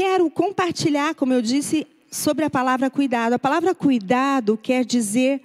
quero 0.00 0.30
compartilhar, 0.30 1.14
como 1.14 1.34
eu 1.34 1.42
disse, 1.42 1.86
sobre 2.10 2.42
a 2.46 2.48
palavra 2.48 2.88
cuidado. 2.88 3.34
A 3.34 3.38
palavra 3.38 3.74
cuidado 3.74 4.56
quer 4.56 4.82
dizer 4.82 5.42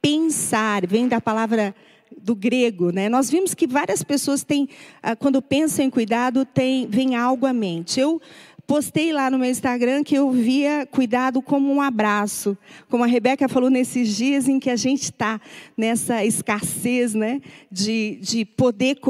pensar, 0.00 0.86
vem 0.86 1.08
da 1.08 1.20
palavra 1.20 1.74
do 2.22 2.36
grego, 2.36 2.92
né? 2.92 3.08
Nós 3.08 3.28
vimos 3.28 3.54
que 3.54 3.66
várias 3.66 4.04
pessoas 4.04 4.44
têm, 4.44 4.68
ah, 5.02 5.16
quando 5.16 5.42
pensam 5.42 5.84
em 5.84 5.90
cuidado, 5.90 6.44
tem, 6.44 6.86
vem 6.86 7.16
algo 7.16 7.46
à 7.46 7.52
mente. 7.52 7.98
Eu 7.98 8.22
postei 8.64 9.12
lá 9.12 9.28
no 9.28 9.40
meu 9.40 9.50
Instagram 9.50 10.04
que 10.04 10.14
eu 10.14 10.30
via 10.30 10.86
cuidado 10.86 11.42
como 11.42 11.68
um 11.72 11.82
abraço. 11.82 12.56
Como 12.88 13.02
a 13.02 13.08
Rebeca 13.08 13.48
falou 13.48 13.70
nesses 13.70 14.16
dias 14.16 14.46
em 14.46 14.60
que 14.60 14.70
a 14.70 14.76
gente 14.76 15.02
está 15.02 15.40
nessa 15.76 16.24
escassez 16.24 17.12
né, 17.12 17.40
de, 17.72 18.20
de 18.22 18.44
poder 18.44 19.00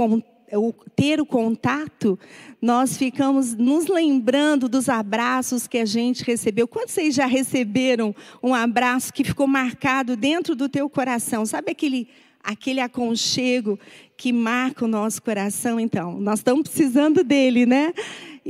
ter 0.97 1.21
o 1.21 1.27
contato, 1.27 2.19
nós 2.61 2.97
ficamos 2.97 3.55
nos 3.55 3.87
lembrando 3.87 4.69
dos 4.69 4.89
abraços 4.89 5.67
que 5.67 5.79
a 5.79 5.87
gente 5.87 6.25
recebeu. 6.25 6.67
Quantos 6.67 6.95
vocês 6.95 7.15
já 7.15 7.27
receberam 7.27 8.15
um 8.43 8.55
abraço 8.55 9.13
que 9.13 9.25
ficou 9.25 9.47
marcado 9.47 10.17
dentro 10.17 10.55
do 10.55 10.69
teu 10.69 10.89
coração? 10.89 11.47
Sabe 11.47 11.73
aquele 11.73 12.09
aquele 12.43 12.81
aconchego 12.81 13.79
que 14.17 14.33
marca 14.33 14.85
o 14.85 14.89
nosso 14.89 15.23
coração, 15.23 15.79
então, 15.79 16.19
nós 16.19 16.41
estamos 16.41 16.69
precisando 16.69 17.23
dele, 17.23 17.67
né? 17.67 17.93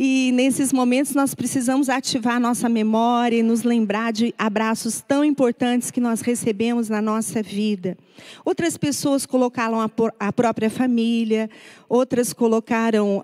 E 0.00 0.30
nesses 0.30 0.72
momentos 0.72 1.12
nós 1.12 1.34
precisamos 1.34 1.88
ativar 1.88 2.38
nossa 2.38 2.68
memória 2.68 3.38
e 3.38 3.42
nos 3.42 3.64
lembrar 3.64 4.12
de 4.12 4.32
abraços 4.38 5.00
tão 5.00 5.24
importantes 5.24 5.90
que 5.90 6.00
nós 6.00 6.20
recebemos 6.20 6.88
na 6.88 7.02
nossa 7.02 7.42
vida. 7.42 7.98
Outras 8.44 8.76
pessoas 8.76 9.26
colocaram 9.26 9.80
a, 9.80 9.90
a 10.20 10.32
própria 10.32 10.70
família, 10.70 11.50
outras 11.88 12.32
colocaram, 12.32 13.20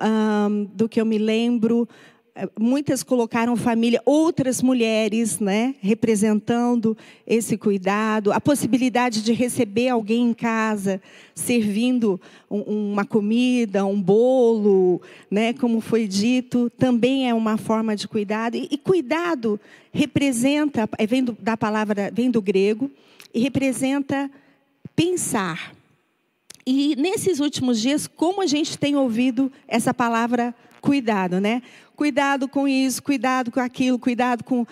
do 0.74 0.88
que 0.88 1.00
eu 1.00 1.06
me 1.06 1.16
lembro, 1.16 1.88
muitas 2.58 3.02
colocaram 3.02 3.56
família, 3.56 4.02
outras 4.04 4.60
mulheres, 4.60 5.38
né, 5.38 5.74
representando 5.80 6.96
esse 7.26 7.56
cuidado, 7.56 8.32
a 8.32 8.40
possibilidade 8.40 9.22
de 9.22 9.32
receber 9.32 9.88
alguém 9.88 10.30
em 10.30 10.34
casa, 10.34 11.00
servindo 11.32 12.20
um, 12.50 12.92
uma 12.92 13.04
comida, 13.04 13.86
um 13.86 14.00
bolo, 14.00 15.00
né, 15.30 15.52
como 15.52 15.80
foi 15.80 16.08
dito, 16.08 16.68
também 16.70 17.28
é 17.28 17.34
uma 17.34 17.56
forma 17.56 17.94
de 17.94 18.08
cuidado. 18.08 18.56
E, 18.56 18.68
e 18.70 18.78
cuidado 18.78 19.60
representa, 19.92 20.88
é, 20.98 21.06
vem 21.06 21.22
do, 21.22 21.36
da 21.40 21.56
palavra, 21.56 22.10
vem 22.12 22.30
do 22.30 22.42
grego, 22.42 22.90
e 23.32 23.40
representa 23.40 24.30
pensar. 24.94 25.72
E 26.66 26.96
nesses 26.96 27.40
últimos 27.40 27.80
dias, 27.80 28.06
como 28.06 28.42
a 28.42 28.46
gente 28.46 28.78
tem 28.78 28.96
ouvido 28.96 29.52
essa 29.68 29.92
palavra 29.92 30.54
cuidado, 30.84 31.40
né? 31.40 31.62
Cuidado 31.96 32.48
com 32.48 32.66
isso, 32.66 33.02
cuidado 33.02 33.50
com 33.50 33.60
aquilo, 33.60 33.98
cuidado 33.98 34.42
com 34.44 34.66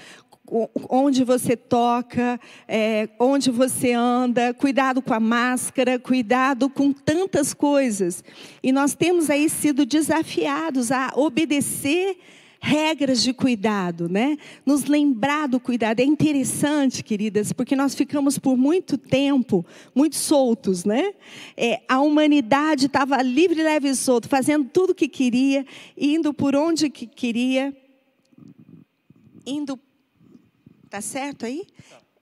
onde 0.89 1.25
você 1.25 1.57
toca, 1.57 2.39
é, 2.69 3.09
onde 3.19 3.51
você 3.51 3.93
anda, 3.93 4.53
cuidado 4.53 5.01
com 5.01 5.15
a 5.15 5.21
máscara, 5.21 5.99
cuidado 5.99 6.69
com 6.69 6.93
tantas 6.93 7.55
coisas. 7.55 8.23
E 8.63 8.71
nós 8.71 8.95
temos 8.95 9.31
aí 9.31 9.49
sido 9.49 9.87
desafiados 9.87 10.93
a 10.93 11.13
obedecer 11.17 12.19
regras 12.65 13.21
de 13.21 13.35
cuidado, 13.35 14.09
né? 14.09 14.39
Nos 14.65 14.85
lembrar 14.85 15.49
do 15.49 15.59
cuidado. 15.59 15.99
É 15.99 16.05
interessante, 16.05 17.03
queridas, 17.03 17.53
porque 17.53 17.75
nós 17.75 17.93
ficamos 17.93 18.39
por 18.39 18.57
muito 18.57 18.97
tempo 18.97 19.67
muito 19.93 20.15
soltos, 20.15 20.85
né? 20.85 21.13
É, 21.57 21.83
a 21.89 22.01
humanidade 22.01 22.87
estava 22.87 23.21
livre, 23.21 23.61
leve 23.61 23.89
e 23.89 23.97
solto, 23.97 24.29
fazendo 24.29 24.71
tudo 24.73 24.91
o 24.91 24.95
que 24.95 25.09
queria, 25.09 25.67
indo 25.97 26.33
por 26.33 26.55
onde 26.55 26.89
que 26.89 27.05
queria, 27.05 27.77
indo. 29.45 29.79
Tá 30.89 31.01
certo 31.01 31.45
aí? 31.45 31.67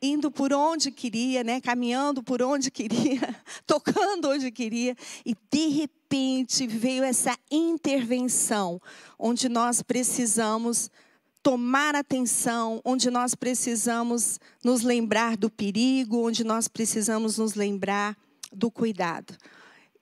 Indo 0.02 0.30
por 0.30 0.52
onde 0.52 0.90
queria, 0.90 1.44
né? 1.44 1.60
caminhando 1.60 2.22
por 2.22 2.42
onde 2.42 2.70
queria, 2.72 3.36
tocando 3.66 4.30
onde 4.30 4.50
queria, 4.50 4.96
e 5.24 5.34
de 5.50 5.68
repente 5.68 6.66
veio 6.66 7.04
essa 7.04 7.36
intervenção, 7.50 8.80
onde 9.18 9.48
nós 9.48 9.82
precisamos 9.82 10.90
tomar 11.42 11.94
atenção, 11.94 12.80
onde 12.84 13.10
nós 13.10 13.34
precisamos 13.34 14.38
nos 14.62 14.82
lembrar 14.82 15.36
do 15.36 15.48
perigo, 15.48 16.26
onde 16.26 16.44
nós 16.44 16.68
precisamos 16.68 17.38
nos 17.38 17.54
lembrar 17.54 18.16
do 18.52 18.70
cuidado. 18.70 19.36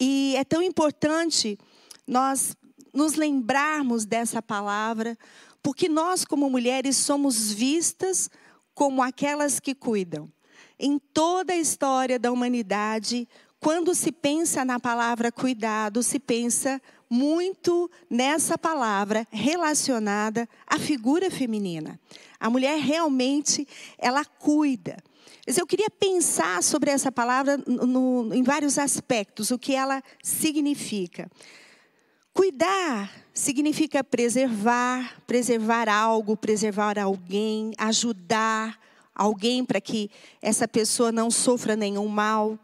E 0.01 0.35
é 0.37 0.45
tão 0.45 0.63
importante 0.63 1.59
nós 2.07 2.57
nos 2.93 3.15
lembrarmos 3.15 4.05
dessa 4.05 4.43
palavra, 4.43 5.17
porque 5.63 5.89
nós, 5.89 6.25
como 6.25 6.49
mulheres, 6.49 6.97
somos 6.97 7.53
vistas 7.53 8.31
como 8.79 9.03
aquelas 9.03 9.59
que 9.59 9.75
cuidam. 9.75 10.33
Em 10.79 11.01
toda 11.01 11.53
a 11.53 11.57
história 11.57 12.17
da 12.17 12.31
humanidade, 12.31 13.29
quando 13.59 13.93
se 13.93 14.13
pensa 14.13 14.65
na 14.65 14.79
palavra 14.79 15.33
cuidado, 15.33 16.01
se 16.01 16.21
pensa 16.21 16.81
muito 17.11 17.91
nessa 18.09 18.57
palavra 18.57 19.27
relacionada 19.33 20.49
à 20.65 20.79
figura 20.79 21.29
feminina. 21.29 21.99
A 22.39 22.49
mulher 22.49 22.79
realmente, 22.79 23.67
ela 23.99 24.25
cuida. 24.25 24.97
Mas 25.45 25.59
eu 25.59 25.67
queria 25.67 25.91
pensar 25.91 26.63
sobre 26.63 26.93
essa 26.93 27.11
palavra 27.11 27.57
no, 27.67 28.33
em 28.33 28.45
vários 28.45 28.79
aspectos, 28.79 29.51
o 29.51 29.59
que 29.59 29.75
ela 29.75 30.01
significa. 30.23 31.29
Cuidar 32.33 33.11
significa 33.39 34.03
preservar, 34.03 35.17
preservar 35.25 35.89
algo, 35.89 36.37
preservar 36.37 36.99
alguém, 36.99 37.73
ajudar 37.79 38.77
alguém 39.15 39.65
para 39.65 39.81
que 39.81 40.11
essa 40.43 40.67
pessoa 40.67 41.13
não 41.13 41.31
sofra 41.31 41.77
nenhum 41.77 42.09
mal. 42.09 42.59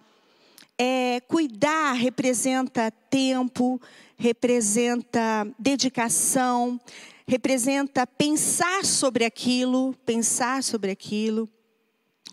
É, 0.76 1.20
cuidar 1.28 1.92
representa 1.92 2.90
tempo, 3.08 3.80
representa 4.16 5.46
dedicação, 5.56 6.80
representa 7.24 8.04
pensar 8.04 8.84
sobre 8.84 9.24
aquilo, 9.24 9.94
pensar 10.04 10.60
sobre 10.60 10.90
aquilo 10.90 11.48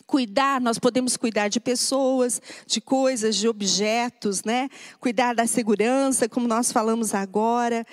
cuidar, 0.08 0.60
nós 0.60 0.78
podemos 0.78 1.16
cuidar 1.16 1.48
de 1.48 1.58
pessoas, 1.58 2.42
de 2.68 2.82
coisas, 2.82 3.34
de 3.34 3.48
objetos, 3.48 4.44
né? 4.44 4.68
Cuidar 5.00 5.34
da 5.34 5.48
segurança, 5.48 6.28
como 6.28 6.50
nós 6.50 6.70
falamos 6.70 7.14
agora. 7.14 7.88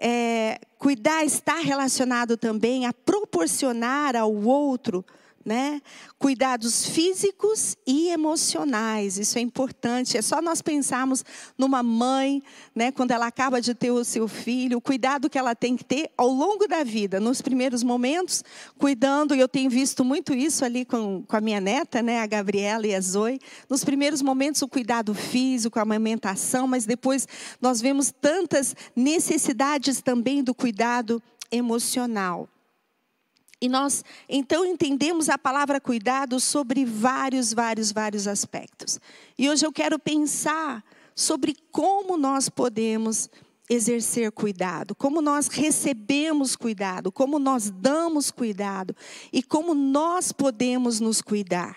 É, 0.00 0.58
cuidar 0.78 1.24
está 1.24 1.56
relacionado 1.60 2.36
também 2.36 2.86
a 2.86 2.92
proporcionar 2.92 4.16
ao 4.16 4.34
outro 4.34 5.04
né? 5.50 5.82
Cuidados 6.16 6.86
físicos 6.86 7.76
e 7.84 8.08
emocionais, 8.10 9.18
isso 9.18 9.36
é 9.36 9.40
importante. 9.40 10.16
É 10.16 10.22
só 10.22 10.40
nós 10.40 10.62
pensarmos 10.62 11.24
numa 11.58 11.82
mãe, 11.82 12.40
né, 12.72 12.92
quando 12.92 13.10
ela 13.10 13.26
acaba 13.26 13.60
de 13.60 13.74
ter 13.74 13.90
o 13.90 14.04
seu 14.04 14.28
filho, 14.28 14.78
o 14.78 14.80
cuidado 14.80 15.28
que 15.28 15.36
ela 15.36 15.52
tem 15.52 15.76
que 15.76 15.82
ter 15.82 16.08
ao 16.16 16.28
longo 16.28 16.68
da 16.68 16.84
vida, 16.84 17.18
nos 17.18 17.42
primeiros 17.42 17.82
momentos, 17.82 18.44
cuidando, 18.78 19.34
e 19.34 19.40
eu 19.40 19.48
tenho 19.48 19.68
visto 19.68 20.04
muito 20.04 20.32
isso 20.32 20.64
ali 20.64 20.84
com, 20.84 21.24
com 21.26 21.36
a 21.36 21.40
minha 21.40 21.60
neta, 21.60 22.00
né, 22.00 22.20
a 22.20 22.26
Gabriela 22.28 22.86
e 22.86 22.94
a 22.94 23.00
Zoe. 23.00 23.40
Nos 23.68 23.82
primeiros 23.82 24.22
momentos, 24.22 24.62
o 24.62 24.68
cuidado 24.68 25.12
físico, 25.12 25.80
a 25.80 25.82
amamentação, 25.82 26.68
mas 26.68 26.86
depois 26.86 27.26
nós 27.60 27.80
vemos 27.80 28.12
tantas 28.12 28.76
necessidades 28.94 30.00
também 30.00 30.44
do 30.44 30.54
cuidado 30.54 31.20
emocional. 31.50 32.48
E 33.60 33.68
nós 33.68 34.02
então 34.28 34.64
entendemos 34.64 35.28
a 35.28 35.36
palavra 35.36 35.80
cuidado 35.80 36.40
sobre 36.40 36.84
vários, 36.84 37.52
vários, 37.52 37.92
vários 37.92 38.26
aspectos. 38.26 38.98
E 39.38 39.50
hoje 39.50 39.66
eu 39.66 39.72
quero 39.72 39.98
pensar 39.98 40.82
sobre 41.14 41.54
como 41.70 42.16
nós 42.16 42.48
podemos 42.48 43.28
exercer 43.68 44.32
cuidado, 44.32 44.94
como 44.94 45.22
nós 45.22 45.46
recebemos 45.46 46.56
cuidado, 46.56 47.12
como 47.12 47.38
nós 47.38 47.70
damos 47.70 48.30
cuidado 48.30 48.96
e 49.32 49.42
como 49.42 49.74
nós 49.74 50.32
podemos 50.32 50.98
nos 50.98 51.20
cuidar. 51.22 51.76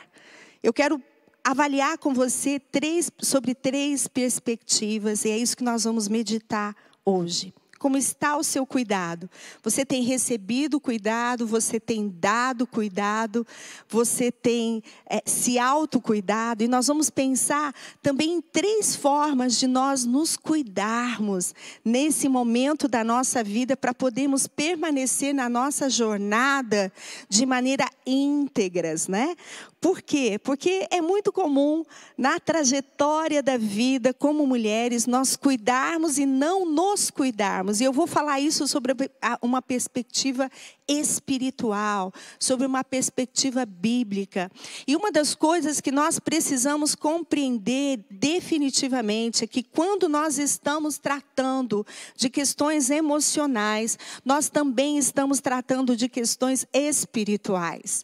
Eu 0.63 0.74
quero 0.74 1.00
avaliar 1.44 1.97
com 1.97 2.13
você 2.13 2.59
três, 2.59 3.12
sobre 3.21 3.53
três 3.53 4.07
perspectivas 4.07 5.25
e 5.25 5.29
é 5.29 5.38
isso 5.38 5.57
que 5.57 5.63
nós 5.63 5.83
vamos 5.83 6.07
meditar 6.07 6.75
hoje. 7.06 7.53
Como 7.83 7.97
está 7.97 8.38
o 8.38 8.44
seu 8.45 8.65
cuidado? 8.65 9.30
Você 9.62 9.85
tem 9.85 10.03
recebido 10.03 10.80
cuidado? 10.80 11.45
Você 11.45 11.81
tem 11.81 12.07
dado 12.07 12.65
cuidado? 12.65 13.45
Você 13.89 14.31
tem 14.31 14.81
é, 15.06 15.21
se 15.25 15.59
autocuidado? 15.59 16.63
E 16.63 16.68
nós 16.69 16.88
vamos 16.88 17.09
pensar 17.09 17.75
também 18.01 18.35
em 18.35 18.41
três 18.41 18.95
formas 18.95 19.59
de 19.59 19.68
nós 19.68 20.06
nos 20.06 20.38
cuidarmos 20.38 21.53
nesse 21.83 22.30
momento 22.30 22.88
da 22.88 23.03
nossa 23.03 23.44
vida 23.44 23.75
para 23.75 23.94
podermos 23.94 24.47
permanecer 24.47 25.36
na 25.36 25.50
nossa 25.50 25.89
jornada 25.89 26.89
de 27.27 27.45
maneira 27.45 27.86
íntegras, 28.06 29.09
né? 29.09 29.36
Por 29.83 30.01
quê? 30.01 30.39
Porque 30.41 30.88
é 30.89 31.01
muito 31.01 31.29
comum 31.29 31.83
na 32.18 32.39
trajetória 32.39 33.44
da 33.44 33.57
vida, 33.57 34.13
como 34.13 34.47
mulheres, 34.47 35.06
nós 35.06 35.36
cuidarmos 35.36 36.18
e 36.18 36.25
não 36.25 36.65
nos 36.65 37.12
cuidarmos. 37.12 37.72
E 37.79 37.83
eu 37.83 37.93
vou 37.93 38.07
falar 38.07 38.39
isso 38.39 38.67
sobre 38.67 38.93
uma 39.41 39.61
perspectiva 39.61 40.49
espiritual, 40.87 42.13
sobre 42.39 42.65
uma 42.65 42.83
perspectiva 42.83 43.65
bíblica. 43.65 44.51
E 44.87 44.95
uma 44.95 45.11
das 45.11 45.35
coisas 45.35 45.79
que 45.79 45.91
nós 45.91 46.19
precisamos 46.19 46.95
compreender 46.95 48.03
definitivamente 48.09 49.43
é 49.43 49.47
que 49.47 49.63
quando 49.63 50.09
nós 50.09 50.37
estamos 50.37 50.97
tratando 50.97 51.85
de 52.15 52.29
questões 52.29 52.89
emocionais, 52.89 53.97
nós 54.25 54.49
também 54.49 54.97
estamos 54.97 55.39
tratando 55.39 55.95
de 55.95 56.09
questões 56.09 56.65
espirituais. 56.73 58.03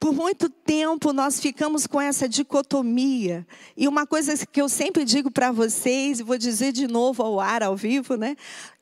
Por 0.00 0.14
muito 0.14 0.48
tempo 0.48 1.12
nós 1.12 1.38
ficamos 1.38 1.86
com 1.86 2.00
essa 2.00 2.26
dicotomia. 2.26 3.46
E 3.76 3.86
uma 3.86 4.06
coisa 4.06 4.34
que 4.46 4.62
eu 4.62 4.66
sempre 4.66 5.04
digo 5.04 5.30
para 5.30 5.52
vocês, 5.52 6.20
e 6.20 6.22
vou 6.22 6.38
dizer 6.38 6.72
de 6.72 6.88
novo 6.88 7.22
ao 7.22 7.38
ar, 7.38 7.62
ao 7.62 7.76
vivo, 7.76 8.16
né? 8.16 8.34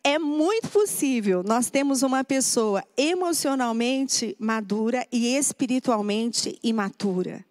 É 0.05 0.17
muito 0.17 0.69
possível 0.69 1.43
nós 1.43 1.69
temos 1.69 2.05
uma 2.05 2.23
pessoa 2.23 2.85
emocionalmente 2.97 4.37
madura 4.39 5.05
e 5.11 5.35
espiritualmente 5.35 6.57
imatura. 6.63 7.45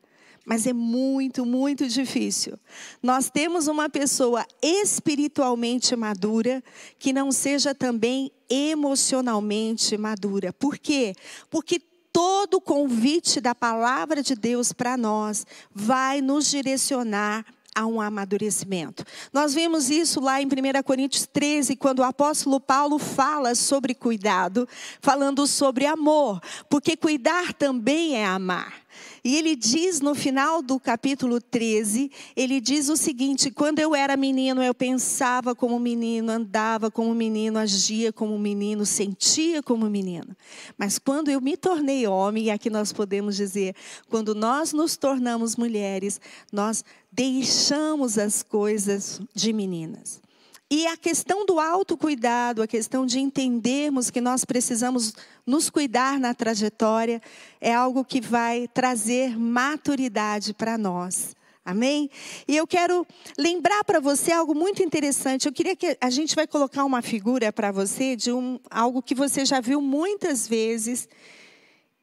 Mas 0.46 0.66
é 0.66 0.72
muito, 0.72 1.46
muito 1.46 1.90
difícil. 1.90 2.58
Nós 3.04 3.30
temos 3.30 3.68
uma 3.68 3.90
pessoa 3.90 4.46
espiritualmente 4.64 5.94
madura 5.94 6.64
que 6.98 7.12
não 7.12 7.34
seja 7.34 7.76
também 7.76 8.32
emocionalmente 8.50 9.98
madura. 9.98 10.54
Por 10.54 10.78
quê? 10.78 11.14
Porque 11.50 11.82
todo 12.18 12.56
o 12.56 12.62
convite 12.62 13.40
da 13.40 13.54
palavra 13.54 14.24
de 14.24 14.34
Deus 14.34 14.74
para 14.74 14.98
nós 14.98 15.46
vai 15.72 16.20
nos 16.20 16.50
direcionar 16.50 17.46
a 17.76 17.86
um 17.86 18.02
amadurecimento. 18.02 19.06
Nós 19.32 19.54
vemos 19.54 19.92
isso 19.92 20.20
lá 20.20 20.42
em 20.42 20.48
1 20.48 20.50
Coríntios 20.84 21.28
13, 21.28 21.76
quando 21.76 22.00
o 22.00 22.04
apóstolo 22.04 22.60
Paulo 22.60 22.98
fala 22.98 23.54
sobre 23.54 23.94
cuidado, 23.94 24.68
falando 25.00 25.46
sobre 25.46 25.86
amor, 25.86 26.42
porque 26.68 26.98
cuidar 26.98 27.54
também 27.54 28.16
é 28.16 28.26
amar. 28.26 28.74
E 29.24 29.36
ele 29.36 29.56
diz 29.56 30.00
no 30.00 30.16
final 30.16 30.62
do 30.62 30.80
capítulo 30.80 31.42
13, 31.42 32.12
ele 32.36 32.62
diz 32.62 32.90
o 32.90 32.96
seguinte: 32.96 33.52
quando 33.52 33.80
eu 33.80 33.96
era 33.96 34.16
menino, 34.16 34.62
eu 34.62 34.74
pensava 34.74 35.56
como 35.56 35.80
menino, 35.80 36.32
andava 36.32 36.90
como 36.90 37.14
menino, 37.14 37.60
agia 37.60 38.14
como 38.14 38.38
menino, 38.38 38.86
sentia 38.86 39.62
como 39.62 39.90
menino. 39.90 40.36
Mas 40.78 40.98
quando 41.00 41.30
eu 41.30 41.42
me 41.42 41.58
tornei 41.58 42.08
homem, 42.08 42.46
e 42.46 42.52
aqui 42.52 42.70
nós 42.70 42.94
podemos 42.94 43.36
dizer, 43.36 43.76
quando 44.10 44.34
nós 44.34 44.74
nos 44.74 44.96
tornamos 44.98 45.56
mulheres, 45.56 46.22
nós 46.52 46.84
deixamos 47.12 48.18
as 48.18 48.44
coisas 48.44 49.20
de 49.34 49.52
meninas. 49.52 50.22
E 50.70 50.86
a 50.86 50.98
questão 50.98 51.46
do 51.46 51.62
autocuidado, 51.62 52.62
a 52.62 52.68
questão 52.68 53.06
de 53.06 53.20
entendermos 53.20 54.10
que 54.10 54.20
nós 54.20 54.44
precisamos 54.44 55.14
nos 55.46 55.70
cuidar 55.70 56.20
na 56.20 56.34
trajetória, 56.34 57.22
é 57.62 57.74
algo 57.74 58.04
que 58.04 58.20
vai 58.20 58.68
trazer 58.74 59.40
maturidade 59.40 60.54
para 60.54 60.78
nós. 60.78 61.34
Amém? 61.64 62.10
E 62.46 62.56
eu 62.56 62.68
quero 62.68 63.08
lembrar 63.38 63.84
para 63.86 64.02
você 64.02 64.32
algo 64.34 64.54
muito 64.54 64.84
interessante. 64.84 65.48
Eu 65.48 65.54
queria 65.54 65.76
que 65.76 65.98
a 66.02 66.10
gente 66.10 66.36
vai 66.36 66.46
colocar 66.46 66.84
uma 66.84 67.02
figura 67.02 67.52
para 67.52 67.72
você 67.72 68.16
de 68.18 68.32
um, 68.32 68.60
algo 68.70 69.02
que 69.02 69.16
você 69.16 69.46
já 69.46 69.62
viu 69.62 69.82
muitas 69.82 70.48
vezes. 70.48 71.08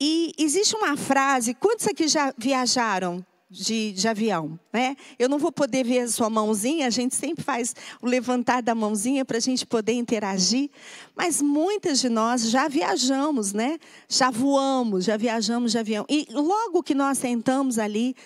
E 0.00 0.32
existe 0.38 0.74
uma 0.74 0.96
frase, 0.96 1.54
quantos 1.54 1.86
aqui 1.86 2.08
já 2.08 2.32
viajaram 2.36 3.24
de, 3.54 3.92
de, 3.92 4.08
avião, 4.08 4.58
né? 4.72 4.96
Eu 5.16 5.28
não 5.28 5.38
vou 5.38 5.52
poder 5.52 5.84
ver 5.84 6.00
a 6.00 6.08
sua 6.08 6.28
mãozinha, 6.28 6.88
a 6.88 6.90
gente 6.90 7.14
sempre 7.14 7.44
faz 7.44 7.74
o 8.02 8.06
levantar 8.06 8.60
da 8.60 8.74
mãozinha 8.74 9.24
para 9.24 9.36
a 9.36 9.40
gente 9.40 9.64
poder 9.64 9.92
interagir, 9.92 10.68
mas 11.14 11.40
muitas 11.40 12.00
de 12.00 12.08
nós 12.08 12.50
já 12.50 12.66
viajamos, 12.66 13.52
né? 13.52 13.78
Já 14.08 14.30
voamos, 14.30 15.04
já 15.04 15.16
viajamos 15.16 15.70
de 15.70 15.78
avião. 15.78 16.04
E 16.08 16.26
logo 16.32 16.82
que 16.82 16.94
nós 16.94 17.18
sentamos 17.18 17.78
ali 17.78 18.16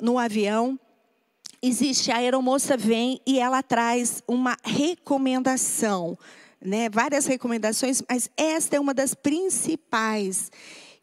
no 0.00 0.18
avião, 0.18 0.78
existe 1.62 2.12
a 2.12 2.16
aeromoça 2.16 2.76
vem 2.76 3.20
e 3.26 3.38
ela 3.38 3.62
traz 3.62 4.22
uma 4.28 4.54
recomendação, 4.62 6.18
né? 6.60 6.90
Várias 6.90 7.24
recomendações, 7.24 8.02
mas 8.06 8.28
esta 8.36 8.76
é 8.76 8.80
uma 8.80 8.92
das 8.92 9.14
principais. 9.14 10.50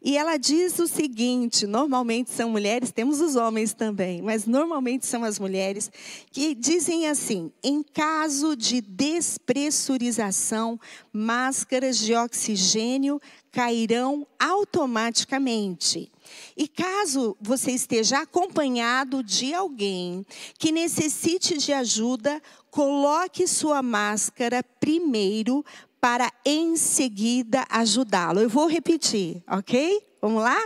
E 0.04 0.16
ela 0.16 0.36
diz 0.36 0.78
o 0.80 0.88
seguinte: 0.88 1.64
normalmente 1.66 2.30
são 2.30 2.50
mulheres, 2.50 2.90
temos 2.90 3.20
os 3.20 3.36
homens 3.36 3.72
também, 3.72 4.20
mas 4.20 4.46
normalmente 4.46 5.06
são 5.06 5.22
as 5.22 5.38
mulheres 5.38 5.90
que 6.32 6.54
dizem 6.54 7.08
assim: 7.08 7.52
em 7.62 7.82
caso 7.82 8.56
de 8.56 8.80
despressurização, 8.80 10.78
máscaras 11.12 11.98
de 11.98 12.14
oxigênio 12.14 13.20
cairão 13.52 14.26
automaticamente. 14.40 16.10
E 16.56 16.66
caso 16.66 17.36
você 17.40 17.70
esteja 17.72 18.20
acompanhado 18.22 19.22
de 19.22 19.54
alguém 19.54 20.24
que 20.58 20.72
necessite 20.72 21.58
de 21.58 21.72
ajuda, 21.72 22.42
coloque 22.70 23.46
sua 23.46 23.82
máscara 23.82 24.64
primeiro 24.80 25.64
para 26.02 26.32
em 26.44 26.76
seguida 26.76 27.64
ajudá-lo. 27.70 28.40
Eu 28.40 28.48
vou 28.48 28.66
repetir, 28.66 29.40
ok? 29.48 30.02
Vamos 30.20 30.42
lá? 30.42 30.60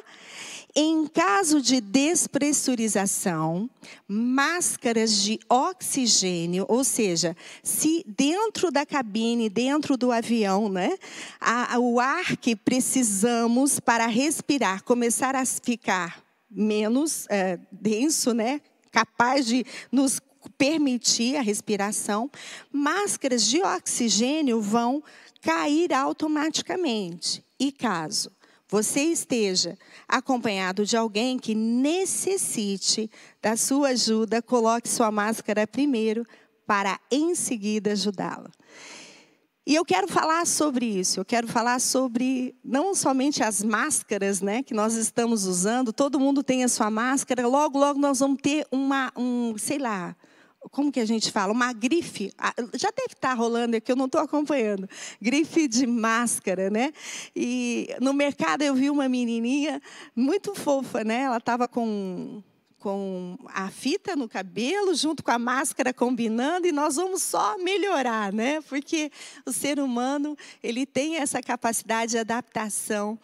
Em 0.75 1.07
caso 1.07 1.61
de 1.61 1.79
despressurização, 1.79 3.69
máscaras 4.09 5.23
de 5.23 5.39
oxigênio, 5.47 6.65
ou 6.69 6.83
seja, 6.83 7.37
se 7.63 8.03
dentro 8.07 8.71
da 8.71 8.87
cabine, 8.87 9.51
dentro 9.51 9.99
do 9.99 10.11
avião, 10.11 10.71
né, 10.71 10.97
a, 11.39 11.79
o 11.79 12.01
ar 12.01 12.39
que 12.39 12.57
precisamos 12.57 13.79
para 13.79 14.07
respirar 14.07 14.85
começar 14.85 15.37
a 15.37 15.45
ficar 15.45 16.23
menos 16.51 17.27
é, 17.29 17.59
denso, 17.71 18.33
né, 18.33 18.63
capaz 18.91 19.45
de 19.45 19.67
nos 19.93 20.19
permitir 20.57 21.37
a 21.37 21.43
respiração, 21.43 22.31
máscaras 22.73 23.45
de 23.47 23.61
oxigênio 23.63 24.61
vão 24.61 25.03
cair 25.47 25.95
automaticamente. 25.95 27.45
E 27.59 27.71
caso 27.71 28.33
você 28.69 29.01
esteja 29.03 29.79
acompanhado 30.09 30.85
de 30.85 30.97
alguém 30.97 31.39
que 31.39 31.55
necessite 31.55 33.09
da 33.41 33.57
sua 33.57 33.91
ajuda, 33.91 34.43
coloque 34.43 34.89
sua 34.89 35.13
máscara 35.13 35.65
primeiro 35.65 36.27
para 36.67 36.99
em 37.13 37.37
seguida 37.37 37.93
ajudá-la. 37.93 38.51
E 39.65 39.75
eu 39.75 39.85
quero 39.85 40.09
falar 40.09 40.45
sobre 40.47 40.85
isso. 40.85 41.21
Eu 41.21 41.25
quero 41.25 41.47
falar 41.47 41.81
sobre 41.81 42.57
não 42.65 42.93
somente 42.93 43.43
as 43.43 43.63
máscaras, 43.63 44.41
né, 44.41 44.65
que 44.65 44.75
nós 44.75 44.95
estamos 44.95 45.45
usando. 45.45 45.93
Todo 45.93 46.21
mundo 46.21 46.43
tem 46.43 46.65
a 46.65 46.69
sua 46.69 46.91
máscara. 46.91 47.47
Logo, 47.47 47.79
logo 47.79 48.01
nós 48.01 48.19
vamos 48.19 48.41
ter 48.43 48.67
uma, 48.71 49.13
um, 49.17 49.57
sei 49.57 49.79
lá, 49.79 50.17
como 50.71 50.93
que 50.93 51.01
a 51.01 51.05
gente 51.05 51.31
fala? 51.31 51.53
Uma 51.53 51.73
grife. 51.73 52.33
Ah, 52.39 52.55
já 52.75 52.91
deve 52.91 53.15
estar 53.15 53.35
rolando 53.35 53.77
aqui, 53.77 53.91
eu 53.91 53.97
não 53.97 54.07
estou 54.07 54.21
acompanhando. 54.21 54.89
Grife 55.21 55.69
de 55.69 55.87
máscara, 55.87 56.71
né? 56.71 56.93
E 57.35 57.89
no 58.01 58.13
mercado 58.13 58.63
eu 58.63 58.75
vi 58.75 58.91
uma 58.91 59.09
menininha 59.09 59.81
muito 60.15 60.55
fofa, 60.55 61.05
né? 61.05 61.23
Ela 61.23 61.39
estava 61.39 61.69
com 61.69 62.43
com 62.87 63.37
a 63.49 63.69
fita 63.69 64.15
no 64.15 64.29
cabelo, 64.29 64.95
junto 64.95 65.25
com 65.25 65.33
a 65.33 65.39
máscara 65.41 65.93
combinando, 65.93 66.69
e 66.69 66.73
nós 66.73 66.95
vamos 66.95 67.21
só 67.21 67.59
melhorar, 67.59 68.33
né? 68.33 68.61
Porque 68.61 69.11
o 69.45 69.53
ser 69.53 69.81
humano, 69.81 70.37
ele 70.63 70.87
tem 70.87 71.17
essa 71.17 71.43
capacidade 71.43 72.13
de 72.13 72.19
adaptação. 72.19 73.19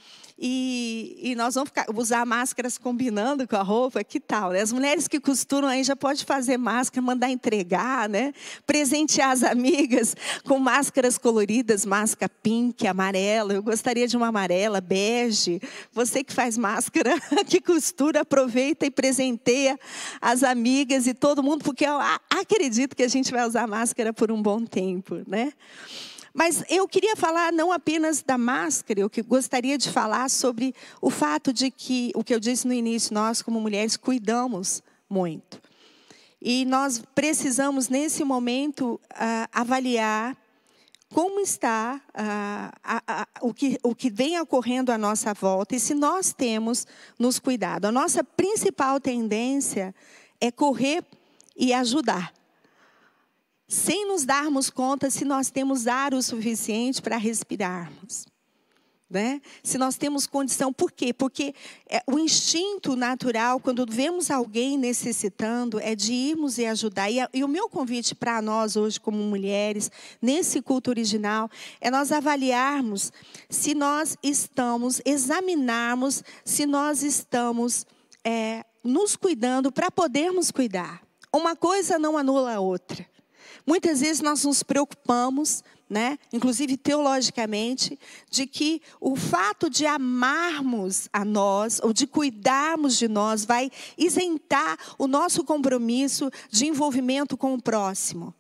E, 0.45 1.17
e 1.23 1.35
nós 1.37 1.55
vamos 1.55 1.69
ficar, 1.69 1.87
usar 1.95 2.27
máscaras 2.27 2.77
combinando 2.77 3.47
com 3.47 3.55
a 3.55 3.63
roupa, 3.63 4.03
que 4.03 4.19
tal? 4.19 4.51
Né? 4.51 4.61
As 4.61 4.73
mulheres 4.73 5.07
que 5.07 5.21
costuram 5.21 5.69
aí 5.69 5.85
já 5.85 5.95
pode 5.95 6.25
fazer 6.25 6.57
máscara, 6.57 7.01
mandar 7.01 7.31
entregar, 7.31 8.09
né? 8.09 8.35
Presentear 8.67 9.31
as 9.31 9.45
amigas 9.45 10.17
com 10.43 10.59
máscaras 10.59 11.17
coloridas, 11.17 11.87
máscara 11.87 12.29
pink, 12.43 12.89
amarela. 12.89 13.55
Eu 13.55 13.63
gostaria 13.63 14.09
de 14.09 14.17
uma 14.17 14.27
amarela, 14.27 14.81
bege. 14.81 15.61
Você 15.93 16.25
que 16.25 16.33
faz 16.33 16.59
máscara, 16.59 17.15
que 17.47 17.61
costura, 17.61 18.23
aproveita 18.23 18.85
e 18.85 18.91
presenteia 18.91 19.79
as 20.21 20.43
amigas 20.43 21.07
e 21.07 21.15
todo 21.15 21.41
mundo, 21.41 21.63
porque 21.63 21.87
eu 21.87 22.01
acredito 22.29 22.97
que 22.97 23.05
a 23.05 23.09
gente 23.09 23.31
vai 23.31 23.47
usar 23.47 23.69
máscara 23.69 24.13
por 24.13 24.33
um 24.33 24.43
bom 24.43 24.65
tempo, 24.65 25.23
né? 25.25 25.53
Mas 26.35 26.65
eu 26.69 26.89
queria 26.89 27.15
falar 27.15 27.53
não 27.53 27.71
apenas 27.71 28.23
da 28.23 28.39
máscara, 28.39 29.01
eu 29.01 29.11
gostaria 29.27 29.77
de 29.77 29.91
falar 29.91 30.31
sobre 30.31 30.75
o 31.01 31.11
fato 31.11 31.53
de 31.53 31.71
que, 31.71 32.11
o 32.15 32.25
que 32.25 32.35
eu 32.35 32.41
disse 32.41 32.67
no 32.67 32.73
início, 32.73 33.13
nós 33.13 33.43
como 33.43 33.61
mulheres 33.61 33.97
cuidamos 33.97 34.83
muito. 35.09 35.61
E 36.41 36.65
nós 36.65 37.03
precisamos, 37.15 37.89
nesse 37.89 38.25
momento, 38.25 39.01
avaliar 39.53 40.37
como 41.13 41.41
está 41.41 42.01
ah, 42.15 42.73
a, 42.83 43.03
a, 43.07 43.27
o, 43.43 43.53
que, 43.53 43.79
o 43.83 43.95
que 43.95 44.09
vem 44.09 44.41
ocorrendo 44.41 44.91
à 44.91 44.97
nossa 44.97 45.35
volta 45.35 45.77
e 45.77 45.81
se 45.81 45.95
nós 45.95 46.33
temos 46.33 46.87
nos 47.19 47.39
cuidado. 47.39 47.85
A 47.85 47.93
nossa 47.93 48.25
principal 48.25 48.99
tendência 48.99 49.95
é 50.41 50.51
correr 50.51 51.05
e 51.55 51.75
ajudar 51.75 52.33
sem 53.73 54.07
nos 54.07 54.27
darmos 54.27 54.69
conta 54.69 55.09
se 55.09 55.25
nós 55.25 55.51
temos 55.51 55.87
ar 55.87 56.13
o 56.13 56.23
suficiente 56.23 57.01
para 57.01 57.17
respirarmos. 57.17 58.27
Né? 59.09 59.41
Se 59.63 59.79
nós 59.79 59.97
temos 59.97 60.27
condição, 60.27 60.71
por 60.71 60.93
quê? 60.93 61.11
Porque 61.11 61.55
é, 61.89 62.03
o 62.07 62.19
instinto 62.19 62.95
natural, 62.95 63.59
quando 63.61 63.87
vemos 63.89 64.31
alguém 64.31 64.77
necessitando, 64.77 65.81
é 65.81 65.95
de 65.95 66.13
irmos 66.13 66.59
e 66.59 66.67
ajudar. 66.67 67.11
E, 67.11 67.17
e 67.33 67.43
o 67.43 67.49
meu 67.49 67.67
convite 67.67 68.15
para 68.15 68.43
nós 68.43 68.77
hoje, 68.77 69.01
como 69.01 69.17
mulheres, 69.17 69.91
nesse 70.21 70.61
culto 70.61 70.91
original, 70.91 71.51
é 71.81 71.91
nós 71.91 72.13
avaliarmos 72.13 73.11
se 73.49 73.75
nós 73.75 74.19
estamos, 74.23 75.01
examinarmos 75.03 76.23
se 76.45 76.67
nós 76.67 77.03
estamos 77.03 77.87
é, 78.23 78.67
nos 78.85 79.17
cuidando 79.17 79.73
para 79.73 79.91
podermos 79.91 80.51
cuidar. 80.51 81.03
Uma 81.35 81.57
coisa 81.57 81.99
não 81.99 82.19
anula 82.19 82.55
a 82.55 82.61
outra. 82.61 83.11
Muitas 83.67 84.01
vezes 84.01 84.21
nós 84.21 84.45
nos 84.45 84.63
preocupamos, 84.63 85.63
né, 85.89 86.19
inclusive 86.33 86.77
teologicamente, 86.77 87.99
de 88.31 88.47
que 88.47 88.81
o 89.01 89.15
fato 89.15 89.69
de 89.69 89.87
amarmos 89.87 91.09
a 91.13 91.25
nós, 91.25 91.81
ou 91.83 91.93
de 91.93 92.07
cuidarmos 92.07 92.97
de 92.97 93.09
nós, 93.09 93.45
vai 93.45 93.71
isentar 93.97 94.79
o 94.99 95.07
nosso 95.07 95.45
compromisso 95.45 96.31
de 96.51 96.67
envolvimento 96.67 97.37
com 97.37 97.55
o 97.55 97.63
próximo. 97.63 98.35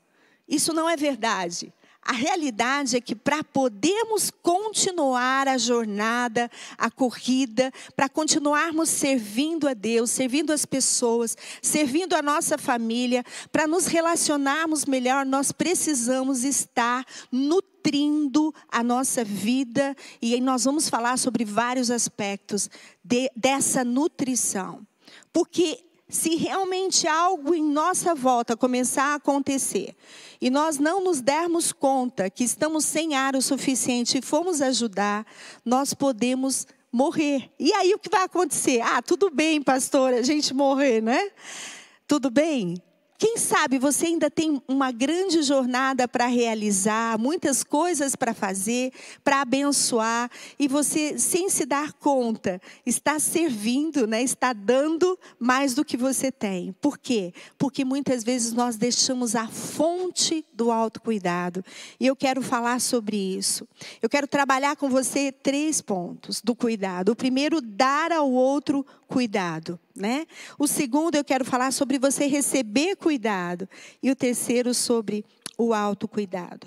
Isso 0.49 0.73
não 0.73 0.89
é 0.89 0.97
verdade. 0.97 1.73
A 2.05 2.13
realidade 2.13 2.97
é 2.97 3.01
que 3.01 3.15
para 3.15 3.45
podermos 3.45 4.29
continuar 4.43 5.47
a 5.47 5.57
jornada, 5.57 6.51
a 6.77 6.91
corrida, 6.91 7.73
para 7.95 8.09
continuarmos 8.09 8.89
servindo 8.89 9.69
a 9.69 9.73
Deus, 9.73 10.11
servindo 10.11 10.53
as 10.53 10.67
pessoas, 10.67 11.37
servindo 11.63 12.15
a 12.15 12.21
nossa 12.21 12.59
família, 12.59 13.25
para 13.53 13.69
nos 13.69 13.87
relacionarmos 13.87 14.85
melhor, 14.85 15.25
nós 15.25 15.53
precisamos 15.53 16.43
estar 16.43 17.07
nutrindo 17.31 18.53
a 18.69 18.83
nossa 18.83 19.23
vida 19.23 19.97
e 20.21 20.41
nós 20.41 20.65
vamos 20.65 20.89
falar 20.89 21.17
sobre 21.17 21.45
vários 21.45 21.89
aspectos 21.89 22.69
de, 23.05 23.31
dessa 23.37 23.85
nutrição. 23.85 24.85
Porque 25.33 25.85
se 26.13 26.37
realmente 26.37 27.09
algo 27.09 27.55
em 27.55 27.63
nossa 27.63 28.15
volta 28.15 28.55
começar 28.55 29.05
a 29.05 29.15
acontecer 29.15 29.97
e 30.43 30.51
nós 30.51 30.79
não 30.79 31.03
nos 31.03 31.23
dermos 31.23 31.73
conta 31.73 32.29
que 32.29 32.45
estamos 32.45 32.85
sem 32.85 33.15
ar 33.15 33.35
o 33.35 33.41
suficiente 33.41 34.19
e 34.19 34.23
fomos 34.23 34.61
ajudar, 34.61 35.27
nós 35.65 35.95
podemos 35.95 36.67
morrer. 36.93 37.51
E 37.59 37.73
aí 37.73 37.95
o 37.95 37.99
que 37.99 38.11
vai 38.11 38.25
acontecer? 38.25 38.83
Ah, 38.83 39.01
tudo 39.01 39.31
bem, 39.31 39.63
pastor, 39.63 40.13
a 40.13 40.21
gente 40.21 40.53
morrer, 40.53 41.01
né? 41.01 41.31
Tudo 42.07 42.31
bem? 42.31 42.77
Quem 43.23 43.37
sabe 43.37 43.79
você 43.79 44.07
ainda 44.07 44.29
tem 44.29 44.61
uma 44.67 44.91
grande 44.91 45.43
jornada 45.45 46.09
para 46.09 46.27
realizar, 46.27 47.17
muitas 47.21 47.63
coisas 47.63 48.17
para 48.17 48.35
fazer, 48.35 48.93
para 49.23 49.43
abençoar, 49.43 50.29
e 50.59 50.67
você, 50.67 51.17
sem 51.17 51.49
se 51.49 51.65
dar 51.65 51.93
conta, 51.93 52.61
está 52.85 53.21
servindo, 53.21 54.09
né? 54.09 54.25
está 54.25 54.53
dando 54.53 55.17
mais 55.39 55.73
do 55.73 55.85
que 55.85 55.97
você 55.97 56.33
tem. 56.33 56.75
Por 56.81 56.99
quê? 56.99 57.33
Porque 57.57 57.85
muitas 57.85 58.25
vezes 58.25 58.53
nós 58.53 58.77
deixamos 58.77 59.37
a 59.37 59.47
fonte 59.47 60.45
do 60.53 60.73
autocuidado. 60.73 61.65
E 62.01 62.09
eu 62.09 62.17
quero 62.17 62.43
falar 62.43 62.81
sobre 62.81 63.17
isso. 63.17 63.69
Eu 64.03 64.09
quero 64.09 64.27
trabalhar 64.27 64.75
com 64.75 64.91
você 64.91 65.31
três 65.31 65.81
pontos 65.81 66.43
do 66.43 66.57
cuidado. 66.57 67.11
O 67.13 67.17
primeiro, 67.17 67.61
dar 67.61 68.11
ao 68.11 68.29
outro 68.33 68.85
cuidado, 69.07 69.79
né? 69.95 70.27
O 70.59 70.67
segundo 70.67 71.17
eu 71.17 71.25
quero 71.25 71.45
falar 71.45 71.73
sobre 71.73 71.99
você 71.99 72.27
receber 72.27 72.97
cuidado 72.97 73.69
e 74.03 74.11
o 74.11 74.17
terceiro 74.17 74.75
sobre 74.75 75.25
o 75.57 75.75
autocuidado. 75.75 76.67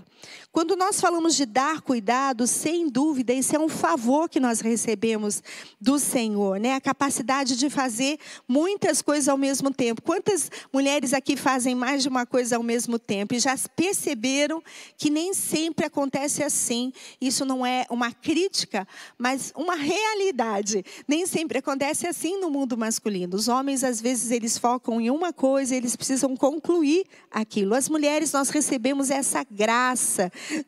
Quando 0.55 0.75
nós 0.77 1.01
falamos 1.01 1.35
de 1.35 1.45
dar 1.45 1.81
cuidado, 1.81 2.47
sem 2.47 2.87
dúvida, 2.87 3.33
isso 3.33 3.53
é 3.55 3.59
um 3.59 3.67
favor 3.67 4.29
que 4.29 4.39
nós 4.39 4.61
recebemos 4.61 5.43
do 5.81 5.99
Senhor, 5.99 6.57
né? 6.59 6.75
A 6.75 6.79
capacidade 6.79 7.57
de 7.57 7.69
fazer 7.69 8.17
muitas 8.47 9.01
coisas 9.01 9.27
ao 9.27 9.37
mesmo 9.37 9.69
tempo. 9.73 10.01
Quantas 10.01 10.49
mulheres 10.71 11.13
aqui 11.13 11.35
fazem 11.35 11.75
mais 11.75 12.03
de 12.03 12.07
uma 12.07 12.25
coisa 12.25 12.55
ao 12.55 12.63
mesmo 12.63 12.97
tempo 12.97 13.33
e 13.33 13.39
já 13.39 13.53
perceberam 13.75 14.63
que 14.97 15.09
nem 15.09 15.33
sempre 15.33 15.85
acontece 15.85 16.41
assim? 16.41 16.93
Isso 17.19 17.43
não 17.43 17.65
é 17.65 17.85
uma 17.89 18.13
crítica, 18.13 18.87
mas 19.17 19.51
uma 19.57 19.75
realidade. 19.75 20.85
Nem 21.05 21.25
sempre 21.25 21.57
acontece 21.57 22.07
assim 22.07 22.39
no 22.39 22.49
mundo 22.49 22.77
masculino. 22.77 23.35
Os 23.35 23.49
homens, 23.49 23.83
às 23.83 23.99
vezes, 23.99 24.31
eles 24.31 24.57
focam 24.57 25.01
em 25.01 25.09
uma 25.09 25.33
coisa, 25.33 25.75
eles 25.75 25.97
precisam 25.97 26.37
concluir 26.37 27.05
aquilo. 27.29 27.75
As 27.75 27.89
mulheres, 27.89 28.31
nós 28.31 28.49
recebemos 28.49 29.09
essa 29.09 29.45
graça 29.51 30.04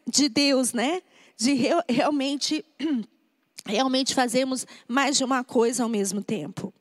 de 0.07 0.29
Deus, 0.29 0.73
né? 0.73 1.01
De 1.37 1.53
realmente, 1.89 2.65
realmente 3.65 4.15
fazermos 4.15 4.65
mais 4.87 5.17
de 5.17 5.23
uma 5.23 5.43
coisa 5.43 5.83
ao 5.83 5.89
mesmo 5.89 6.23
tempo 6.23 6.73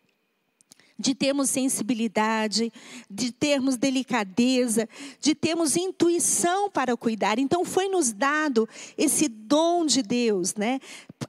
de 0.98 1.14
termos 1.14 1.50
sensibilidade, 1.50 2.72
de 3.10 3.30
termos 3.30 3.76
delicadeza, 3.76 4.88
de 5.20 5.34
termos 5.34 5.76
intuição 5.76 6.70
para 6.70 6.96
cuidar. 6.96 7.38
Então 7.38 7.64
foi 7.64 7.88
nos 7.88 8.12
dado 8.12 8.68
esse 8.96 9.28
dom 9.28 9.84
de 9.84 10.02
Deus, 10.02 10.54
né? 10.54 10.80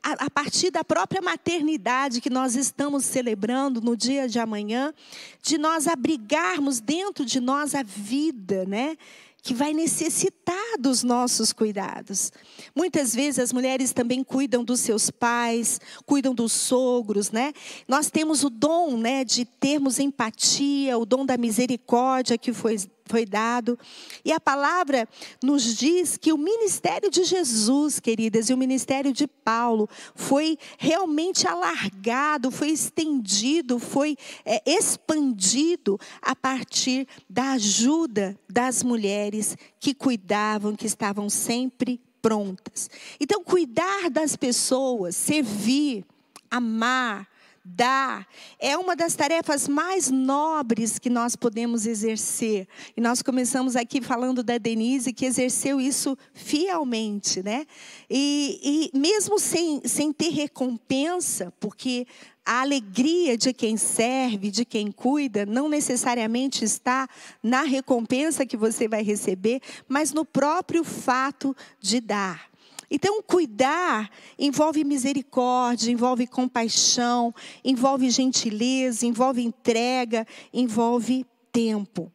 A, 0.02 0.30
partir 0.30 0.72
da 0.72 0.84
própria 0.84 1.22
maternidade 1.22 2.22
que 2.22 2.30
nós 2.30 2.56
estamos 2.56 3.06
celebrando 3.06 3.82
no 3.82 3.96
dia 3.96 4.28
de 4.28 4.40
amanhã, 4.40 4.94
de 5.42 5.58
nós 5.58 5.88
abrigarmos 5.88 6.80
dentro 6.80 7.26
de 7.26 7.40
nós 7.40 7.76
a 7.76 7.84
vida, 7.84 8.66
né? 8.66 8.98
Que 9.42 9.54
vai 9.54 9.74
necessitar 9.74 10.78
dos 10.80 11.04
nossos 11.04 11.54
cuidados. 11.54 12.32
Muitas 12.76 13.16
vezes 13.16 13.40
as 13.40 13.54
mulheres 13.54 13.94
também 13.94 14.24
cuidam 14.24 14.64
dos 14.64 14.80
seus 14.80 15.10
pais, 15.10 15.80
cuidam 16.06 16.36
dos 16.36 16.52
sogros, 16.52 17.32
né? 17.32 17.54
Nós 17.88 18.10
temos 18.10 18.44
o 18.44 18.50
dom, 18.50 18.98
né, 18.98 19.24
de 19.24 19.46
termos 19.46 20.00
empatia, 20.00 20.98
o 20.98 21.06
dom 21.06 21.26
da 21.26 21.38
misericórdia 21.38 22.38
que 22.38 22.52
foi 22.52 22.78
foi 23.08 23.26
dado. 23.26 23.78
E 24.24 24.32
a 24.32 24.40
palavra 24.40 25.08
nos 25.42 25.76
diz 25.76 26.18
que 26.18 26.34
o 26.34 26.38
ministério 26.38 27.10
de 27.10 27.24
Jesus, 27.24 28.00
queridas, 28.00 28.50
e 28.50 28.54
o 28.54 28.58
ministério 28.58 29.14
de 29.14 29.28
Paulo 29.28 29.90
foi 30.16 30.58
realmente 30.78 31.48
alargado, 31.48 32.52
foi 32.52 32.70
estendido, 32.70 33.80
foi 33.80 34.18
é, 34.46 34.62
expandido 34.66 36.00
a 36.22 36.36
partir 36.36 37.08
da 37.30 37.52
ajuda 37.52 38.38
das 38.50 38.84
mulheres 38.84 39.58
que 39.80 39.94
cuidavam, 39.94 40.76
que 40.76 40.86
estavam 40.86 41.30
sempre 41.30 42.00
prontas. 42.22 42.90
Então, 43.20 43.44
cuidar 43.44 44.10
das 44.10 44.36
pessoas, 44.36 45.16
servir, 45.16 46.04
amar, 46.50 47.28
dar 47.76 48.28
é 48.60 48.78
uma 48.78 48.96
das 48.96 49.16
tarefas 49.16 49.68
mais 49.68 50.10
nobres 50.10 50.98
que 50.98 51.10
nós 51.10 51.36
podemos 51.36 51.86
exercer. 51.86 52.68
E 52.96 53.02
nós 53.02 53.22
começamos 53.22 53.76
aqui 53.76 54.02
falando 54.02 54.42
da 54.42 54.58
Denise, 54.58 55.12
que 55.12 55.26
exerceu 55.26 55.82
isso 55.82 56.18
fielmente, 56.34 57.44
né? 57.44 57.66
E, 58.10 58.92
e 58.94 58.98
mesmo 58.98 59.40
sem, 59.40 59.82
sem 59.86 60.14
ter 60.14 60.30
recompensa, 60.30 61.54
porque 61.60 62.08
a 62.46 62.62
alegria 62.62 63.38
de 63.38 63.52
quem 63.52 63.76
serve, 63.76 64.50
de 64.50 64.64
quem 64.64 64.90
cuida, 64.90 65.46
não 65.46 65.68
necessariamente 65.68 66.64
está 66.64 67.08
na 67.44 67.64
recompensa 67.64 68.46
que 68.46 68.56
você 68.56 68.88
vai 68.88 69.04
receber, 69.04 69.60
mas 69.86 70.14
no 70.14 70.24
próprio 70.24 70.86
fato 70.86 71.54
de 71.82 72.00
dar. 72.00 72.47
Então, 72.90 73.22
cuidar 73.22 74.10
envolve 74.40 74.84
misericórdia, 74.84 75.92
envolve 75.92 76.26
compaixão, 76.26 77.34
envolve 77.64 78.10
gentileza, 78.10 79.06
envolve 79.06 79.42
entrega, 79.42 80.26
envolve 80.54 81.26
tempo. 81.52 82.12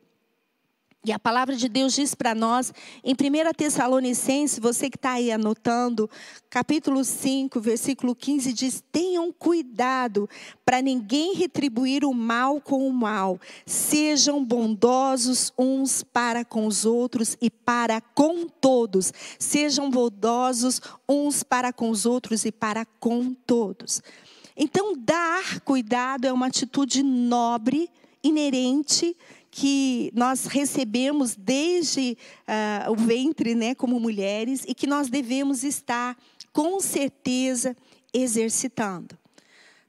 E 1.05 1.11
a 1.11 1.19
palavra 1.19 1.57
de 1.57 1.69
Deus 1.69 1.95
diz 1.95 2.15
para 2.15 2.33
nós, 2.33 2.73
em 3.03 3.13
1 3.13 3.53
Tessalonicenses, 3.57 4.61
você 4.61 4.89
que 4.89 4.97
está 4.97 5.15
aí 5.15 5.33
anotando, 5.33 6.09
capítulo 6.49 7.03
5, 7.03 7.61
versículo 7.61 8.15
15, 8.15 8.53
diz: 8.53 8.85
Tenham 8.93 9.33
cuidado 9.33 10.31
para 10.65 10.81
ninguém 10.81 11.35
retribuir 11.35 12.05
o 12.05 12.15
mal 12.15 12.61
com 12.61 12.87
o 12.87 12.93
mal. 12.93 13.41
Sejam 13.67 14.45
bondosos 14.45 15.53
uns 15.59 16.05
para 16.05 16.45
com 16.45 16.69
os 16.69 16.85
outros 16.85 17.37
e 17.41 17.51
para 17.51 18.01
com 18.01 18.47
todos. 18.47 19.13
Sejam 19.41 19.91
bondosos 19.91 20.81
uns 21.09 21.43
para 21.43 21.73
com 21.73 21.91
os 21.91 22.07
outros 22.07 22.45
e 22.45 22.53
para 22.53 22.85
com 23.01 23.35
todos. 23.35 24.01
Então, 24.57 24.95
dar 24.97 25.59
cuidado 25.63 26.29
é 26.29 26.33
uma 26.33 26.47
atitude 26.47 27.03
nobre, 27.03 27.91
inerente 28.23 29.17
que 29.55 30.11
nós 30.15 30.47
recebemos 30.47 31.37
desde 31.37 32.17
uh, 32.49 32.91
o 32.91 32.97
ventre, 32.97 33.55
né, 33.55 33.75
como 33.75 34.01
mulheres, 34.01 34.65
e 34.67 34.75
que 34.75 34.87
nós 34.87 35.11
devemos 35.11 35.63
estar 35.63 36.17
com 36.55 36.81
certeza 36.81 37.77
exercitando. 38.15 39.17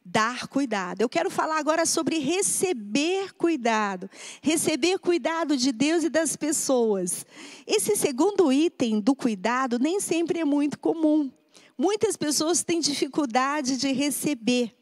Dar 0.05 0.49
cuidado. 0.49 0.99
Eu 0.99 1.07
quero 1.07 1.29
falar 1.31 1.59
agora 1.59 1.85
sobre 1.85 2.19
receber 2.19 3.33
cuidado. 3.35 4.09
Receber 4.41 4.99
cuidado 4.99 5.55
de 5.55 5.71
Deus 5.71 6.03
e 6.03 6.09
das 6.09 6.35
pessoas. 6.35 7.25
Esse 7.65 7.95
segundo 7.95 8.51
item 8.51 8.99
do 8.99 9.15
cuidado 9.15 9.79
nem 9.79 10.01
sempre 10.01 10.39
é 10.39 10.45
muito 10.45 10.77
comum. 10.77 11.31
Muitas 11.77 12.17
pessoas 12.17 12.65
têm 12.65 12.81
dificuldade 12.81 13.77
de 13.77 13.93
receber. 13.93 14.75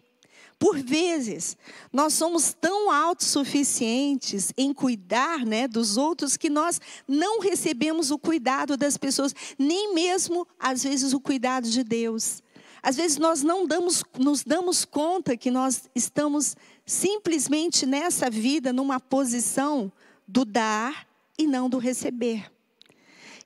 Por 0.62 0.78
vezes, 0.78 1.58
nós 1.92 2.14
somos 2.14 2.54
tão 2.54 2.92
autossuficientes 2.92 4.54
em 4.56 4.72
cuidar 4.72 5.44
né, 5.44 5.68
dos 5.68 5.98
outros 5.98 6.38
que 6.38 6.52
nós 6.52 6.80
não 7.08 7.40
recebemos 7.40 8.12
o 8.12 8.20
cuidado 8.20 8.78
das 8.78 8.96
pessoas, 8.96 9.34
nem 9.58 9.92
mesmo, 9.96 10.48
às 10.60 10.84
vezes, 10.84 11.14
o 11.14 11.20
cuidado 11.20 11.68
de 11.68 11.84
Deus. 11.84 12.44
Às 12.84 12.96
vezes, 12.96 13.18
nós 13.18 13.42
não 13.42 13.66
damos, 13.66 14.04
nos 14.20 14.44
damos 14.44 14.86
conta 14.86 15.36
que 15.36 15.50
nós 15.50 15.90
estamos 15.96 16.56
simplesmente 16.86 17.88
nessa 17.88 18.30
vida 18.30 18.72
numa 18.72 19.00
posição 19.00 19.92
do 20.28 20.46
dar 20.46 21.08
e 21.40 21.48
não 21.48 21.68
do 21.68 21.80
receber. 21.80 22.52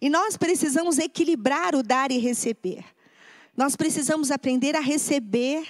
E 0.01 0.09
nós 0.09 0.35
precisamos 0.35 0.99
equilibrar 0.99 1.75
o 1.75 1.81
dar 1.81 2.11
e 2.11 2.17
receber. 2.17 2.83
Nós 3.55 3.73
precisamos 3.77 4.31
aprender 4.31 4.75
a 4.75 4.81
receber 4.81 5.65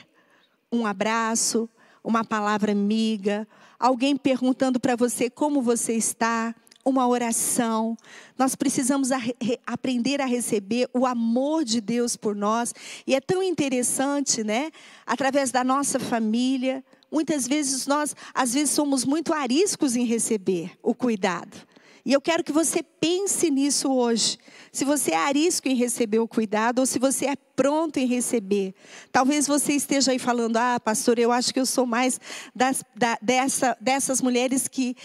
um 0.75 0.86
abraço, 0.86 1.70
uma 2.03 2.24
palavra 2.24 2.72
amiga, 2.72 3.48
alguém 3.79 4.15
perguntando 4.15 4.79
para 4.79 4.96
você 4.96 5.29
como 5.29 5.62
você 5.62 5.94
está, 5.94 6.53
uma 6.86 7.08
oração. 7.08 7.98
Nós 8.38 8.55
precisamos 8.55 9.12
a, 9.12 9.17
re, 9.17 9.36
aprender 9.65 10.22
a 10.22 10.25
receber 10.25 10.88
o 10.94 11.05
amor 11.05 11.65
de 11.65 11.82
Deus 11.82 12.15
por 12.15 12.36
nós. 12.36 12.74
E 13.08 13.15
é 13.15 13.20
tão 13.20 13.41
interessante, 13.41 14.44
né? 14.44 14.70
Através 15.05 15.51
da 15.51 15.63
nossa 15.63 16.00
família, 16.00 16.84
muitas 17.12 17.48
vezes 17.48 17.88
nós, 17.88 18.15
às 18.34 18.53
vezes, 18.53 18.70
somos 18.70 19.03
muito 19.03 19.34
ariscos 19.34 19.96
em 19.96 20.05
receber 20.05 20.72
o 20.84 20.94
cuidado. 20.94 21.58
E 22.05 22.13
eu 22.13 22.21
quero 22.21 22.43
que 22.43 22.51
você 22.51 22.83
pense 22.83 23.50
nisso 23.50 23.91
hoje. 23.91 24.38
Se 24.71 24.85
você 24.85 25.12
é 25.12 25.17
arisco 25.17 25.67
em 25.67 25.74
receber 25.74 26.19
o 26.19 26.27
cuidado 26.27 26.79
ou 26.79 26.85
se 26.85 27.00
você 27.00 27.25
é 27.25 27.35
pronto 27.35 27.97
em 27.97 28.05
receber. 28.05 28.75
Talvez 29.12 29.47
você 29.47 29.74
esteja 29.74 30.12
aí 30.12 30.19
falando: 30.19 30.57
ah, 30.57 30.79
pastor, 30.79 31.17
eu 31.17 31.31
acho 31.31 31.51
que 31.51 31.59
eu 31.59 31.65
sou 31.65 31.85
mais 31.85 32.19
das, 32.55 32.83
da, 32.95 33.17
dessa, 33.21 33.75
dessas 33.81 34.21
mulheres 34.21 34.67
que 34.67 34.95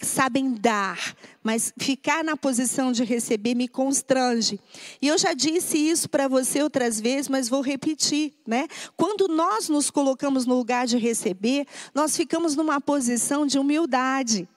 sabem 0.00 0.52
dar, 0.52 1.16
mas 1.42 1.72
ficar 1.78 2.22
na 2.22 2.36
posição 2.36 2.92
de 2.92 3.04
receber 3.04 3.54
me 3.54 3.66
constrange. 3.66 4.60
E 5.00 5.08
eu 5.08 5.16
já 5.16 5.32
disse 5.32 5.78
isso 5.78 6.08
para 6.08 6.28
você 6.28 6.62
outras 6.62 7.00
vezes, 7.00 7.28
mas 7.28 7.48
vou 7.48 7.60
repetir, 7.60 8.32
né? 8.46 8.66
Quando 8.96 9.28
nós 9.28 9.68
nos 9.68 9.90
colocamos 9.90 10.46
no 10.46 10.56
lugar 10.56 10.86
de 10.86 10.98
receber, 10.98 11.66
nós 11.94 12.16
ficamos 12.16 12.54
numa 12.54 12.80
posição 12.80 13.46
de 13.46 13.58
humildade. 13.58 14.48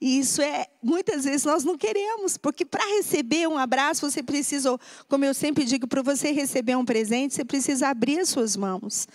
E 0.00 0.18
isso 0.18 0.42
é, 0.42 0.66
muitas 0.82 1.24
vezes 1.24 1.44
nós 1.44 1.64
não 1.64 1.76
queremos, 1.76 2.36
porque 2.36 2.64
para 2.64 2.84
receber 2.96 3.48
um 3.48 3.56
abraço, 3.56 4.08
você 4.08 4.22
precisa, 4.22 4.78
como 5.08 5.24
eu 5.24 5.32
sempre 5.32 5.64
digo, 5.64 5.86
para 5.86 6.02
você 6.02 6.32
receber 6.32 6.76
um 6.76 6.84
presente, 6.84 7.34
você 7.34 7.44
precisa 7.44 7.88
abrir 7.88 8.18
as 8.18 8.28
suas 8.28 8.56
mãos. 8.56 9.08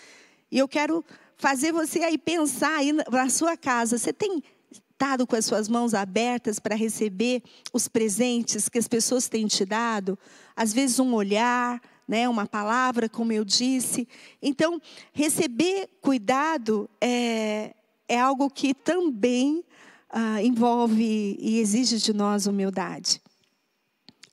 E 0.52 0.58
eu 0.58 0.68
quero 0.68 1.06
fazer 1.38 1.72
você 1.72 2.00
aí 2.00 2.18
pensar 2.18 2.78
aí 2.78 2.92
na 2.94 3.30
sua 3.30 3.56
casa, 3.56 3.98
você 3.98 4.12
tem 4.12 4.44
estado 4.72 5.26
com 5.26 5.36
as 5.36 5.46
suas 5.46 5.68
mãos 5.68 5.94
abertas 5.94 6.60
para 6.60 6.76
receber 6.76 7.42
os 7.74 7.88
presentes 7.88 8.70
que 8.70 8.78
as 8.78 8.88
pessoas 8.88 9.28
têm 9.28 9.48
te 9.48 9.66
dado? 9.66 10.18
Às 10.56 10.74
vezes 10.74 11.00
um 11.00 11.14
olhar, 11.14 11.82
né, 12.08 12.28
uma 12.28 12.46
palavra, 12.46 13.08
como 13.08 13.32
eu 13.32 13.46
disse. 13.46 14.08
Então, 14.42 14.82
receber 15.14 15.90
cuidado 16.02 16.90
é, 17.00 17.74
é 18.08 18.20
algo 18.20 18.50
que 18.50 18.74
também 18.74 19.64
ah, 20.12 20.42
envolve 20.42 21.38
e 21.40 21.60
exige 21.60 21.98
de 21.98 22.14
nós 22.14 22.46
humildade. 22.46 23.22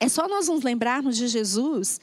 É 0.00 0.08
só 0.08 0.28
nós 0.28 0.48
nos 0.48 0.62
lembrarmos 0.62 1.16
de 1.16 1.28
Jesus 1.28 2.00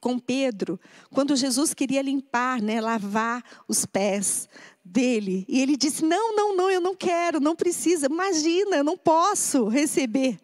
com 0.00 0.18
Pedro, 0.18 0.80
quando 1.10 1.36
Jesus 1.36 1.74
queria 1.74 2.00
limpar, 2.00 2.62
né, 2.62 2.80
lavar 2.80 3.44
os 3.68 3.84
pés 3.84 4.48
dele. 4.90 5.44
E 5.48 5.60
ele 5.60 5.76
disse: 5.76 6.04
Não, 6.04 6.34
não, 6.34 6.56
não, 6.56 6.70
eu 6.70 6.80
não 6.80 6.94
quero, 6.94 7.40
não 7.40 7.54
precisa. 7.54 8.06
Imagina, 8.06 8.76
eu 8.76 8.84
não 8.84 8.96
posso 8.96 9.68
receber. 9.68 10.38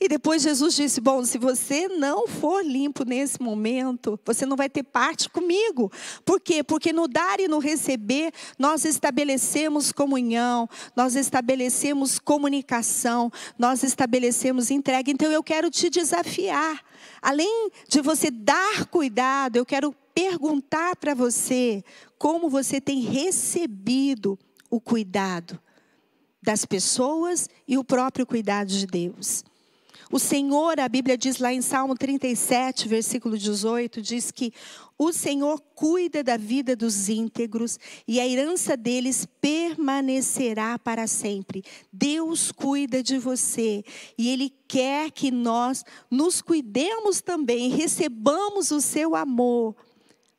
E 0.00 0.08
depois 0.08 0.42
Jesus 0.42 0.74
disse: 0.74 1.00
Bom, 1.00 1.24
se 1.24 1.38
você 1.38 1.88
não 1.88 2.26
for 2.26 2.64
limpo 2.64 3.04
nesse 3.04 3.40
momento, 3.40 4.18
você 4.24 4.46
não 4.46 4.56
vai 4.56 4.68
ter 4.68 4.82
parte 4.82 5.28
comigo. 5.28 5.92
Por 6.24 6.40
quê? 6.40 6.62
Porque 6.62 6.92
no 6.92 7.06
dar 7.06 7.38
e 7.38 7.48
no 7.48 7.58
receber, 7.58 8.32
nós 8.58 8.84
estabelecemos 8.84 9.92
comunhão, 9.92 10.68
nós 10.96 11.14
estabelecemos 11.14 12.18
comunicação, 12.18 13.30
nós 13.58 13.82
estabelecemos 13.82 14.70
entrega. 14.70 15.10
Então 15.10 15.30
eu 15.30 15.42
quero 15.42 15.70
te 15.70 15.90
desafiar. 15.90 16.82
Além 17.20 17.70
de 17.88 18.00
você 18.00 18.30
dar 18.30 18.86
cuidado, 18.86 19.56
eu 19.56 19.66
quero 19.66 19.94
perguntar 20.14 20.96
para 20.96 21.14
você 21.14 21.82
como 22.22 22.48
você 22.48 22.80
tem 22.80 23.00
recebido 23.00 24.38
o 24.70 24.80
cuidado 24.80 25.60
das 26.40 26.64
pessoas 26.64 27.48
e 27.66 27.76
o 27.76 27.82
próprio 27.82 28.24
cuidado 28.24 28.68
de 28.68 28.86
Deus. 28.86 29.42
O 30.08 30.20
Senhor, 30.20 30.78
a 30.78 30.88
Bíblia 30.88 31.18
diz 31.18 31.38
lá 31.38 31.52
em 31.52 31.60
Salmo 31.60 31.96
37, 31.96 32.86
versículo 32.86 33.36
18, 33.36 34.00
diz 34.00 34.30
que 34.30 34.52
o 34.96 35.12
Senhor 35.12 35.60
cuida 35.74 36.22
da 36.22 36.36
vida 36.36 36.76
dos 36.76 37.08
íntegros 37.08 37.76
e 38.06 38.20
a 38.20 38.28
herança 38.28 38.76
deles 38.76 39.26
permanecerá 39.40 40.78
para 40.78 41.08
sempre. 41.08 41.64
Deus 41.92 42.52
cuida 42.52 43.02
de 43.02 43.18
você 43.18 43.82
e 44.16 44.28
Ele 44.28 44.54
quer 44.68 45.10
que 45.10 45.32
nós 45.32 45.82
nos 46.08 46.40
cuidemos 46.40 47.20
também, 47.20 47.68
recebamos 47.70 48.70
o 48.70 48.80
seu 48.80 49.16
amor, 49.16 49.74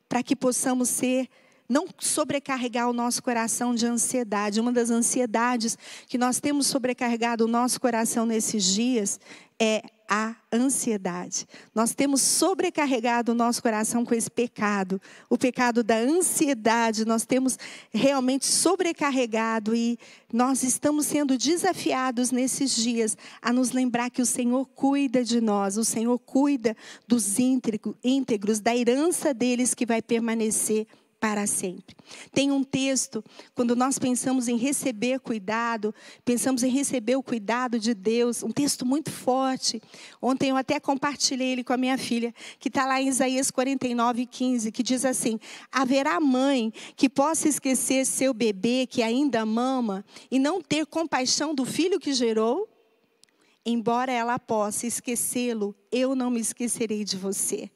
para 0.08 0.22
que 0.22 0.34
possamos 0.34 0.88
ser 0.88 1.28
não 1.68 1.86
sobrecarregar 1.98 2.88
o 2.88 2.92
nosso 2.92 3.22
coração 3.22 3.74
de 3.74 3.86
ansiedade. 3.86 4.60
Uma 4.60 4.72
das 4.72 4.90
ansiedades 4.90 5.78
que 6.06 6.18
nós 6.18 6.40
temos 6.40 6.66
sobrecarregado 6.66 7.44
o 7.44 7.48
nosso 7.48 7.80
coração 7.80 8.26
nesses 8.26 8.64
dias 8.64 9.18
é 9.58 9.82
a 10.08 10.36
ansiedade. 10.52 11.46
Nós 11.74 11.94
temos 11.94 12.20
sobrecarregado 12.20 13.32
o 13.32 13.34
nosso 13.34 13.62
coração 13.62 14.04
com 14.04 14.14
esse 14.14 14.30
pecado, 14.30 15.00
o 15.30 15.38
pecado 15.38 15.82
da 15.82 15.96
ansiedade. 15.96 17.06
Nós 17.06 17.24
temos 17.24 17.58
realmente 17.92 18.46
sobrecarregado 18.46 19.74
e 19.74 19.98
nós 20.32 20.62
estamos 20.62 21.06
sendo 21.06 21.38
desafiados 21.38 22.30
nesses 22.30 22.76
dias 22.76 23.16
a 23.40 23.52
nos 23.52 23.72
lembrar 23.72 24.10
que 24.10 24.20
o 24.20 24.26
Senhor 24.26 24.66
cuida 24.66 25.24
de 25.24 25.40
nós, 25.40 25.78
o 25.78 25.84
Senhor 25.84 26.18
cuida 26.18 26.76
dos 27.08 27.38
íntegros, 27.38 28.60
da 28.60 28.76
herança 28.76 29.32
deles 29.32 29.74
que 29.74 29.86
vai 29.86 30.02
permanecer 30.02 30.86
para 31.24 31.46
sempre. 31.46 31.96
Tem 32.34 32.52
um 32.52 32.62
texto, 32.62 33.24
quando 33.54 33.74
nós 33.74 33.98
pensamos 33.98 34.46
em 34.46 34.58
receber 34.58 35.18
cuidado, 35.20 35.94
pensamos 36.22 36.62
em 36.62 36.68
receber 36.68 37.16
o 37.16 37.22
cuidado 37.22 37.78
de 37.78 37.94
Deus, 37.94 38.42
um 38.42 38.50
texto 38.50 38.84
muito 38.84 39.10
forte. 39.10 39.80
Ontem 40.20 40.50
eu 40.50 40.56
até 40.58 40.78
compartilhei 40.78 41.52
ele 41.52 41.64
com 41.64 41.72
a 41.72 41.78
minha 41.78 41.96
filha, 41.96 42.34
que 42.60 42.68
está 42.68 42.84
lá 42.84 43.00
em 43.00 43.08
Isaías 43.08 43.50
49, 43.50 44.26
15, 44.26 44.70
que 44.70 44.82
diz 44.82 45.02
assim: 45.06 45.40
Haverá 45.72 46.20
mãe 46.20 46.70
que 46.94 47.08
possa 47.08 47.48
esquecer 47.48 48.04
seu 48.04 48.34
bebê 48.34 48.86
que 48.86 49.02
ainda 49.02 49.46
mama 49.46 50.04
e 50.30 50.38
não 50.38 50.60
ter 50.60 50.84
compaixão 50.84 51.54
do 51.54 51.64
filho 51.64 51.98
que 51.98 52.12
gerou? 52.12 52.68
Embora 53.64 54.12
ela 54.12 54.38
possa 54.38 54.86
esquecê-lo, 54.86 55.74
eu 55.90 56.14
não 56.14 56.30
me 56.30 56.40
esquecerei 56.40 57.02
de 57.02 57.16
você. 57.16 57.70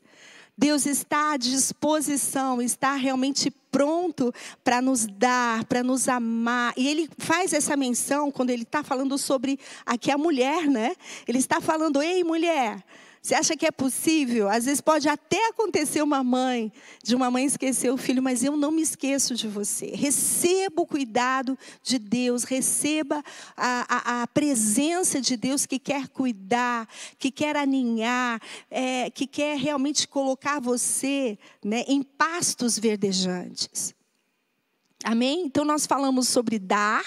Deus 0.59 0.87
está 0.87 1.35
à 1.35 1.37
disposição, 1.37 2.61
está 2.61 2.97
realmente 2.97 3.49
pronto 3.71 4.35
para 4.65 4.83
nos 4.83 5.07
dar, 5.07 5.65
para 5.67 5.85
nos 5.85 6.09
amar. 6.09 6.75
E 6.77 6.89
ele 6.89 7.09
faz 7.17 7.53
essa 7.53 7.77
menção 7.77 8.33
quando 8.33 8.51
ele 8.51 8.65
está 8.65 8.83
falando 8.83 9.17
sobre 9.17 9.57
aqui 9.87 10.11
a 10.11 10.19
mulher, 10.19 10.67
né? 10.67 10.97
Ele 11.29 11.39
está 11.39 11.61
falando: 11.61 12.03
ei, 12.03 12.25
mulher. 12.25 12.85
Você 13.23 13.35
acha 13.35 13.57
que 13.57 13.67
é 13.67 13.71
possível? 13.71 14.49
Às 14.49 14.65
vezes 14.65 14.81
pode 14.81 15.09
até 15.09 15.49
acontecer 15.49 16.03
uma 16.03 16.23
mãe, 16.23 16.73
de 17.03 17.15
uma 17.15 17.31
mãe 17.31 17.45
esquecer 17.45 17.91
o 17.91 17.97
filho, 17.97 18.23
mas 18.23 18.45
eu 18.45 18.57
não 18.57 18.71
me 18.71 18.83
esqueço 18.83 19.35
de 19.35 19.49
você. 19.49 19.87
Receba 19.95 20.83
o 20.83 20.87
cuidado 20.87 21.59
de 21.83 21.99
Deus, 21.99 22.45
receba 22.45 23.23
a, 23.57 23.87
a, 23.89 24.23
a 24.23 24.27
presença 24.27 25.21
de 25.21 25.37
Deus 25.37 25.67
que 25.67 25.79
quer 25.79 26.09
cuidar, 26.09 26.89
que 27.19 27.31
quer 27.31 27.57
aninhar, 27.57 28.41
é, 28.71 29.11
que 29.11 29.27
quer 29.27 29.59
realmente 29.59 30.07
colocar 30.07 30.61
você 30.61 31.39
né, 31.65 31.85
em 31.89 32.03
pastos 32.03 32.79
verdejantes. 32.79 33.95
Amém? 35.05 35.45
Então 35.45 35.65
nós 35.65 35.87
falamos 35.87 36.29
sobre 36.29 36.59
dar, 36.59 37.05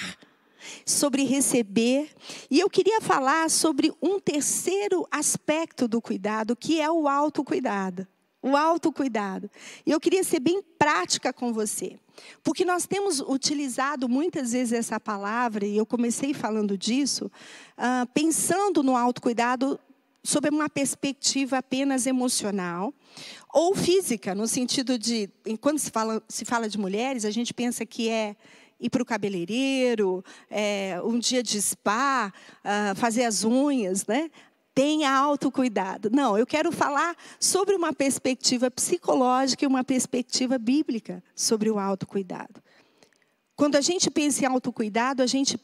sobre 0.86 1.24
receber. 1.24 2.10
E 2.50 2.60
eu 2.60 2.70
queria 2.70 3.02
falar 3.02 3.50
sobre 3.50 3.92
um 4.02 4.20
terceiro 4.20 5.08
aspecto 5.12 5.88
do 5.88 6.02
cuidado, 6.02 6.56
que 6.56 6.80
é 6.80 6.90
o 6.90 7.08
autocuidado. 7.08 8.08
O 8.42 8.58
autocuidado. 8.58 9.50
E 9.86 9.92
eu 9.92 10.00
queria 10.00 10.24
ser 10.24 10.40
bem 10.40 10.62
prática 10.78 11.32
com 11.32 11.54
você. 11.54 12.00
Porque 12.44 12.66
nós 12.66 12.86
temos 12.88 13.20
utilizado 13.20 14.10
muitas 14.10 14.52
vezes 14.52 14.74
essa 14.74 15.00
palavra, 15.00 15.66
e 15.66 15.78
eu 15.78 15.86
comecei 15.86 16.34
falando 16.34 16.78
disso, 16.78 17.26
uh, 17.78 18.08
pensando 18.14 18.84
no 18.84 18.96
autocuidado 18.96 19.80
sob 20.24 20.50
uma 20.50 20.70
perspectiva 20.70 21.58
apenas 21.58 22.06
emocional 22.06 22.94
ou 23.54 23.76
física, 23.76 24.36
no 24.36 24.48
sentido 24.48 24.98
de, 24.98 25.30
quando 25.60 25.80
se 25.80 25.92
fala, 25.92 26.22
se 26.28 26.46
fala 26.46 26.70
de 26.70 26.78
mulheres, 26.78 27.26
a 27.26 27.32
gente 27.32 27.54
pensa 27.54 27.86
que 27.86 28.08
é 28.08 28.36
ir 28.82 28.90
para 28.90 29.04
o 29.04 29.06
cabeleireiro, 29.06 30.26
é, 30.50 31.00
um 31.04 31.20
dia 31.20 31.44
de 31.44 31.62
spa, 31.62 32.34
uh, 32.66 32.96
fazer 32.96 33.24
as 33.24 33.44
unhas, 33.44 34.06
né? 34.08 34.32
Tenha 34.74 35.12
autocuidado. 35.12 36.10
Não, 36.10 36.38
eu 36.38 36.48
quero 36.48 36.72
falar 36.72 37.16
sobre 37.40 37.76
uma 37.76 37.94
perspectiva 37.94 38.72
psicológica 38.72 39.64
e 39.64 39.68
uma 39.68 39.84
perspectiva 39.84 40.58
bíblica 40.58 41.24
sobre 41.36 41.70
o 41.70 41.78
autocuidado. 41.78 42.62
Quando 43.56 43.76
a 43.76 43.82
gente 43.82 44.10
pensa 44.10 44.44
em 44.44 44.48
autocuidado, 44.48 45.22
a 45.22 45.28
gente 45.28 45.56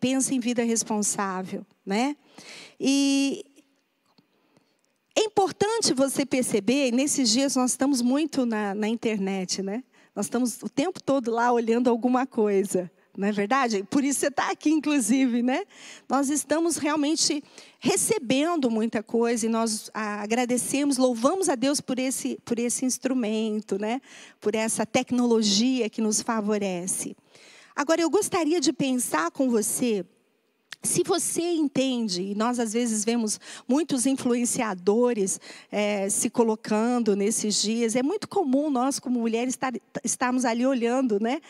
pensa 0.00 0.34
em 0.34 0.40
vida 0.40 0.64
responsável, 0.64 1.64
né? 1.84 2.16
E 2.80 3.44
é 5.14 5.20
importante 5.20 5.94
você 5.94 6.26
perceber, 6.26 6.90
nesses 6.90 7.30
dias 7.30 7.54
nós 7.54 7.70
estamos 7.70 8.02
muito 8.02 8.44
na, 8.44 8.74
na 8.74 8.88
internet, 8.88 9.62
né? 9.62 9.84
Nós 10.16 10.24
estamos 10.24 10.62
o 10.62 10.68
tempo 10.70 11.02
todo 11.02 11.30
lá 11.30 11.52
olhando 11.52 11.90
alguma 11.90 12.26
coisa. 12.26 12.90
Não 13.14 13.28
é 13.28 13.32
verdade? 13.32 13.84
Por 13.90 14.02
isso 14.02 14.20
você 14.20 14.28
está 14.28 14.50
aqui, 14.50 14.70
inclusive, 14.70 15.42
né? 15.42 15.64
Nós 16.08 16.30
estamos 16.30 16.78
realmente 16.78 17.44
recebendo 17.78 18.70
muita 18.70 19.02
coisa 19.02 19.44
e 19.44 19.48
nós 19.50 19.90
agradecemos, 19.92 20.96
louvamos 20.96 21.50
a 21.50 21.54
Deus 21.54 21.82
por 21.82 21.98
esse, 21.98 22.38
por 22.46 22.58
esse 22.58 22.86
instrumento, 22.86 23.78
né? 23.78 24.00
Por 24.40 24.54
essa 24.54 24.86
tecnologia 24.86 25.90
que 25.90 26.00
nos 26.00 26.22
favorece. 26.22 27.14
Agora, 27.74 28.00
eu 28.00 28.08
gostaria 28.08 28.58
de 28.58 28.72
pensar 28.72 29.30
com 29.30 29.50
você 29.50 30.02
se 30.82 31.02
você 31.02 31.42
entende, 31.42 32.22
e 32.22 32.34
nós 32.34 32.58
às 32.58 32.72
vezes 32.72 33.04
vemos 33.04 33.40
muitos 33.66 34.06
influenciadores 34.06 35.40
é, 35.70 36.08
se 36.08 36.30
colocando 36.30 37.16
nesses 37.16 37.60
dias, 37.60 37.96
é 37.96 38.02
muito 38.02 38.28
comum 38.28 38.70
nós, 38.70 38.98
como 38.98 39.20
mulheres, 39.20 39.54
estar, 39.54 39.72
estarmos 40.04 40.44
ali 40.44 40.64
olhando 40.66 41.18
né, 41.20 41.40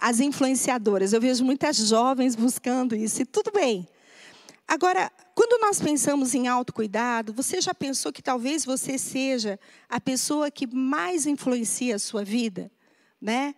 as 0.00 0.20
influenciadoras. 0.20 1.12
Eu 1.12 1.20
vejo 1.20 1.44
muitas 1.44 1.76
jovens 1.76 2.34
buscando 2.34 2.94
isso, 2.94 3.22
e 3.22 3.26
tudo 3.26 3.50
bem. 3.52 3.86
Agora, 4.66 5.10
quando 5.34 5.60
nós 5.60 5.80
pensamos 5.80 6.34
em 6.34 6.48
autocuidado, 6.48 7.32
você 7.32 7.60
já 7.60 7.74
pensou 7.74 8.12
que 8.12 8.22
talvez 8.22 8.64
você 8.64 8.96
seja 8.96 9.58
a 9.88 10.00
pessoa 10.00 10.50
que 10.50 10.66
mais 10.66 11.26
influencia 11.26 11.96
a 11.96 11.98
sua 11.98 12.24
vida? 12.24 12.70
Né? 13.20 13.54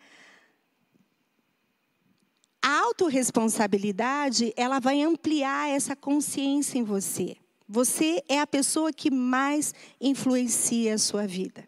A 2.68 2.80
autorresponsabilidade, 2.80 4.52
ela 4.56 4.80
vai 4.80 5.00
ampliar 5.00 5.70
essa 5.70 5.94
consciência 5.94 6.76
em 6.76 6.82
você. 6.82 7.36
Você 7.68 8.24
é 8.28 8.40
a 8.40 8.46
pessoa 8.46 8.92
que 8.92 9.08
mais 9.08 9.72
influencia 10.00 10.92
a 10.92 10.98
sua 10.98 11.28
vida. 11.28 11.64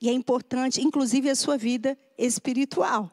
E 0.00 0.08
é 0.08 0.12
importante, 0.14 0.80
inclusive, 0.80 1.28
a 1.28 1.34
sua 1.34 1.58
vida 1.58 1.94
espiritual. 2.16 3.12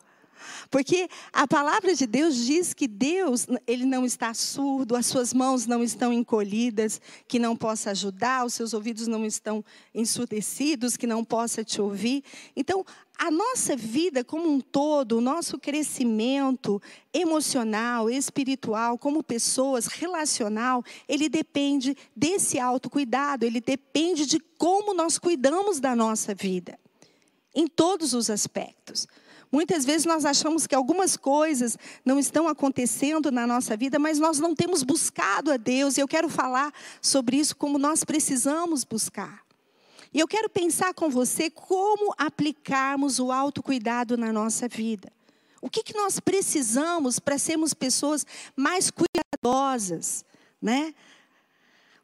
Porque 0.70 1.08
a 1.32 1.48
palavra 1.48 1.94
de 1.96 2.06
Deus 2.06 2.36
diz 2.36 2.74
que 2.74 2.88
Deus, 2.88 3.48
ele 3.66 3.86
não 3.86 4.06
está 4.06 4.34
surdo, 4.34 4.96
as 4.96 5.06
suas 5.06 5.34
mãos 5.34 5.66
não 5.66 5.84
estão 5.84 6.12
encolhidas, 6.12 7.00
que 7.28 7.40
não 7.40 7.56
possa 7.56 7.92
ajudar, 7.92 8.46
os 8.46 8.54
seus 8.54 8.74
ouvidos 8.74 9.08
não 9.08 9.26
estão 9.26 9.64
ensurdecidos, 9.94 10.98
que 10.98 11.08
não 11.08 11.24
possa 11.24 11.64
te 11.64 11.82
ouvir. 11.82 12.24
Então, 12.56 12.86
a 13.18 13.32
nossa 13.32 13.76
vida 13.76 14.24
como 14.24 14.50
um 14.50 14.60
todo, 14.60 15.18
o 15.18 15.22
nosso 15.22 15.58
crescimento 15.58 16.82
emocional, 17.14 18.10
espiritual, 18.10 18.98
como 18.98 19.24
pessoas, 19.24 19.88
relacional, 19.88 20.84
ele 21.08 21.30
depende 21.30 21.96
desse 22.16 22.60
autocuidado, 22.60 23.46
ele 23.46 23.62
depende 23.62 24.26
de 24.26 24.40
como 24.58 24.94
nós 24.94 25.18
cuidamos 25.18 25.80
da 25.80 25.96
nossa 25.96 26.36
vida, 26.36 26.78
em 27.54 27.68
todos 27.68 28.14
os 28.14 28.30
aspectos. 28.30 29.08
Muitas 29.56 29.86
vezes 29.86 30.06
nós 30.06 30.26
achamos 30.26 30.68
que 30.68 30.76
algumas 30.76 31.16
coisas 31.16 31.78
não 32.04 32.20
estão 32.20 32.46
acontecendo 32.46 33.32
na 33.32 33.48
nossa 33.48 33.78
vida, 33.78 33.98
mas 33.98 34.20
nós 34.20 34.38
não 34.38 34.54
temos 34.54 34.84
buscado 34.84 35.50
a 35.50 35.56
Deus, 35.56 35.96
e 35.96 36.02
eu 36.02 36.10
quero 36.10 36.28
falar 36.28 36.74
sobre 37.02 37.38
isso 37.38 37.56
como 37.56 37.78
nós 37.78 38.04
precisamos 38.04 38.84
buscar. 38.84 39.46
E 40.14 40.20
eu 40.20 40.28
quero 40.28 40.50
pensar 40.50 40.94
com 40.94 41.10
você 41.10 41.50
como 41.50 42.14
aplicarmos 42.18 43.18
o 43.18 43.32
autocuidado 43.32 44.18
na 44.18 44.34
nossa 44.34 44.68
vida. 44.68 45.10
O 45.62 45.70
que, 45.70 45.84
que 45.84 45.96
nós 45.96 46.20
precisamos 46.20 47.18
para 47.18 47.38
sermos 47.38 47.74
pessoas 47.74 48.28
mais 48.58 48.92
cuidadosas, 48.92 50.26
né? 50.62 50.94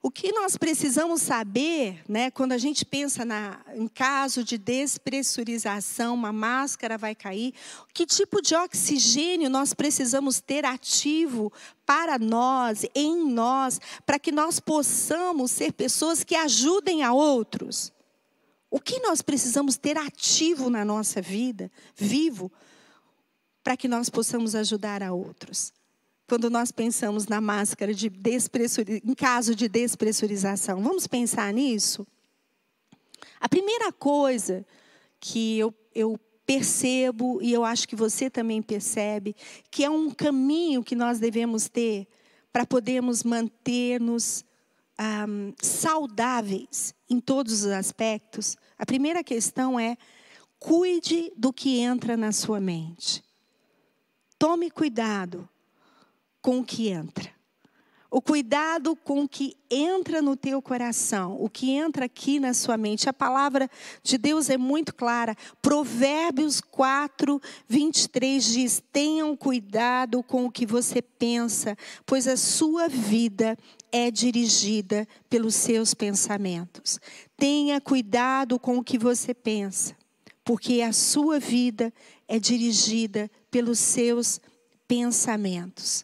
O 0.04 0.10
que 0.10 0.32
nós 0.32 0.58
precisamos 0.58 1.22
saber, 1.22 2.02
né, 2.10 2.32
quando 2.32 2.54
a 2.54 2.58
gente 2.58 2.84
pensa 2.84 3.24
na, 3.24 3.60
em 3.76 3.88
caso 3.88 4.44
de 4.44 4.58
despressurização, 4.58 6.16
uma 6.16 6.34
máscara 6.34 6.98
vai 6.98 7.14
cair, 7.14 7.54
que 7.94 8.04
tipo 8.08 8.42
de 8.42 8.56
oxigênio 8.56 9.48
nós 9.48 9.76
precisamos 9.76 10.40
ter 10.40 10.66
ativo 10.66 11.54
para 11.86 12.18
nós, 12.18 12.84
em 12.96 13.32
nós, 13.32 13.80
para 14.04 14.18
que 14.18 14.32
nós 14.32 14.60
possamos 14.60 15.52
ser 15.52 15.72
pessoas 15.72 16.24
que 16.24 16.34
ajudem 16.34 17.04
a 17.04 17.14
outros? 17.14 17.94
O 18.72 18.80
que 18.80 19.00
nós 19.02 19.22
precisamos 19.22 19.78
ter 19.78 19.98
ativo 19.98 20.68
na 20.72 20.84
nossa 20.84 21.22
vida, 21.22 21.72
vivo, 21.96 22.52
para 23.64 23.78
que 23.78 23.88
nós 23.88 24.10
possamos 24.10 24.56
ajudar 24.56 25.04
a 25.04 25.14
outros? 25.14 25.72
Quando 26.32 26.50
nós 26.50 26.72
pensamos 26.72 27.28
na 27.28 27.42
máscara 27.42 27.94
de 27.94 28.10
em 29.04 29.14
caso 29.14 29.54
de 29.54 29.68
despressurização. 29.68 30.82
Vamos 30.82 31.06
pensar 31.06 31.54
nisso? 31.54 32.08
A 33.38 33.50
primeira 33.50 33.92
coisa 33.92 34.66
que 35.20 35.60
eu, 35.60 35.74
eu 35.94 36.18
percebo, 36.46 37.42
e 37.42 37.52
eu 37.52 37.66
acho 37.66 37.86
que 37.86 37.98
você 37.98 38.30
também 38.30 38.62
percebe, 38.62 39.36
que 39.70 39.84
é 39.84 39.90
um 39.90 40.10
caminho 40.10 40.82
que 40.82 40.96
nós 40.96 41.20
devemos 41.20 41.68
ter 41.68 42.08
para 42.50 42.66
podermos 42.66 43.26
manter-nos 43.26 44.46
um, 45.28 45.54
saudáveis 45.62 46.96
em 47.10 47.20
todos 47.20 47.66
os 47.66 47.72
aspectos. 47.72 48.56
A 48.80 48.86
primeira 48.86 49.22
questão 49.22 49.78
é: 49.78 49.98
cuide 50.58 51.30
do 51.36 51.52
que 51.52 51.80
entra 51.80 52.16
na 52.16 52.32
sua 52.32 52.62
mente. 52.62 53.22
Tome 54.40 54.72
cuidado 54.72 55.50
com 56.42 56.60
o 56.60 56.64
que 56.64 56.90
entra. 56.90 57.32
O 58.14 58.22
cuidado 58.22 58.94
com 58.94 59.24
o 59.24 59.28
que 59.28 59.56
entra 59.70 60.22
no 60.22 60.36
teu 60.36 60.62
coração, 60.62 61.38
o 61.40 61.50
que 61.50 61.72
entra 61.72 62.08
aqui 62.08 62.42
na 62.42 62.54
sua 62.54 62.76
mente. 62.76 63.08
A 63.08 63.14
palavra 63.14 63.70
de 64.04 64.18
Deus 64.18 64.50
é 64.50 64.58
muito 64.58 64.94
clara. 64.94 65.34
Provérbios 65.62 66.60
4, 66.60 67.42
23 67.70 68.44
diz: 68.44 68.84
Tenham 68.92 69.34
cuidado 69.34 70.22
com 70.22 70.46
o 70.46 70.52
que 70.52 70.66
você 70.66 71.02
pensa, 71.02 71.78
pois 72.06 72.28
a 72.28 72.36
sua 72.36 72.90
vida 72.90 73.58
é 73.94 74.12
dirigida 74.12 75.08
pelos 75.30 75.56
seus 75.56 75.94
pensamentos. 75.94 77.00
Tenha 77.38 77.80
cuidado 77.80 78.60
com 78.60 78.78
o 78.78 78.84
que 78.84 78.98
você 78.98 79.34
pensa, 79.34 79.96
porque 80.44 80.82
a 80.82 80.92
sua 80.92 81.40
vida 81.40 81.94
é 82.28 82.38
dirigida 82.38 83.32
pelos 83.50 83.80
seus 83.80 84.42
pensamentos. 84.86 86.04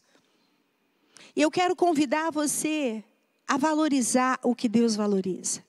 E 1.38 1.42
eu 1.44 1.52
quero 1.52 1.76
convidar 1.76 2.32
você 2.32 3.04
a 3.48 3.58
valorizar 3.58 4.40
o 4.42 4.56
que 4.56 4.68
Deus 4.68 4.96
valoriza. 4.96 5.64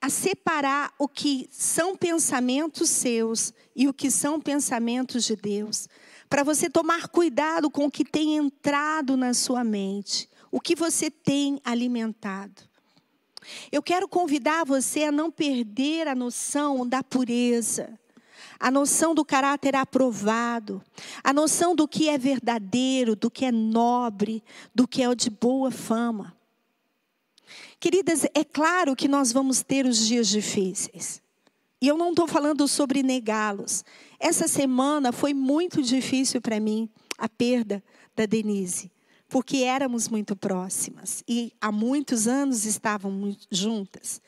A 0.00 0.08
separar 0.08 0.94
o 0.98 1.06
que 1.06 1.46
são 1.52 1.94
pensamentos 1.94 2.88
seus 2.88 3.52
e 3.76 3.86
o 3.86 3.92
que 3.92 4.10
são 4.10 4.40
pensamentos 4.40 5.24
de 5.24 5.36
Deus. 5.36 5.90
Para 6.26 6.42
você 6.42 6.70
tomar 6.70 7.08
cuidado 7.08 7.70
com 7.70 7.84
o 7.84 7.90
que 7.90 8.02
tem 8.02 8.38
entrado 8.38 9.14
na 9.14 9.34
sua 9.34 9.62
mente, 9.62 10.26
o 10.50 10.58
que 10.58 10.74
você 10.74 11.10
tem 11.10 11.60
alimentado. 11.62 12.62
Eu 13.70 13.82
quero 13.82 14.08
convidar 14.08 14.64
você 14.64 15.04
a 15.04 15.12
não 15.12 15.30
perder 15.30 16.08
a 16.08 16.14
noção 16.14 16.88
da 16.88 17.02
pureza 17.02 17.98
a 18.58 18.70
noção 18.70 19.14
do 19.14 19.24
caráter 19.24 19.76
aprovado, 19.76 20.82
a 21.22 21.32
noção 21.32 21.74
do 21.76 21.86
que 21.86 22.08
é 22.08 22.18
verdadeiro, 22.18 23.14
do 23.14 23.30
que 23.30 23.44
é 23.44 23.52
nobre, 23.52 24.42
do 24.74 24.86
que 24.86 25.02
é 25.02 25.14
de 25.14 25.30
boa 25.30 25.70
fama. 25.70 26.36
Queridas, 27.78 28.24
é 28.34 28.42
claro 28.42 28.96
que 28.96 29.06
nós 29.06 29.32
vamos 29.32 29.62
ter 29.62 29.86
os 29.86 30.06
dias 30.06 30.28
difíceis. 30.28 31.22
E 31.80 31.86
eu 31.86 31.96
não 31.96 32.10
estou 32.10 32.26
falando 32.26 32.66
sobre 32.66 33.02
negá-los. 33.04 33.84
Essa 34.18 34.48
semana 34.48 35.12
foi 35.12 35.32
muito 35.32 35.80
difícil 35.80 36.40
para 36.40 36.58
mim. 36.58 36.88
a 37.16 37.28
perda 37.28 37.82
da 38.14 38.26
Denise, 38.26 38.92
porque 39.28 39.58
éramos 39.58 40.08
muito 40.08 40.36
próximas 40.36 41.24
e 41.26 41.52
há 41.60 41.72
muitos 41.72 42.28
anos 42.28 42.64
estávamos 42.64 43.48
juntas. 43.50 44.22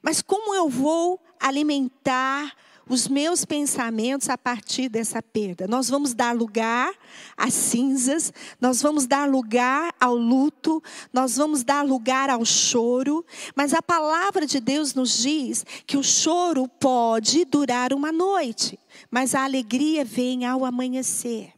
Mas 0.00 0.22
como 0.22 0.54
eu 0.54 0.68
vou 0.68 1.20
alimentar 1.40 2.56
os 2.88 3.06
meus 3.06 3.44
pensamentos 3.44 4.28
a 4.28 4.38
partir 4.38 4.88
dessa 4.88 5.22
perda. 5.22 5.66
Nós 5.66 5.88
vamos 5.88 6.14
dar 6.14 6.34
lugar 6.34 6.92
às 7.36 7.52
cinzas, 7.52 8.32
nós 8.60 8.80
vamos 8.80 9.06
dar 9.06 9.28
lugar 9.28 9.94
ao 10.00 10.16
luto, 10.16 10.82
nós 11.12 11.36
vamos 11.36 11.62
dar 11.62 11.84
lugar 11.84 12.30
ao 12.30 12.44
choro, 12.44 13.24
mas 13.54 13.74
a 13.74 13.82
palavra 13.82 14.46
de 14.46 14.60
Deus 14.60 14.94
nos 14.94 15.18
diz 15.18 15.64
que 15.86 15.96
o 15.96 16.02
choro 16.02 16.66
pode 16.66 17.44
durar 17.44 17.92
uma 17.92 18.10
noite, 18.10 18.78
mas 19.10 19.34
a 19.34 19.44
alegria 19.44 20.04
vem 20.04 20.46
ao 20.46 20.64
amanhecer. 20.64 21.52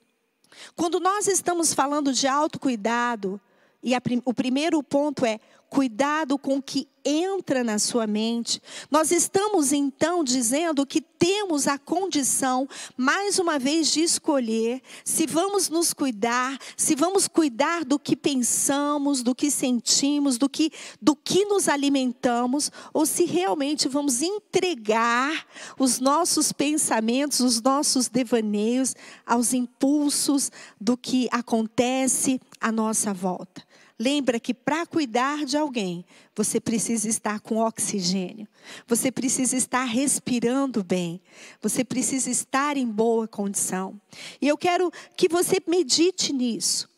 Quando 0.74 1.00
nós 1.00 1.26
estamos 1.26 1.72
falando 1.72 2.12
de 2.12 2.26
autocuidado, 2.26 3.40
e 3.82 3.94
a, 3.94 4.02
o 4.24 4.34
primeiro 4.34 4.82
ponto 4.82 5.24
é 5.24 5.38
cuidado 5.70 6.36
com 6.36 6.56
o 6.56 6.62
que 6.62 6.88
entra 7.04 7.62
na 7.64 7.78
sua 7.78 8.06
mente. 8.06 8.60
Nós 8.90 9.10
estamos 9.10 9.72
então 9.72 10.22
dizendo 10.22 10.84
que 10.84 11.00
temos 11.00 11.66
a 11.66 11.78
condição, 11.78 12.68
mais 12.96 13.38
uma 13.38 13.58
vez, 13.58 13.90
de 13.90 14.02
escolher 14.02 14.82
se 15.04 15.26
vamos 15.26 15.68
nos 15.68 15.94
cuidar, 15.94 16.58
se 16.76 16.94
vamos 16.94 17.28
cuidar 17.28 17.84
do 17.84 17.98
que 17.98 18.16
pensamos, 18.16 19.22
do 19.22 19.34
que 19.34 19.50
sentimos, 19.50 20.36
do 20.36 20.48
que, 20.48 20.72
do 21.00 21.14
que 21.14 21.44
nos 21.44 21.68
alimentamos, 21.68 22.70
ou 22.92 23.06
se 23.06 23.24
realmente 23.24 23.88
vamos 23.88 24.20
entregar 24.20 25.46
os 25.78 26.00
nossos 26.00 26.52
pensamentos, 26.52 27.40
os 27.40 27.62
nossos 27.62 28.08
devaneios 28.08 28.94
aos 29.24 29.54
impulsos 29.54 30.50
do 30.80 30.96
que 30.96 31.28
acontece 31.30 32.40
à 32.60 32.72
nossa 32.72 33.14
volta. 33.14 33.69
Lembra 34.02 34.40
que 34.40 34.54
para 34.54 34.86
cuidar 34.86 35.44
de 35.44 35.58
alguém, 35.58 36.06
você 36.34 36.58
precisa 36.58 37.06
estar 37.06 37.38
com 37.38 37.58
oxigênio. 37.58 38.48
Você 38.86 39.12
precisa 39.12 39.54
estar 39.54 39.84
respirando 39.84 40.82
bem. 40.82 41.20
Você 41.60 41.84
precisa 41.84 42.30
estar 42.30 42.78
em 42.78 42.86
boa 42.86 43.28
condição. 43.28 44.00
E 44.40 44.48
eu 44.48 44.56
quero 44.56 44.90
que 45.14 45.28
você 45.28 45.58
medite 45.66 46.32
nisso. 46.32 46.88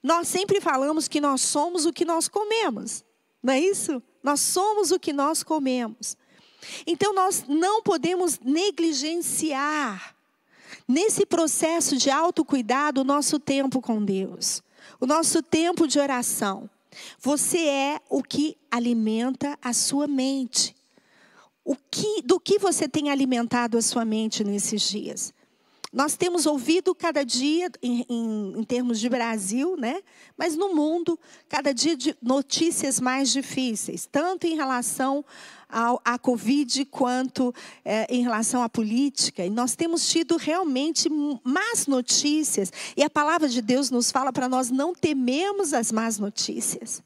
Nós 0.00 0.28
sempre 0.28 0.60
falamos 0.60 1.08
que 1.08 1.20
nós 1.20 1.40
somos 1.40 1.86
o 1.86 1.92
que 1.92 2.04
nós 2.04 2.28
comemos. 2.28 3.04
Não 3.42 3.52
é 3.52 3.58
isso? 3.58 4.00
Nós 4.22 4.38
somos 4.38 4.92
o 4.92 5.00
que 5.00 5.12
nós 5.12 5.42
comemos. 5.42 6.16
Então 6.86 7.12
nós 7.12 7.44
não 7.48 7.82
podemos 7.82 8.38
negligenciar 8.38 10.14
nesse 10.86 11.26
processo 11.26 11.96
de 11.96 12.10
autocuidado 12.10 13.00
o 13.00 13.04
nosso 13.04 13.40
tempo 13.40 13.82
com 13.82 14.04
Deus 14.04 14.62
o 15.04 15.06
nosso 15.06 15.42
tempo 15.42 15.86
de 15.86 15.98
oração. 15.98 16.68
Você 17.20 17.58
é 17.58 18.00
o 18.08 18.22
que 18.22 18.56
alimenta 18.70 19.58
a 19.60 19.74
sua 19.74 20.06
mente. 20.06 20.74
O 21.62 21.76
que, 21.76 22.22
do 22.22 22.40
que 22.40 22.58
você 22.58 22.88
tem 22.88 23.10
alimentado 23.10 23.76
a 23.76 23.82
sua 23.82 24.02
mente 24.02 24.42
nesses 24.42 24.80
dias? 24.80 25.34
Nós 25.92 26.16
temos 26.16 26.46
ouvido 26.46 26.94
cada 26.94 27.22
dia, 27.22 27.70
em, 27.82 28.06
em, 28.08 28.60
em, 28.60 28.64
termos 28.64 28.98
de 28.98 29.10
Brasil, 29.10 29.76
né? 29.76 30.00
mas 30.38 30.56
no 30.56 30.74
mundo, 30.74 31.20
cada 31.50 31.74
dia 31.74 31.94
de 31.94 32.16
notícias 32.22 32.98
mais 32.98 33.30
difíceis, 33.30 34.08
tanto 34.10 34.46
em 34.46 34.56
relação 34.56 35.22
ao, 35.74 36.00
à 36.04 36.16
Covid 36.18 36.84
quanto 36.86 37.52
é, 37.84 38.06
em 38.08 38.22
relação 38.22 38.62
à 38.62 38.68
política. 38.68 39.44
E 39.44 39.50
nós 39.50 39.74
temos 39.74 40.08
tido 40.08 40.36
realmente 40.36 41.10
más 41.42 41.86
notícias. 41.86 42.72
E 42.96 43.02
a 43.02 43.10
palavra 43.10 43.48
de 43.48 43.60
Deus 43.60 43.90
nos 43.90 44.10
fala 44.10 44.32
para 44.32 44.48
nós 44.48 44.70
não 44.70 44.94
tememos 44.94 45.74
as 45.74 45.90
más 45.90 46.18
notícias. 46.18 47.02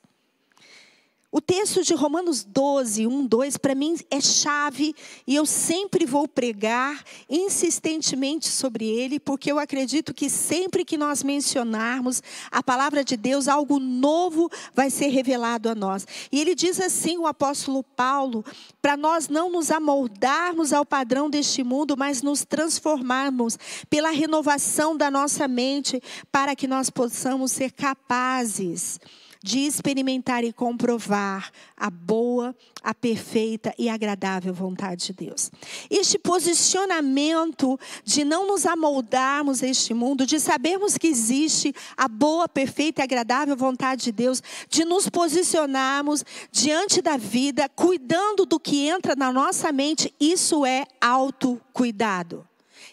O 1.31 1.43
texto 1.43 1.83
de 1.83 1.93
Romanos 1.93 2.43
12, 2.43 3.07
1, 3.07 3.27
2, 3.27 3.59
para 3.59 3.75
mim 3.75 3.97
é 4.11 4.19
chave 4.19 4.95
e 5.27 5.35
eu 5.35 5.45
sempre 5.45 6.07
vou 6.07 6.27
pregar 6.27 7.05
insistentemente 7.29 8.49
sobre 8.49 8.87
ele, 8.87 9.21
porque 9.21 9.53
eu 9.53 9.59
acredito 9.59 10.14
que 10.14 10.31
sempre 10.31 10.87
que 10.87 10.97
nós 10.97 11.23
mencionarmos 11.23 12.23
a 12.51 12.62
palavra 12.62 13.05
de 13.05 13.14
Deus, 13.14 13.47
algo 13.47 13.79
novo 13.79 14.51
vai 14.75 14.88
ser 14.88 15.09
revelado 15.09 15.69
a 15.69 15.75
nós. 15.75 16.07
E 16.33 16.41
ele 16.41 16.55
diz 16.55 16.81
assim, 16.81 17.19
o 17.19 17.27
apóstolo 17.27 17.83
Paulo, 17.83 18.43
para 18.81 18.97
nós 18.97 19.29
não 19.29 19.53
nos 19.53 19.71
amoldarmos 19.71 20.73
ao 20.73 20.87
padrão 20.87 21.29
deste 21.29 21.62
mundo, 21.62 21.95
mas 21.95 22.23
nos 22.23 22.43
transformarmos 22.43 23.59
pela 23.91 24.09
renovação 24.09 24.97
da 24.97 25.11
nossa 25.11 25.47
mente, 25.47 26.03
para 26.33 26.57
que 26.57 26.67
nós 26.67 26.88
possamos 26.88 27.53
ser 27.53 27.71
capazes 27.73 28.99
de 29.42 29.61
experimentar 29.61 30.44
e 30.44 30.53
comprovar 30.53 31.51
a 31.77 31.90
boa, 31.90 32.55
a 32.83 32.94
perfeita 32.94 33.74
e 33.79 33.88
agradável 33.88 34.53
vontade 34.53 35.07
de 35.07 35.12
Deus. 35.12 35.51
Este 35.90 36.18
posicionamento 36.18 37.79
de 38.05 38.24
não 38.24 38.46
nos 38.46 38.66
amoldarmos 38.66 39.62
a 39.62 39.66
este 39.66 39.94
mundo, 39.94 40.27
de 40.27 40.40
sabermos 40.40 40.98
que 40.98 41.07
existe 41.07 41.74
a 41.96 42.09
boa, 42.09 42.48
perfeita 42.48 43.01
e 43.01 43.05
agradável 43.05 43.57
vontade 43.57 44.05
de 44.05 44.12
Deus, 44.12 44.42
de 44.68 44.85
nos 44.85 45.09
posicionarmos 45.09 46.24
diante 46.51 47.01
da 47.01 47.16
vida, 47.16 47.68
cuidando 47.68 48.44
do 48.44 48.59
que 48.59 48.88
entra 48.88 49.14
na 49.14 49.33
nossa 49.33 49.70
mente, 49.72 50.12
isso 50.20 50.66
é 50.66 50.85
autocuidado 51.01 52.46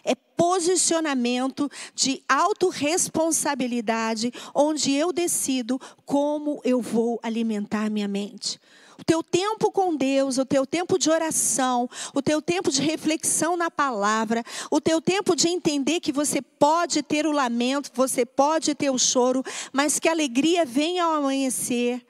é 0.04 0.14
posicionamento 0.14 1.70
de 1.94 2.22
autorresponsabilidade, 2.28 4.32
onde 4.54 4.92
eu 4.92 5.12
decido 5.12 5.80
como 6.04 6.60
eu 6.64 6.80
vou 6.80 7.18
alimentar 7.22 7.90
minha 7.90 8.08
mente. 8.08 8.60
O 8.98 9.04
teu 9.04 9.22
tempo 9.22 9.70
com 9.70 9.94
Deus, 9.94 10.38
o 10.38 10.46
teu 10.46 10.66
tempo 10.66 10.98
de 10.98 11.10
oração, 11.10 11.88
o 12.14 12.22
teu 12.22 12.40
tempo 12.40 12.70
de 12.70 12.80
reflexão 12.80 13.56
na 13.56 13.70
palavra, 13.70 14.42
o 14.70 14.80
teu 14.80 15.02
tempo 15.02 15.36
de 15.36 15.48
entender 15.48 16.00
que 16.00 16.12
você 16.12 16.40
pode 16.40 17.02
ter 17.02 17.26
o 17.26 17.32
lamento, 17.32 17.90
você 17.94 18.24
pode 18.24 18.74
ter 18.74 18.90
o 18.90 18.98
choro, 18.98 19.44
mas 19.72 19.98
que 19.98 20.08
a 20.08 20.12
alegria 20.12 20.64
vem 20.64 20.98
ao 20.98 21.12
amanhecer, 21.12 22.06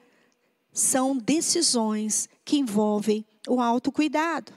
são 0.71 1.17
decisões 1.17 2.29
que 2.45 2.57
envolvem 2.57 3.25
o 3.47 3.59
autocuidado. 3.59 4.53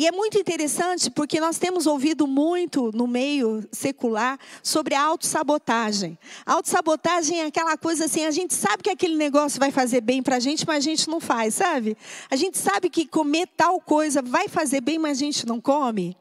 E 0.00 0.06
é 0.06 0.10
muito 0.10 0.38
interessante 0.38 1.10
porque 1.10 1.38
nós 1.38 1.58
temos 1.58 1.86
ouvido 1.86 2.26
muito 2.26 2.90
no 2.94 3.06
meio 3.06 3.62
secular 3.70 4.40
sobre 4.62 4.94
a 4.94 5.02
autossabotagem. 5.02 6.18
A 6.46 6.54
autossabotagem 6.54 7.42
é 7.42 7.44
aquela 7.44 7.76
coisa 7.76 8.06
assim, 8.06 8.24
a 8.24 8.30
gente 8.30 8.54
sabe 8.54 8.82
que 8.82 8.88
aquele 8.88 9.14
negócio 9.14 9.60
vai 9.60 9.70
fazer 9.70 10.00
bem 10.00 10.22
para 10.22 10.36
a 10.36 10.40
gente, 10.40 10.66
mas 10.66 10.78
a 10.78 10.80
gente 10.80 11.06
não 11.06 11.20
faz, 11.20 11.56
sabe? 11.56 11.98
A 12.30 12.36
gente 12.36 12.56
sabe 12.56 12.88
que 12.88 13.06
comer 13.06 13.46
tal 13.54 13.78
coisa 13.78 14.22
vai 14.22 14.48
fazer 14.48 14.80
bem, 14.80 14.98
mas 14.98 15.18
a 15.18 15.20
gente 15.20 15.46
não 15.46 15.60
come. 15.60 16.16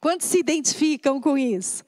Quantos 0.00 0.26
se 0.26 0.40
identificam 0.40 1.20
com 1.20 1.38
isso? 1.38 1.84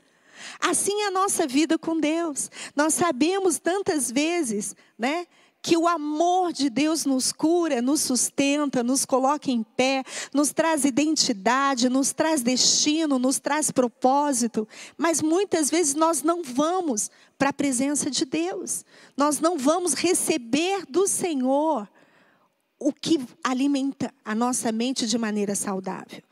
Assim 0.61 1.03
é 1.03 1.07
a 1.09 1.11
nossa 1.11 1.45
vida 1.45 1.77
com 1.77 1.99
Deus. 1.99 2.53
Nós 2.77 2.95
sabemos 2.95 3.59
tantas 3.59 4.13
vezes, 4.13 4.77
né? 4.97 5.27
Que 5.67 5.77
o 5.77 5.89
amor 5.89 6.53
de 6.53 6.71
Deus 6.71 7.05
nos 7.05 7.33
cura, 7.33 7.83
nos 7.83 8.01
sustenta, 8.01 8.85
nos 8.85 9.05
coloca 9.05 9.51
em 9.51 9.65
pé, 9.65 10.05
nos 10.33 10.53
traz 10.53 10.85
identidade, 10.85 11.89
nos 11.89 12.13
traz 12.13 12.41
destino, 12.41 13.19
nos 13.19 13.41
traz 13.41 13.73
propósito, 13.73 14.69
mas 14.97 15.21
muitas 15.21 15.69
vezes 15.69 15.97
nós 15.97 16.23
não 16.23 16.45
vamos 16.45 17.11
para 17.37 17.49
a 17.49 17.53
presença 17.53 18.09
de 18.09 18.25
Deus, 18.25 18.85
nós 19.17 19.41
não 19.41 19.59
vamos 19.59 19.95
receber 19.95 20.87
do 20.89 21.09
Senhor 21.09 21.89
o 22.79 22.93
que 22.93 23.19
alimenta 23.43 24.15
a 24.25 24.37
nossa 24.37 24.71
mente 24.71 25.05
de 25.05 25.19
maneira 25.19 25.57
saudável. 25.57 26.23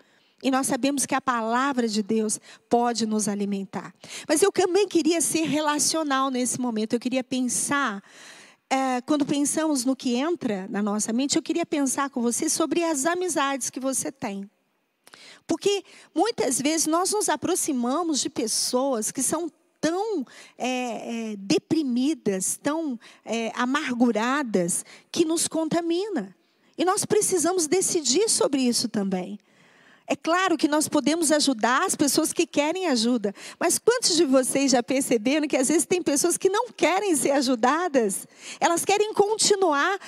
E 0.44 0.48
nós 0.48 0.68
sabemos 0.68 1.06
que 1.06 1.14
a 1.14 1.20
palavra 1.20 1.88
de 1.88 2.04
Deus 2.04 2.38
pode 2.70 3.04
nos 3.04 3.26
alimentar. 3.26 3.92
Mas 4.28 4.42
eu 4.42 4.52
também 4.52 4.86
queria 4.86 5.20
ser 5.20 5.42
relacional 5.42 6.30
nesse 6.30 6.60
momento. 6.60 6.92
Eu 6.92 7.00
queria 7.00 7.24
pensar 7.24 8.00
é, 8.74 9.00
quando 9.02 9.24
pensamos 9.24 9.84
no 9.84 9.94
que 9.94 10.16
entra 10.16 10.66
na 10.68 10.82
nossa 10.82 11.12
mente, 11.12 11.36
eu 11.36 11.42
queria 11.42 11.64
pensar 11.64 12.10
com 12.10 12.20
você 12.20 12.50
sobre 12.50 12.82
as 12.82 13.06
amizades 13.06 13.70
que 13.70 13.78
você 13.78 14.10
tem. 14.10 14.50
Porque 15.46 15.84
muitas 16.12 16.60
vezes 16.60 16.88
nós 16.88 17.12
nos 17.12 17.28
aproximamos 17.28 18.18
de 18.18 18.28
pessoas 18.28 19.12
que 19.12 19.22
são 19.22 19.48
tão 19.80 20.26
é, 20.58 20.66
é, 20.66 21.36
deprimidas, 21.36 22.58
tão 22.60 22.98
é, 23.24 23.52
amarguradas, 23.54 24.84
que 25.12 25.24
nos 25.24 25.46
contamina. 25.46 26.34
E 26.76 26.84
nós 26.84 27.04
precisamos 27.04 27.68
decidir 27.68 28.28
sobre 28.28 28.62
isso 28.62 28.88
também. 28.88 29.38
É 30.06 30.14
claro 30.14 30.58
que 30.58 30.68
nós 30.68 30.86
podemos 30.86 31.32
ajudar 31.32 31.86
as 31.86 31.94
pessoas 31.94 32.30
que 32.30 32.46
querem 32.46 32.88
ajuda, 32.88 33.34
mas 33.58 33.78
quantos 33.78 34.16
de 34.16 34.26
vocês 34.26 34.70
já 34.70 34.82
perceberam 34.82 35.48
que 35.48 35.56
às 35.56 35.68
vezes 35.68 35.86
tem 35.86 36.02
pessoas 36.02 36.36
que 36.36 36.50
não 36.50 36.68
querem 36.68 37.16
ser 37.16 37.30
ajudadas? 37.30 38.28
Elas 38.60 38.84
querem 38.84 39.14
continuar 39.14 39.98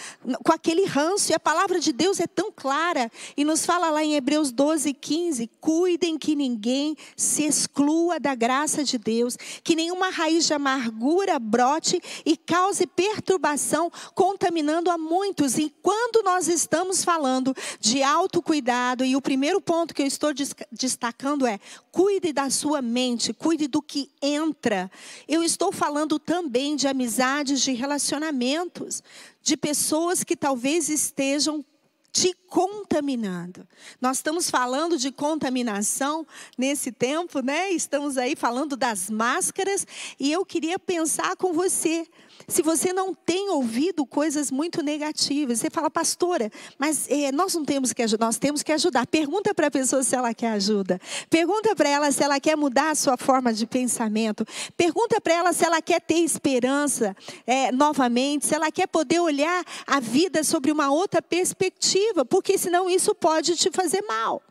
com 0.44 0.52
aquele 0.52 0.84
ranço, 0.84 1.32
e 1.32 1.34
a 1.34 1.40
palavra 1.40 1.80
de 1.80 1.94
Deus 1.94 2.20
é 2.20 2.26
tão 2.26 2.52
clara, 2.52 3.10
e 3.34 3.42
nos 3.42 3.64
fala 3.64 3.88
lá 3.88 4.04
em 4.04 4.14
Hebreus 4.14 4.52
12, 4.52 4.92
15: 4.92 5.50
cuidem 5.62 6.18
que 6.18 6.36
ninguém 6.36 6.94
se 7.16 7.44
exclua 7.44 8.20
da 8.20 8.34
graça 8.34 8.84
de 8.84 8.98
Deus, 8.98 9.38
que 9.64 9.74
nenhuma 9.74 10.10
raiz 10.10 10.46
de 10.46 10.52
amargura 10.52 11.38
brote 11.38 11.98
e 12.24 12.36
cause 12.36 12.86
perturbação, 12.86 13.90
contaminando 14.14 14.90
a 14.90 14.98
muitos. 14.98 15.56
E 15.56 15.72
quando 15.82 16.22
nós 16.22 16.48
estamos 16.48 17.02
falando 17.02 17.56
de 17.80 18.02
autocuidado, 18.02 19.02
e 19.02 19.16
o 19.16 19.22
primeiro 19.22 19.58
ponto, 19.58 19.85
ponto 19.86 19.94
que 19.94 20.02
eu 20.02 20.06
estou 20.06 20.32
destacando 20.72 21.46
é: 21.46 21.60
cuide 21.92 22.32
da 22.32 22.50
sua 22.50 22.82
mente, 22.82 23.32
cuide 23.32 23.68
do 23.68 23.80
que 23.80 24.10
entra. 24.20 24.90
Eu 25.28 25.42
estou 25.42 25.70
falando 25.70 26.18
também 26.18 26.74
de 26.74 26.88
amizades, 26.88 27.60
de 27.60 27.72
relacionamentos, 27.72 29.02
de 29.42 29.56
pessoas 29.56 30.24
que 30.24 30.36
talvez 30.36 30.88
estejam 30.88 31.64
te 32.10 32.34
contaminando. 32.48 33.68
Nós 34.00 34.16
estamos 34.16 34.50
falando 34.50 34.96
de 34.96 35.12
contaminação 35.12 36.26
nesse 36.56 36.90
tempo, 36.90 37.40
né? 37.40 37.70
Estamos 37.70 38.16
aí 38.16 38.34
falando 38.34 38.76
das 38.76 39.10
máscaras 39.10 39.86
e 40.18 40.32
eu 40.32 40.44
queria 40.44 40.78
pensar 40.78 41.36
com 41.36 41.52
você. 41.52 42.06
Se 42.48 42.62
você 42.62 42.92
não 42.92 43.12
tem 43.12 43.50
ouvido 43.50 44.06
coisas 44.06 44.50
muito 44.50 44.82
negativas, 44.82 45.58
você 45.58 45.70
fala, 45.70 45.90
pastora, 45.90 46.50
mas 46.78 47.06
é, 47.10 47.32
nós 47.32 47.54
não 47.54 47.64
temos 47.64 47.92
que 47.92 48.02
ajudar, 48.02 48.26
nós 48.26 48.38
temos 48.38 48.62
que 48.62 48.72
ajudar. 48.72 49.06
Pergunta 49.06 49.52
para 49.52 49.66
a 49.66 49.70
pessoa 49.70 50.02
se 50.02 50.14
ela 50.14 50.32
quer 50.32 50.52
ajuda. 50.52 51.00
Pergunta 51.28 51.74
para 51.74 51.88
ela 51.88 52.12
se 52.12 52.22
ela 52.22 52.38
quer 52.38 52.56
mudar 52.56 52.90
a 52.90 52.94
sua 52.94 53.16
forma 53.16 53.52
de 53.52 53.66
pensamento. 53.66 54.46
Pergunta 54.76 55.20
para 55.20 55.34
ela 55.34 55.52
se 55.52 55.64
ela 55.64 55.82
quer 55.82 56.00
ter 56.00 56.18
esperança 56.18 57.16
é, 57.46 57.72
novamente, 57.72 58.46
se 58.46 58.54
ela 58.54 58.70
quer 58.70 58.86
poder 58.86 59.18
olhar 59.18 59.64
a 59.86 59.98
vida 59.98 60.44
sobre 60.44 60.70
uma 60.70 60.90
outra 60.90 61.20
perspectiva, 61.20 62.24
porque 62.24 62.56
senão 62.56 62.88
isso 62.88 63.14
pode 63.14 63.56
te 63.56 63.70
fazer 63.70 64.02
mal. 64.02 64.42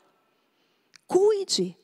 Cuide. 1.07 1.77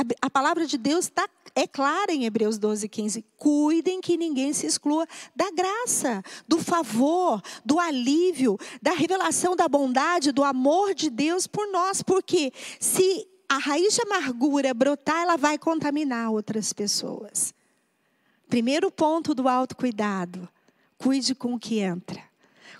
A, 0.00 0.26
a 0.26 0.30
palavra 0.30 0.66
de 0.66 0.78
Deus 0.78 1.04
está 1.04 1.28
é 1.54 1.66
clara 1.66 2.10
em 2.10 2.24
Hebreus 2.24 2.56
12, 2.56 2.88
15. 2.88 3.24
Cuidem 3.36 4.00
que 4.00 4.16
ninguém 4.16 4.52
se 4.54 4.66
exclua 4.66 5.06
da 5.36 5.50
graça, 5.50 6.22
do 6.48 6.58
favor, 6.58 7.42
do 7.64 7.78
alívio, 7.78 8.56
da 8.80 8.92
revelação 8.92 9.54
da 9.54 9.68
bondade, 9.68 10.32
do 10.32 10.42
amor 10.42 10.94
de 10.94 11.10
Deus 11.10 11.46
por 11.46 11.70
nós. 11.70 12.02
Porque 12.02 12.50
se 12.78 13.28
a 13.46 13.58
raiz 13.58 13.94
de 13.94 14.00
amargura 14.02 14.72
brotar, 14.72 15.22
ela 15.22 15.36
vai 15.36 15.58
contaminar 15.58 16.30
outras 16.30 16.72
pessoas. 16.72 17.52
Primeiro 18.48 18.90
ponto 18.90 19.34
do 19.34 19.48
autocuidado: 19.48 20.48
cuide 20.96 21.34
com 21.34 21.54
o 21.54 21.58
que 21.58 21.80
entra. 21.80 22.22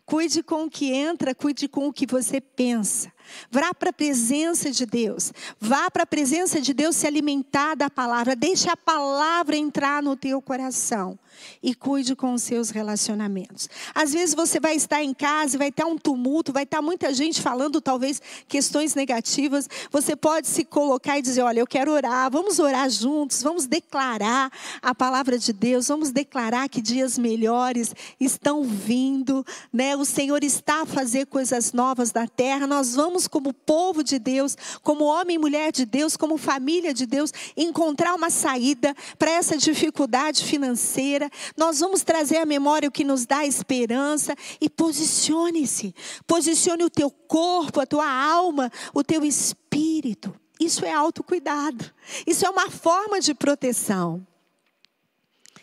Cuide 0.07 0.43
com 0.43 0.65
o 0.65 0.71
que 0.71 0.93
entra, 0.93 1.35
cuide 1.35 1.69
com 1.69 1.87
o 1.87 1.93
que 1.93 2.07
você 2.07 2.41
pensa. 2.41 3.13
Vá 3.51 3.73
para 3.73 3.91
a 3.91 3.93
presença 3.93 4.71
de 4.71 4.85
Deus. 4.85 5.33
Vá 5.61 5.91
para 5.91 6.03
a 6.03 6.07
presença 6.07 6.61
de 6.61 6.73
Deus 6.75 6.97
se 6.97 7.07
alimentar 7.07 7.75
da 7.75 7.89
palavra. 7.89 8.35
Deixe 8.35 8.69
a 8.69 8.77
palavra 8.77 9.57
entrar 9.57 10.03
no 10.03 10.17
teu 10.17 10.43
coração. 10.43 11.19
E 11.63 11.75
cuide 11.75 12.15
com 12.15 12.35
os 12.35 12.43
seus 12.43 12.69
relacionamentos. 12.69 13.69
Às 13.95 14.13
vezes 14.13 14.35
você 14.35 14.61
vai 14.61 14.75
estar 14.75 15.03
em 15.03 15.15
casa 15.15 15.57
vai 15.61 15.71
ter 15.71 15.85
um 15.85 15.99
tumulto, 15.99 16.53
vai 16.53 16.63
estar 16.63 16.81
muita 16.81 17.13
gente 17.13 17.43
falando 17.43 17.81
talvez 17.81 18.21
questões 18.49 18.95
negativas. 18.95 19.69
Você 19.91 20.17
pode 20.17 20.49
se 20.49 20.65
colocar 20.65 21.19
e 21.19 21.23
dizer: 21.23 21.43
Olha, 21.43 21.61
eu 21.61 21.67
quero 21.67 21.93
orar, 21.93 22.31
vamos 22.31 22.59
orar 22.59 22.89
juntos, 22.89 23.43
vamos 23.43 23.67
declarar 23.67 24.51
a 24.81 24.95
palavra 24.95 25.39
de 25.39 25.53
Deus, 25.53 25.89
vamos 25.89 26.11
declarar 26.11 26.69
que 26.69 26.81
dias 26.81 27.19
melhores 27.19 27.95
estão 28.19 28.65
vindo, 28.65 29.45
né? 29.73 29.95
O 29.97 30.05
Senhor 30.05 30.43
está 30.43 30.83
a 30.83 30.87
fazer 30.87 31.27
coisas 31.27 31.73
novas 31.73 32.13
na 32.13 32.27
terra. 32.27 32.67
Nós 32.67 32.95
vamos 32.95 33.10
como 33.29 33.53
povo 33.53 34.03
de 34.03 34.19
Deus, 34.19 34.57
como 34.83 35.05
homem 35.05 35.37
e 35.37 35.39
mulher 35.39 35.73
de 35.73 35.85
Deus, 35.85 36.17
como 36.17 36.37
família 36.37 36.93
de 36.93 37.07
Deus, 37.07 37.33
encontrar 37.57 38.15
uma 38.15 38.31
saída 38.31 38.95
para 39.19 39.31
essa 39.31 39.57
dificuldade 39.57 40.45
financeira. 40.45 41.31
Nós 41.57 41.81
vamos 41.81 42.03
trazer 42.03 42.39
à 42.39 42.47
memória 42.47 42.89
o 42.89 42.93
que 42.93 43.05
nos 43.05 43.27
dá 43.27 43.45
esperança 43.47 44.35
e 44.61 44.69
posicione-se. 44.69 45.95
Posicione 46.27 46.85
o 46.85 46.91
teu 46.91 47.11
corpo, 47.11 47.81
a 47.81 47.87
tua 47.87 48.09
alma, 48.09 48.71
o 48.95 49.03
teu 49.03 49.25
espírito. 49.25 50.35
Isso 50.59 50.85
é 50.85 50.93
autocuidado. 50.93 51.91
Isso 52.27 52.45
é 52.45 52.51
uma 52.51 52.71
forma 52.71 53.21
de 53.21 53.33
proteção. 53.35 54.27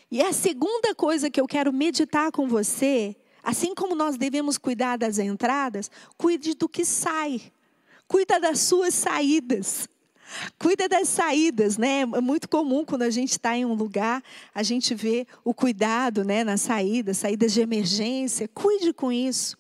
E 0.09 0.21
a 0.21 0.31
segunda 0.31 0.95
coisa 0.95 1.29
que 1.29 1.39
eu 1.39 1.45
quero 1.45 1.73
meditar 1.73 2.31
com 2.31 2.47
você 2.47 3.15
Assim 3.47 3.73
como 3.73 3.95
nós 3.95 4.17
devemos 4.17 4.57
cuidar 4.57 4.97
das 4.97 5.17
entradas, 5.19 5.89
cuide 6.17 6.53
do 6.53 6.67
que 6.67 6.83
sai. 6.83 7.41
Cuida 8.05 8.41
das 8.41 8.59
suas 8.59 8.93
saídas. 8.93 9.87
Cuida 10.59 10.89
das 10.89 11.07
saídas, 11.07 11.77
né? 11.77 12.01
É 12.01 12.19
muito 12.19 12.49
comum 12.49 12.83
quando 12.83 13.03
a 13.03 13.09
gente 13.09 13.31
está 13.31 13.55
em 13.55 13.63
um 13.63 13.73
lugar, 13.73 14.21
a 14.53 14.61
gente 14.63 14.93
vê 14.93 15.25
o 15.45 15.53
cuidado, 15.53 16.25
né, 16.25 16.43
na 16.43 16.57
saída, 16.57 17.13
saídas 17.13 17.53
de 17.53 17.61
emergência. 17.61 18.49
Cuide 18.49 18.91
com 18.91 19.13
isso. 19.13 19.57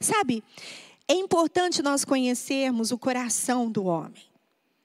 Sabe? 0.00 0.42
É 1.06 1.12
importante 1.12 1.82
nós 1.82 2.06
conhecermos 2.06 2.90
o 2.90 2.96
coração 2.96 3.70
do 3.70 3.84
homem. 3.84 4.24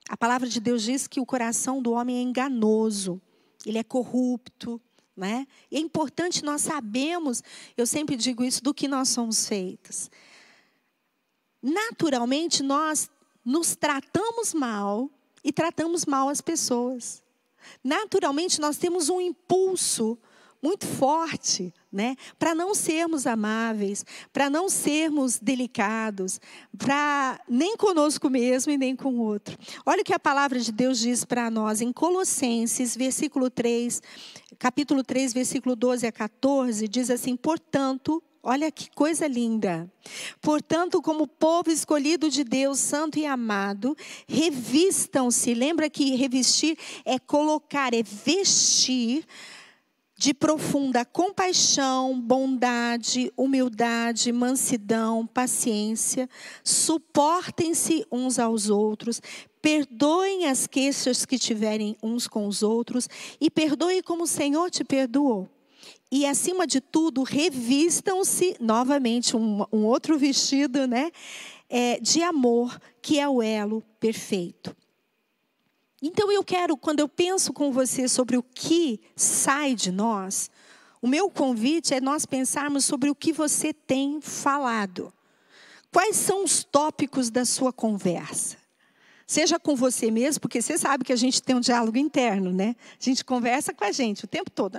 A 0.10 0.18
palavra 0.18 0.50
de 0.50 0.60
Deus 0.60 0.84
diz 0.84 1.08
que 1.08 1.22
o 1.22 1.26
coração 1.26 1.82
do 1.82 1.94
homem 1.94 2.18
é 2.18 2.22
enganoso, 2.22 3.22
ele 3.66 3.78
é 3.78 3.84
corrupto, 3.84 4.82
né? 5.15 5.47
E 5.69 5.78
é 5.78 5.80
importante 5.80 6.43
nós 6.43 6.62
sabemos, 6.62 7.43
eu 7.78 7.86
sempre 7.86 8.15
digo 8.15 8.43
isso, 8.43 8.63
do 8.63 8.74
que 8.74 8.88
nós 8.88 9.10
somos 9.10 9.47
feitos. 9.47 10.10
Naturalmente, 11.62 12.63
nós 12.63 13.10
nos 13.43 13.76
tratamos 13.76 14.54
mal 14.54 15.10
e 15.43 15.52
tratamos 15.52 16.06
mal 16.06 16.30
as 16.30 16.41
pessoas. 16.41 17.24
Naturalmente, 17.84 18.60
nós 18.60 18.78
temos 18.78 19.10
um 19.10 19.21
impulso 19.21 20.17
muito 20.62 20.86
forte, 20.86 21.74
né? 21.91 22.15
Para 22.38 22.54
não 22.54 22.76
sermos 22.76 23.26
amáveis, 23.26 24.06
para 24.32 24.50
não 24.50 24.69
sermos 24.69 25.39
delicados, 25.39 26.39
para 26.78 27.39
nem 27.50 27.76
conosco 27.76 28.30
mesmo 28.30 28.71
e 28.71 28.78
nem 28.78 28.95
com 28.95 29.13
o 29.15 29.21
outro. 29.21 29.58
Olha 29.86 30.02
o 30.02 30.06
que 30.06 30.13
a 30.13 30.19
palavra 30.19 30.60
de 30.60 30.71
Deus 30.71 31.00
diz 31.00 31.26
para 31.26 31.50
nós 31.50 31.82
em 31.82 31.91
Colossenses, 31.91 32.95
versículo 32.95 33.50
3, 33.50 34.02
capítulo 34.60 35.04
3, 35.04 35.34
versículo 35.34 35.76
12 35.76 36.06
a 36.06 36.12
14, 36.12 36.88
diz 36.88 37.10
assim: 37.10 37.36
"Portanto, 37.36 38.21
Olha 38.43 38.71
que 38.71 38.89
coisa 38.95 39.28
linda. 39.28 39.88
Portanto, 40.41 41.00
como 41.00 41.28
povo 41.28 41.69
escolhido 41.69 42.28
de 42.28 42.43
Deus, 42.43 42.80
santo 42.80 43.19
e 43.19 43.26
amado, 43.26 43.95
revistam-se. 44.28 45.54
Lembra 45.54 45.88
que 45.91 46.15
revestir 46.15 46.76
é 47.06 47.19
colocar, 47.19 47.93
é 47.93 48.02
vestir 48.02 49.28
de 50.22 50.36
profunda 50.36 51.04
compaixão, 51.04 52.22
bondade, 52.22 53.34
humildade, 53.36 54.32
mansidão, 54.32 55.26
paciência, 55.26 56.30
suportem-se 56.64 58.06
uns 58.12 58.38
aos 58.38 58.70
outros, 58.70 59.20
perdoem 59.64 60.46
as 60.46 60.68
queixas 60.68 61.26
que 61.26 61.40
tiverem 61.40 61.98
uns 62.04 62.28
com 62.28 62.46
os 62.46 62.62
outros 62.62 63.10
e 63.40 63.50
perdoe 63.50 64.04
como 64.04 64.26
o 64.26 64.28
Senhor 64.28 64.70
te 64.70 64.84
perdoou. 64.84 65.50
E 66.12 66.24
acima 66.28 66.68
de 66.68 66.80
tudo, 66.80 67.24
revistam-se 67.24 68.56
novamente 68.60 69.36
um, 69.36 69.66
um, 69.74 69.88
outro 69.88 70.20
vestido, 70.20 70.86
né, 70.86 71.10
é, 71.68 72.00
de 72.00 72.22
amor, 72.22 72.80
que 73.02 73.18
é 73.18 73.28
o 73.28 73.42
elo 73.42 73.82
perfeito. 74.00 74.78
Então 76.02 76.32
eu 76.32 76.44
quero, 76.44 76.76
quando 76.76 77.00
eu 77.00 77.08
penso 77.08 77.54
com 77.54 77.72
você 77.72 78.08
sobre 78.08 78.36
o 78.36 78.42
que 78.44 79.00
sai 79.16 79.76
de 79.76 79.92
nós, 79.92 80.50
o 81.02 81.08
meu 81.08 81.30
convite 81.30 81.94
é 81.94 82.02
nós 82.02 82.26
pensarmos 82.26 82.86
sobre 82.86 83.10
o 83.10 83.16
que 83.16 83.32
você 83.32 83.74
tem 83.74 84.20
falado. 84.20 85.14
Quais 85.92 86.16
são 86.16 86.44
os 86.44 86.64
tópicos 86.64 87.30
da 87.30 87.46
sua 87.46 87.72
conversa? 87.72 88.58
Seja 89.28 89.60
com 89.60 89.76
você 89.76 90.12
mesmo, 90.12 90.42
porque 90.42 90.62
você 90.62 90.78
sabe 90.78 91.06
que 91.06 91.14
a 91.14 91.16
gente 91.16 91.42
tem 91.42 91.56
um 91.56 91.62
diálogo 91.62 91.98
interno, 91.98 92.52
né? 92.52 92.76
A 93.00 93.04
gente 93.04 93.24
conversa 93.24 93.74
com 93.74 93.86
a 93.86 93.92
gente 93.92 94.26
o 94.26 94.28
tempo 94.28 94.50
todo. 94.50 94.78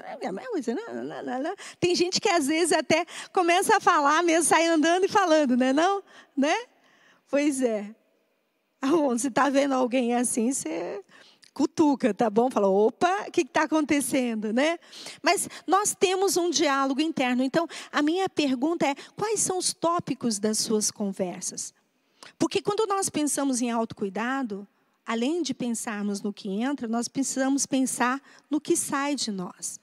Tem 1.81 1.95
gente 1.95 2.21
que 2.21 2.29
às 2.29 2.49
vezes 2.49 2.73
até 2.73 3.07
começa 3.33 3.77
a 3.77 3.81
falar 3.81 4.23
mesmo, 4.23 4.45
sai 4.45 4.67
andando 4.67 5.05
e 5.05 5.09
falando, 5.09 5.57
né? 5.57 5.73
Não? 5.73 6.03
Né? 6.37 6.55
Pois 7.31 7.63
é. 7.63 7.95
Você 9.11 9.29
está 9.29 9.49
vendo 9.49 9.75
alguém 9.75 10.15
assim, 10.15 10.53
você 10.53 11.01
cutuca, 11.53 12.15
tá 12.15 12.31
bom? 12.31 12.51
Fala, 12.51 12.69
opa, 12.69 13.27
o 13.29 13.31
que 13.31 13.43
está 13.43 13.63
acontecendo, 13.63 14.53
né? 14.53 14.79
Mas 15.23 15.49
nós 15.67 15.95
temos 15.95 16.37
um 16.37 16.51
diálogo 16.51 17.01
interno. 17.01 17.43
Então, 17.43 17.67
a 17.91 18.03
minha 18.03 18.29
pergunta 18.29 18.87
é: 18.87 18.95
quais 19.17 19.41
são 19.41 19.59
os 19.59 19.73
tópicos 19.73 20.39
das 20.39 20.59
suas 20.59 20.91
conversas? 20.91 21.75
Porque 22.39 22.63
quando 22.63 22.87
nós 22.87 23.09
pensamos 23.09 23.61
em 23.61 23.71
autocuidado, 23.71 24.67
além 25.05 25.43
de 25.43 25.53
pensarmos 25.53 26.23
no 26.23 26.33
que 26.33 26.49
entra, 26.49 26.87
nós 26.87 27.09
precisamos 27.09 27.67
pensar 27.67 28.21
no 28.51 28.61
que 28.61 28.77
sai 28.77 29.15
de 29.15 29.31
nós. 29.31 29.81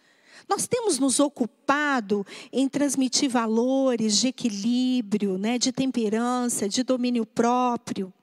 Nós 0.47 0.67
temos 0.67 0.97
nos 0.97 1.19
ocupado 1.19 2.25
em 2.51 2.67
transmitir 2.67 3.29
valores 3.29 4.17
de 4.17 4.29
equilíbrio, 4.29 5.37
né, 5.37 5.57
de 5.57 5.71
temperança, 5.71 6.67
de 6.67 6.81
domínio 6.81 7.25
próprio. 7.25 8.13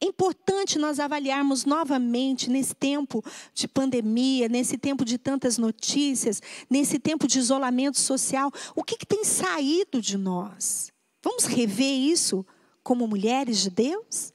É 0.00 0.06
importante 0.06 0.78
nós 0.78 1.00
avaliarmos 1.00 1.64
novamente 1.64 2.50
nesse 2.50 2.74
tempo 2.74 3.24
de 3.54 3.66
pandemia, 3.66 4.48
nesse 4.48 4.76
tempo 4.76 5.04
de 5.04 5.16
tantas 5.16 5.56
notícias, 5.56 6.42
nesse 6.68 6.98
tempo 6.98 7.26
de 7.26 7.38
isolamento 7.38 7.98
social, 7.98 8.52
o 8.74 8.84
que, 8.84 8.96
que 8.96 9.06
tem 9.06 9.24
saído 9.24 10.00
de 10.00 10.18
nós? 10.18 10.92
Vamos 11.22 11.44
rever 11.44 11.98
isso 11.98 12.44
como 12.82 13.08
mulheres 13.08 13.58
de 13.58 13.70
Deus? 13.70 14.32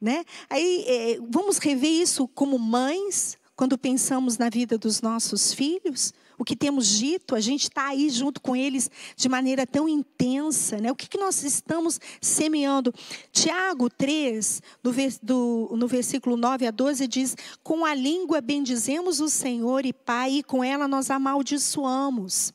Né? 0.00 0.24
Aí, 0.48 0.84
é, 0.86 1.18
vamos 1.28 1.58
rever 1.58 1.90
isso 1.90 2.26
como 2.28 2.58
mães, 2.58 3.36
quando 3.54 3.76
pensamos 3.76 4.38
na 4.38 4.48
vida 4.48 4.78
dos 4.78 5.02
nossos 5.02 5.52
filhos, 5.52 6.14
o 6.38 6.44
que 6.44 6.54
temos 6.54 6.86
dito, 6.86 7.34
a 7.34 7.40
gente 7.40 7.64
está 7.64 7.88
aí 7.88 8.08
junto 8.08 8.40
com 8.40 8.54
eles 8.54 8.88
de 9.16 9.28
maneira 9.28 9.66
tão 9.66 9.88
intensa. 9.88 10.78
Né? 10.78 10.90
O 10.90 10.94
que, 10.94 11.08
que 11.08 11.18
nós 11.18 11.42
estamos 11.42 12.00
semeando? 12.20 12.94
Tiago 13.32 13.90
3, 13.90 14.62
no, 14.82 14.92
do, 15.20 15.76
no 15.76 15.88
versículo 15.88 16.36
9 16.36 16.66
a 16.68 16.70
12, 16.70 17.08
diz: 17.08 17.36
Com 17.64 17.84
a 17.84 17.92
língua 17.92 18.40
bendizemos 18.40 19.18
o 19.20 19.28
Senhor 19.28 19.84
e 19.84 19.92
Pai, 19.92 20.34
e 20.34 20.42
com 20.44 20.62
ela 20.62 20.86
nós 20.86 21.10
amaldiçoamos. 21.10 22.54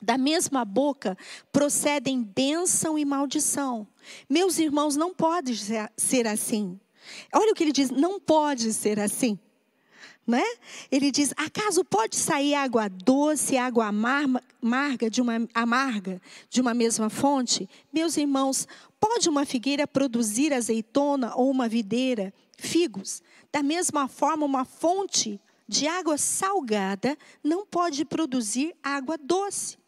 Da 0.00 0.16
mesma 0.16 0.64
boca 0.64 1.18
procedem 1.52 2.22
bênção 2.22 2.96
e 2.96 3.04
maldição. 3.04 3.86
Meus 4.30 4.58
irmãos, 4.58 4.96
não 4.96 5.12
pode 5.12 5.54
ser 5.96 6.26
assim. 6.28 6.78
Olha 7.34 7.50
o 7.50 7.54
que 7.56 7.64
ele 7.64 7.72
diz: 7.72 7.90
não 7.90 8.20
pode 8.20 8.72
ser 8.72 9.00
assim 9.00 9.36
né? 10.30 10.42
Ele 10.90 11.10
diz: 11.10 11.34
acaso 11.36 11.84
pode 11.84 12.16
sair 12.16 12.54
água 12.54 12.88
doce, 12.88 13.56
água 13.56 13.86
amarga 13.86 15.10
de 15.10 15.20
uma 15.20 15.46
amarga 15.52 16.22
de 16.48 16.60
uma 16.60 16.72
mesma 16.72 17.10
fonte? 17.10 17.68
Meus 17.92 18.16
irmãos, 18.16 18.66
pode 18.98 19.28
uma 19.28 19.44
figueira 19.44 19.86
produzir 19.86 20.52
azeitona 20.52 21.34
ou 21.34 21.50
uma 21.50 21.68
videira 21.68 22.32
figos? 22.56 23.22
Da 23.52 23.62
mesma 23.62 24.06
forma, 24.06 24.46
uma 24.46 24.64
fonte 24.64 25.40
de 25.66 25.86
água 25.86 26.16
salgada 26.16 27.16
não 27.44 27.66
pode 27.66 28.04
produzir 28.04 28.74
água 28.82 29.18
doce. 29.18 29.78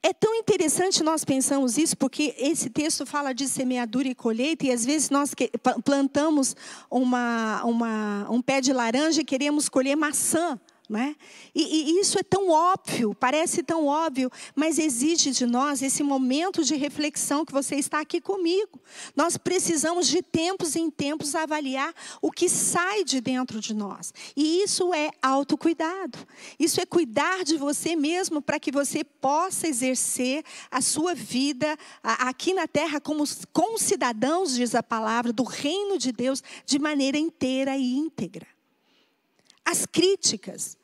É 0.00 0.12
tão 0.12 0.34
interessante 0.36 1.02
nós 1.02 1.24
pensamos 1.24 1.76
isso, 1.76 1.96
porque 1.96 2.34
esse 2.38 2.70
texto 2.70 3.04
fala 3.04 3.32
de 3.32 3.48
semeadura 3.48 4.06
e 4.06 4.14
colheita, 4.14 4.66
e 4.66 4.70
às 4.70 4.84
vezes 4.84 5.10
nós 5.10 5.32
plantamos 5.84 6.54
uma, 6.88 7.62
uma, 7.64 8.26
um 8.30 8.40
pé 8.40 8.60
de 8.60 8.72
laranja 8.72 9.20
e 9.20 9.24
queremos 9.24 9.68
colher 9.68 9.96
maçã. 9.96 10.58
Né? 10.88 11.16
E, 11.54 11.92
e, 11.92 12.00
isso 12.00 12.18
é 12.18 12.22
tão 12.22 12.48
óbvio, 12.48 13.14
parece 13.14 13.62
tão 13.62 13.84
óbvio, 13.84 14.30
mas 14.54 14.78
exige 14.78 15.32
de 15.32 15.44
nós 15.44 15.82
esse 15.82 16.02
momento 16.02 16.64
de 16.64 16.74
reflexão 16.76 17.44
que 17.44 17.52
você 17.52 17.76
está 17.76 18.00
aqui 18.00 18.22
comigo. 18.22 18.80
Nós 19.14 19.36
precisamos 19.36 20.08
de 20.08 20.22
tempos 20.22 20.76
em 20.76 20.90
tempos 20.90 21.34
avaliar 21.34 21.92
o 22.22 22.32
que 22.32 22.48
sai 22.48 23.04
de 23.04 23.20
dentro 23.20 23.60
de 23.60 23.74
nós. 23.74 24.14
E 24.34 24.62
isso 24.62 24.94
é 24.94 25.10
autocuidado. 25.20 26.18
Isso 26.58 26.80
é 26.80 26.86
cuidar 26.86 27.44
de 27.44 27.58
você 27.58 27.94
mesmo 27.94 28.40
para 28.40 28.58
que 28.58 28.72
você 28.72 29.04
possa 29.04 29.68
exercer 29.68 30.42
a 30.70 30.80
sua 30.80 31.14
vida 31.14 31.76
aqui 32.02 32.54
na 32.54 32.66
terra 32.66 32.98
como 32.98 33.78
cidadãos, 33.78 34.54
diz 34.54 34.74
a 34.74 34.82
palavra, 34.82 35.34
do 35.34 35.42
reino 35.42 35.98
de 35.98 36.12
Deus 36.12 36.42
de 36.64 36.78
maneira 36.78 37.18
inteira 37.18 37.76
e 37.76 37.94
íntegra. 37.94 38.46
As 39.68 39.84
críticas, 39.84 40.77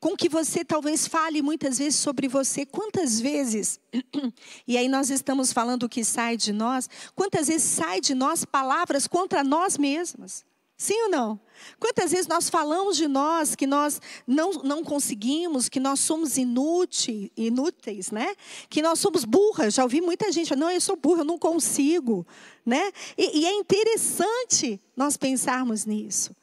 com 0.00 0.16
que 0.16 0.28
você 0.28 0.64
talvez 0.64 1.06
fale 1.06 1.42
muitas 1.42 1.78
vezes 1.78 1.96
sobre 1.96 2.26
você. 2.26 2.64
Quantas 2.64 3.20
vezes, 3.20 3.78
e 4.66 4.78
aí 4.78 4.88
nós 4.88 5.10
estamos 5.10 5.52
falando 5.52 5.82
o 5.82 5.88
que 5.88 6.02
sai 6.02 6.38
de 6.38 6.52
nós, 6.52 6.88
quantas 7.14 7.48
vezes 7.48 7.64
sai 7.64 8.00
de 8.00 8.14
nós 8.14 8.44
palavras 8.44 9.06
contra 9.06 9.44
nós 9.44 9.76
mesmas? 9.76 10.44
Sim 10.80 11.02
ou 11.02 11.10
não? 11.10 11.40
Quantas 11.78 12.10
vezes 12.10 12.26
nós 12.26 12.48
falamos 12.48 12.96
de 12.96 13.06
nós 13.06 13.54
que 13.54 13.66
nós 13.66 14.00
não, 14.26 14.52
não 14.62 14.82
conseguimos, 14.82 15.68
que 15.68 15.78
nós 15.78 16.00
somos 16.00 16.38
inúteis, 16.38 17.28
inúteis, 17.36 18.10
né? 18.10 18.34
Que 18.70 18.80
nós 18.80 18.98
somos 18.98 19.26
burras. 19.26 19.74
Já 19.74 19.82
ouvi 19.82 20.00
muita 20.00 20.32
gente 20.32 20.48
falar, 20.48 20.60
não, 20.60 20.70
eu 20.70 20.80
sou 20.80 20.96
burra, 20.96 21.20
eu 21.20 21.26
não 21.26 21.38
consigo, 21.38 22.26
né? 22.64 22.90
E, 23.18 23.40
e 23.40 23.46
é 23.46 23.52
interessante 23.52 24.80
nós 24.96 25.18
pensarmos 25.18 25.84
nisso. 25.84 26.34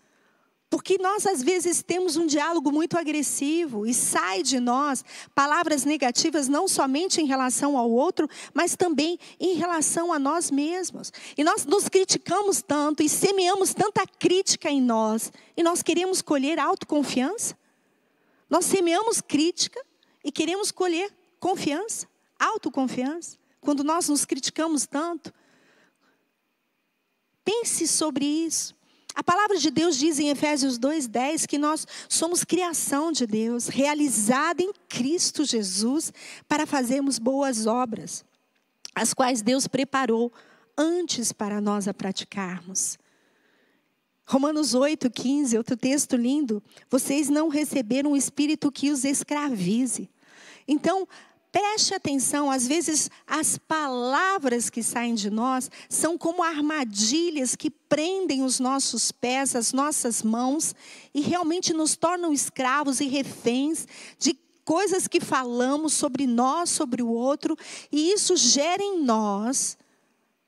Porque 0.69 0.97
nós, 0.97 1.25
às 1.25 1.41
vezes, 1.41 1.81
temos 1.81 2.17
um 2.17 2.25
diálogo 2.25 2.71
muito 2.71 2.97
agressivo 2.97 3.85
e 3.85 3.93
sai 3.93 4.43
de 4.43 4.59
nós 4.59 5.03
palavras 5.33 5.85
negativas, 5.85 6.49
não 6.49 6.67
somente 6.67 7.21
em 7.21 7.25
relação 7.25 7.77
ao 7.77 7.89
outro, 7.89 8.27
mas 8.53 8.75
também 8.75 9.17
em 9.39 9.55
relação 9.55 10.11
a 10.11 10.19
nós 10.19 10.51
mesmos. 10.51 11.11
E 11.37 11.43
nós 11.43 11.65
nos 11.65 11.87
criticamos 11.87 12.61
tanto 12.61 13.01
e 13.01 13.07
semeamos 13.07 13.73
tanta 13.73 14.05
crítica 14.05 14.69
em 14.69 14.81
nós, 14.81 15.31
e 15.55 15.63
nós 15.63 15.81
queremos 15.81 16.21
colher 16.21 16.59
autoconfiança. 16.59 17.57
Nós 18.49 18.65
semeamos 18.65 19.21
crítica 19.21 19.81
e 20.23 20.31
queremos 20.31 20.69
colher 20.69 21.13
confiança, 21.39 22.07
autoconfiança, 22.37 23.37
quando 23.61 23.85
nós 23.85 24.09
nos 24.09 24.25
criticamos 24.25 24.85
tanto. 24.85 25.33
Pense 27.45 27.87
sobre 27.87 28.25
isso. 28.25 28.76
A 29.17 29.23
palavra 29.23 29.57
de 29.57 29.71
Deus 29.71 29.97
diz 29.97 30.19
em 30.19 30.29
Efésios 30.29 30.77
2:10 30.77 31.47
que 31.47 31.57
nós 31.57 31.87
somos 32.07 32.43
criação 32.43 33.11
de 33.11 33.25
Deus, 33.25 33.67
realizada 33.67 34.61
em 34.61 34.71
Cristo 34.87 35.43
Jesus 35.43 36.13
para 36.47 36.67
fazermos 36.67 37.17
boas 37.17 37.65
obras, 37.65 38.23
as 38.93 39.15
quais 39.15 39.41
Deus 39.41 39.67
preparou 39.67 40.31
antes 40.77 41.33
para 41.33 41.59
nós 41.59 41.87
a 41.87 41.95
praticarmos. 41.95 42.99
Romanos 44.23 44.75
8, 44.75 45.09
15, 45.09 45.57
outro 45.57 45.75
texto 45.75 46.15
lindo. 46.15 46.61
Vocês 46.87 47.27
não 47.27 47.47
receberam 47.47 48.11
um 48.11 48.15
espírito 48.15 48.71
que 48.71 48.91
os 48.91 49.03
escravize. 49.03 50.11
Então, 50.67 51.07
Preste 51.51 51.93
atenção, 51.93 52.51
às 52.51 52.67
vezes 52.67 53.09
as 53.25 53.57
palavras 53.57 54.69
que 54.69 54.83
saem 54.83 55.15
de 55.15 55.29
nós 55.29 55.71
são 55.89 56.17
como 56.17 56.43
armadilhas 56.43 57.55
que 57.55 57.69
prendem 57.69 58.43
os 58.43 58.59
nossos 58.59 59.11
pés, 59.11 59.55
as 59.55 59.71
nossas 59.71 60.21
mãos 60.21 60.75
e 61.13 61.21
realmente 61.21 61.73
nos 61.73 61.95
tornam 61.95 62.33
escravos 62.33 62.99
e 62.99 63.07
reféns 63.07 63.87
de 64.19 64.37
coisas 64.65 65.07
que 65.07 65.21
falamos 65.21 65.93
sobre 65.93 66.27
nós, 66.27 66.69
sobre 66.69 67.01
o 67.01 67.07
outro, 67.07 67.55
e 67.89 68.11
isso 68.11 68.35
gera 68.35 68.83
em 68.83 69.01
nós, 69.01 69.77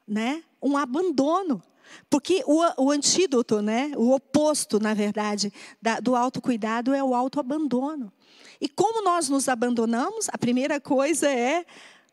né, 0.06 0.44
um 0.62 0.76
abandono. 0.76 1.64
Porque 2.10 2.44
o, 2.46 2.62
o 2.84 2.92
antídoto, 2.92 3.62
né, 3.62 3.94
o 3.96 4.12
oposto, 4.14 4.78
na 4.78 4.94
verdade, 4.94 5.54
da, 5.82 6.02
do 6.02 6.18
autocuidado 6.18 6.94
é 6.94 7.02
o 7.02 7.16
autoabandono. 7.16 8.12
E 8.62 8.68
como 8.68 9.04
nós 9.04 9.30
nos 9.30 9.48
abandonamos? 9.48 10.28
A 10.30 10.38
primeira 10.38 10.80
coisa 10.80 11.30
é 11.30 11.66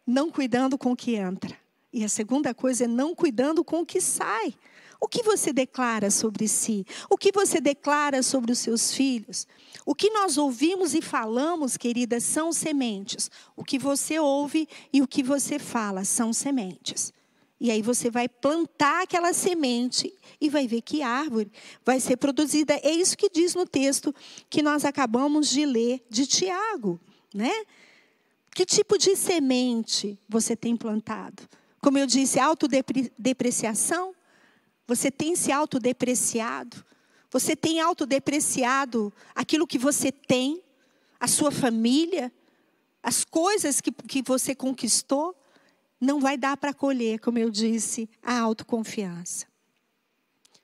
não 0.06 0.30
cuidando 0.30 0.78
com 0.78 0.92
o 0.92 0.96
que 0.96 1.16
entra. 1.16 1.56
E 1.92 2.04
a 2.04 2.08
segunda 2.08 2.54
coisa 2.54 2.84
é 2.84 2.86
não 2.86 3.14
cuidando 3.14 3.64
com 3.64 3.80
o 3.80 3.86
que 3.86 4.00
sai. 4.00 4.54
O 5.00 5.08
que 5.08 5.22
você 5.22 5.52
declara 5.52 6.10
sobre 6.10 6.48
si? 6.48 6.86
O 7.10 7.18
que 7.18 7.30
você 7.32 7.60
declara 7.60 8.22
sobre 8.22 8.52
os 8.52 8.58
seus 8.58 8.92
filhos? 8.92 9.46
O 9.84 9.94
que 9.94 10.10
nós 10.10 10.38
ouvimos 10.38 10.94
e 10.94 11.02
falamos, 11.02 11.76
querida, 11.76 12.18
são 12.20 12.52
sementes. 12.52 13.30
O 13.54 13.64
que 13.64 13.78
você 13.78 14.18
ouve 14.18 14.68
e 14.92 15.02
o 15.02 15.06
que 15.06 15.22
você 15.22 15.58
fala 15.58 16.04
são 16.04 16.32
sementes. 16.32 17.12
E 17.58 17.70
aí 17.70 17.80
você 17.80 18.10
vai 18.10 18.28
plantar 18.28 19.02
aquela 19.02 19.32
semente 19.32 20.12
e 20.40 20.50
vai 20.50 20.66
ver 20.66 20.82
que 20.82 21.02
árvore 21.02 21.50
vai 21.84 21.98
ser 21.98 22.16
produzida. 22.16 22.74
É 22.82 22.90
isso 22.90 23.16
que 23.16 23.30
diz 23.30 23.54
no 23.54 23.66
texto 23.66 24.14
que 24.50 24.62
nós 24.62 24.84
acabamos 24.84 25.48
de 25.48 25.64
ler 25.64 26.04
de 26.10 26.26
Tiago, 26.26 27.00
né? 27.34 27.52
Que 28.54 28.66
tipo 28.66 28.98
de 28.98 29.16
semente 29.16 30.18
você 30.28 30.54
tem 30.54 30.76
plantado? 30.76 31.42
Como 31.80 31.98
eu 31.98 32.06
disse, 32.06 32.38
autodepreciação? 32.38 34.14
Você 34.86 35.10
tem 35.10 35.34
se 35.34 35.50
autodepreciado? 35.50 36.84
Você 37.30 37.56
tem 37.56 37.80
autodepreciado 37.80 39.12
aquilo 39.34 39.66
que 39.66 39.78
você 39.78 40.12
tem, 40.12 40.62
a 41.18 41.26
sua 41.26 41.50
família, 41.50 42.32
as 43.02 43.24
coisas 43.24 43.80
que, 43.80 43.90
que 43.90 44.22
você 44.22 44.54
conquistou? 44.54 45.34
Não 46.00 46.20
vai 46.20 46.36
dar 46.36 46.56
para 46.56 46.74
colher, 46.74 47.18
como 47.20 47.38
eu 47.38 47.50
disse, 47.50 48.08
a 48.22 48.38
autoconfiança. 48.38 49.46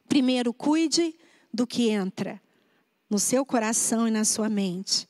Primeiro, 0.09 0.53
cuide 0.53 1.14
do 1.53 1.66
que 1.66 1.89
entra 1.89 2.41
no 3.09 3.18
seu 3.18 3.45
coração 3.45 4.07
e 4.07 4.11
na 4.11 4.24
sua 4.24 4.49
mente. 4.49 5.09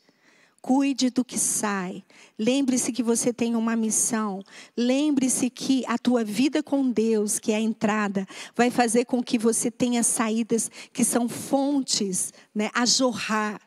Cuide 0.61 1.11
do 1.11 1.25
que 1.25 1.39
sai. 1.39 2.05
Lembre-se 2.39 2.93
que 2.93 3.03
você 3.03 3.33
tem 3.33 3.57
uma 3.57 3.75
missão. 3.75 4.45
Lembre-se 4.77 5.51
que 5.51 5.85
a 5.87 5.99
tua 5.99 6.23
vida 6.23 6.63
com 6.63 6.89
Deus, 6.89 7.41
que 7.41 7.51
é 7.51 7.57
a 7.57 7.61
entrada, 7.61 8.27
vai 8.55 8.71
fazer 8.71 9.05
com 9.05 9.21
que 9.23 9.37
você 9.37 9.73
tenha 9.73 10.05
saídas 10.05 10.71
que 10.93 11.05
são 11.05 11.29
fontes 11.29 12.33
né, 12.55 12.71
a 12.73 12.87
jorrar 12.87 13.61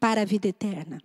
para 0.00 0.22
a 0.22 0.24
vida 0.24 0.48
eterna. 0.48 1.00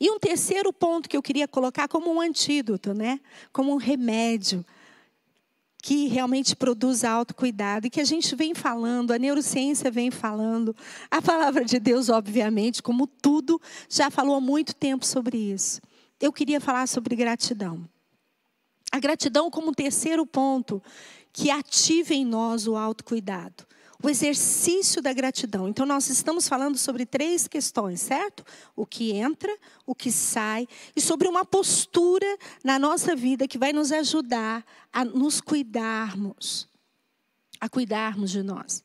E 0.00 0.10
um 0.10 0.18
terceiro 0.18 0.72
ponto 0.72 1.08
que 1.08 1.16
eu 1.16 1.22
queria 1.22 1.48
colocar 1.48 1.88
como 1.88 2.12
um 2.12 2.20
antídoto, 2.20 2.94
né? 2.94 3.20
Como 3.52 3.72
um 3.72 3.76
remédio 3.76 4.64
que 5.82 6.08
realmente 6.08 6.54
produz 6.54 7.04
autocuidado 7.04 7.86
e 7.86 7.90
que 7.90 8.00
a 8.00 8.04
gente 8.04 8.36
vem 8.36 8.54
falando, 8.54 9.12
a 9.12 9.18
neurociência 9.18 9.90
vem 9.90 10.10
falando, 10.10 10.76
a 11.10 11.22
palavra 11.22 11.64
de 11.64 11.78
Deus, 11.78 12.08
obviamente, 12.08 12.82
como 12.82 13.06
tudo, 13.06 13.60
já 13.88 14.10
falou 14.10 14.36
há 14.36 14.40
muito 14.40 14.74
tempo 14.74 15.06
sobre 15.06 15.38
isso. 15.38 15.80
Eu 16.20 16.32
queria 16.32 16.60
falar 16.60 16.86
sobre 16.86 17.16
gratidão. 17.16 17.88
A 18.92 18.98
gratidão 18.98 19.50
como 19.50 19.70
um 19.70 19.74
terceiro 19.74 20.26
ponto 20.26 20.82
que 21.32 21.50
ativa 21.50 22.12
em 22.12 22.24
nós 22.24 22.66
o 22.66 22.76
autocuidado 22.76 23.64
o 24.02 24.08
exercício 24.08 25.02
da 25.02 25.12
gratidão. 25.12 25.68
Então, 25.68 25.84
nós 25.84 26.08
estamos 26.08 26.48
falando 26.48 26.78
sobre 26.78 27.04
três 27.04 27.46
questões, 27.46 28.00
certo? 28.00 28.44
O 28.74 28.86
que 28.86 29.12
entra, 29.12 29.54
o 29.86 29.94
que 29.94 30.10
sai, 30.10 30.66
e 30.96 31.00
sobre 31.00 31.28
uma 31.28 31.44
postura 31.44 32.26
na 32.64 32.78
nossa 32.78 33.14
vida 33.14 33.46
que 33.46 33.58
vai 33.58 33.72
nos 33.72 33.92
ajudar 33.92 34.64
a 34.92 35.04
nos 35.04 35.40
cuidarmos, 35.40 36.68
a 37.60 37.68
cuidarmos 37.68 38.30
de 38.30 38.42
nós. 38.42 38.82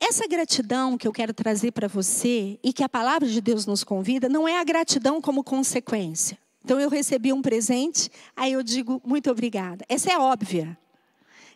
Essa 0.00 0.26
gratidão 0.26 0.96
que 0.96 1.06
eu 1.06 1.12
quero 1.12 1.32
trazer 1.32 1.72
para 1.72 1.86
você 1.86 2.58
e 2.62 2.72
que 2.72 2.82
a 2.82 2.88
palavra 2.88 3.28
de 3.28 3.40
Deus 3.40 3.66
nos 3.66 3.84
convida, 3.84 4.28
não 4.28 4.48
é 4.48 4.58
a 4.58 4.64
gratidão 4.64 5.20
como 5.20 5.44
consequência. 5.44 6.38
Então, 6.64 6.80
eu 6.80 6.88
recebi 6.88 7.32
um 7.32 7.40
presente, 7.40 8.10
aí 8.34 8.52
eu 8.52 8.62
digo 8.62 9.00
muito 9.04 9.30
obrigada. 9.30 9.84
Essa 9.88 10.12
é 10.12 10.18
óbvia 10.18 10.76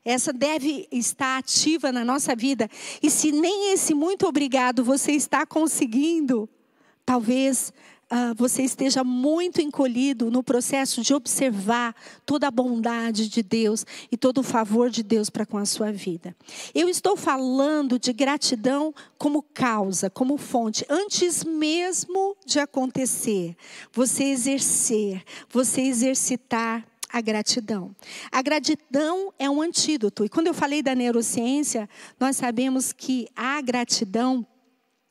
essa 0.05 0.33
deve 0.33 0.87
estar 0.93 1.39
ativa 1.39 1.91
na 1.91 2.05
nossa 2.05 2.37
vida. 2.37 2.69
E 3.03 3.11
se 3.11 3.33
nem 3.33 3.73
esse 3.73 3.95
muito 3.95 4.27
obrigado 4.27 4.85
você 4.85 5.13
está 5.13 5.47
conseguindo, 5.47 6.49
talvez 7.07 7.73
uh, 8.05 8.35
você 8.37 8.63
esteja 8.63 9.03
muito 9.03 9.61
encolhido 9.61 10.31
no 10.31 10.43
processo 10.43 11.03
de 11.03 11.15
observar 11.15 11.95
toda 12.27 12.49
a 12.49 12.51
bondade 12.51 13.29
de 13.29 13.43
Deus 13.43 13.85
e 14.11 14.17
todo 14.17 14.39
o 14.39 14.43
favor 14.43 14.91
de 14.91 15.03
Deus 15.03 15.31
para 15.31 15.47
com 15.47 15.59
a 15.59 15.65
sua 15.65 15.91
vida. 15.91 16.37
Eu 16.75 16.89
estou 16.89 17.17
falando 17.17 17.99
de 17.99 18.13
gratidão 18.13 18.95
como 19.19 19.43
causa, 19.43 20.11
como 20.11 20.37
fonte, 20.37 20.85
antes 20.89 21.45
mesmo 21.45 22.37
de 22.45 22.59
acontecer, 22.59 23.57
você 23.93 24.25
exercer, 24.25 25.23
você 25.51 25.83
exercitar 25.83 26.85
a 27.15 27.21
gratidão. 27.21 27.95
A 28.33 28.43
gratidão 28.43 29.33
é 29.39 29.49
um 29.49 29.63
antídoto. 29.63 30.25
E 30.25 30.29
quando 30.29 30.49
eu 30.49 30.55
falei 30.55 30.83
da 30.83 30.97
neurociência, 30.97 31.89
nós 32.19 32.37
sabemos 32.37 32.93
que 32.93 33.29
a 33.37 33.61
gratidão 33.61 34.45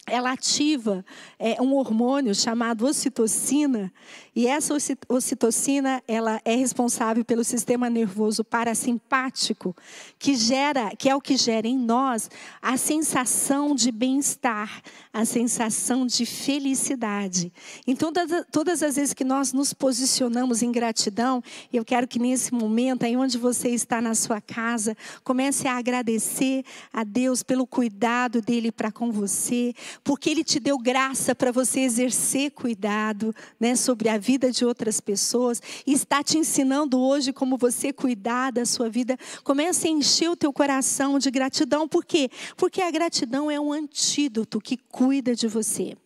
ela 0.06 0.34
ativa 0.34 1.06
é, 1.40 1.62
um 1.62 1.74
hormônio 1.76 2.36
chamado 2.36 2.86
ocitocina 2.86 3.90
e 4.36 4.48
essa 4.48 4.74
ocitocina 5.08 6.02
ela 6.08 6.42
é 6.44 6.56
responsável 6.56 7.24
pelo 7.24 7.44
sistema 7.44 7.90
nervoso 7.90 8.44
parasimpático 8.44 9.76
que 10.18 10.36
gera 10.36 10.96
que 10.96 11.08
é 11.08 11.16
o 11.16 11.22
que 11.22 11.38
gera 11.38 11.68
em 11.68 11.78
nós 11.78 12.30
a 12.62 12.76
sensação 12.76 13.76
de 13.76 13.92
bem-estar 13.92 14.82
a 15.12 15.26
sensação 15.26 16.08
de 16.08 16.26
felicidade. 16.26 17.54
Então 17.86 18.12
todas, 18.52 18.82
as 18.82 18.96
vezes 18.96 19.14
que 19.14 19.24
nós 19.24 19.54
nos 19.54 19.74
posicionamos 19.74 20.64
em 20.64 20.72
gratidão 20.72 21.44
eu 21.72 21.86
quero 21.86 22.08
que 22.08 22.18
nesse 22.18 22.54
momento 22.54 23.06
aí 23.06 23.16
onde 23.16 23.38
você 23.38 23.70
está 23.70 24.02
na 24.02 24.16
sua 24.16 24.42
casa 24.42 24.98
comece 25.24 25.68
a 25.68 25.78
agradecer 25.78 26.64
a 26.92 27.04
Deus 27.04 27.44
pelo 27.44 27.68
cuidado 27.68 28.42
dele 28.42 28.72
para 28.72 28.92
com 28.92 29.12
você 29.12 29.76
porque 30.04 30.30
Ele 30.30 30.44
te 30.44 30.60
deu 30.60 30.80
graça 30.80 31.36
para 31.36 31.52
você 31.52 31.82
exercer 31.82 32.52
cuidado 32.52 33.36
né, 33.60 33.76
sobre 33.76 34.10
a 34.10 34.23
vida 34.24 34.50
de 34.50 34.64
outras 34.64 35.02
pessoas 35.02 35.62
e 35.86 35.92
está 35.92 36.24
te 36.24 36.38
ensinando 36.38 36.98
hoje 36.98 37.34
como 37.34 37.58
você 37.58 37.92
cuidar 37.92 38.52
da 38.52 38.66
sua 38.66 38.90
vida. 38.90 39.18
Comece 39.44 39.88
a 39.88 39.92
encher 39.92 40.30
o 40.30 40.36
teu 40.36 40.54
coração 40.54 41.20
de 41.20 41.30
gratidão. 41.30 41.88
Por 41.88 42.06
quê? 42.06 42.30
Porque 42.56 42.82
a 42.82 42.90
gratidão 42.90 43.52
é 43.52 43.60
um 43.60 43.74
antídoto 43.74 44.62
que 44.62 44.78
cuida 44.78 45.36
de 45.36 45.48
você. 45.48 45.98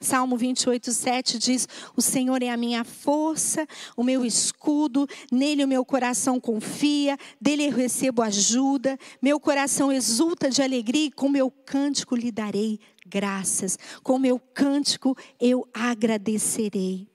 Salmo 0.00 0.36
28, 0.36 0.90
7 0.90 1.38
diz: 1.38 1.68
O 1.94 2.02
Senhor 2.02 2.42
é 2.42 2.48
a 2.48 2.56
minha 2.56 2.82
força, 2.82 3.66
o 3.96 4.02
meu 4.02 4.24
escudo, 4.24 5.06
nele 5.30 5.62
o 5.62 5.68
meu 5.68 5.84
coração 5.84 6.40
confia, 6.40 7.16
dele 7.40 7.66
eu 7.66 7.72
recebo 7.72 8.22
ajuda, 8.22 8.98
meu 9.20 9.38
coração 9.38 9.92
exulta 9.92 10.50
de 10.50 10.60
alegria 10.60 11.06
e 11.06 11.10
com 11.12 11.28
meu 11.28 11.50
cântico 11.50 12.16
lhe 12.16 12.32
darei 12.32 12.80
graças, 13.06 13.78
com 14.02 14.18
meu 14.18 14.38
cântico 14.38 15.16
eu 15.38 15.68
agradecerei. 15.72 17.11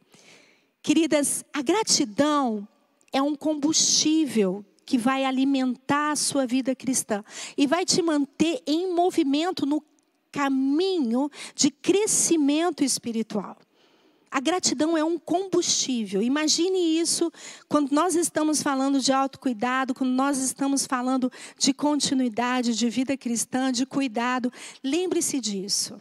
Queridas, 0.87 1.43
a 1.51 1.61
gratidão 1.61 2.65
é 3.11 3.21
um 3.21 3.35
combustível 3.35 4.63
que 4.85 4.97
vai 4.97 5.25
alimentar 5.25 6.11
a 6.11 6.15
sua 6.15 6.47
vida 6.47 6.73
cristã 6.73 7.25
e 7.57 7.67
vai 7.67 7.83
te 7.83 8.01
manter 8.01 8.63
em 8.65 8.95
movimento 8.95 9.65
no 9.65 9.83
caminho 10.31 11.29
de 11.53 11.71
crescimento 11.71 12.85
espiritual. 12.85 13.57
A 14.31 14.39
gratidão 14.39 14.97
é 14.97 15.03
um 15.03 15.19
combustível. 15.19 16.21
Imagine 16.21 16.97
isso 16.97 17.29
quando 17.67 17.91
nós 17.91 18.15
estamos 18.15 18.63
falando 18.63 19.01
de 19.01 19.11
autocuidado, 19.11 19.93
quando 19.93 20.11
nós 20.11 20.37
estamos 20.37 20.87
falando 20.87 21.29
de 21.59 21.73
continuidade, 21.73 22.73
de 22.73 22.89
vida 22.89 23.17
cristã, 23.17 23.73
de 23.73 23.85
cuidado. 23.85 24.49
Lembre-se 24.81 25.41
disso. 25.41 25.99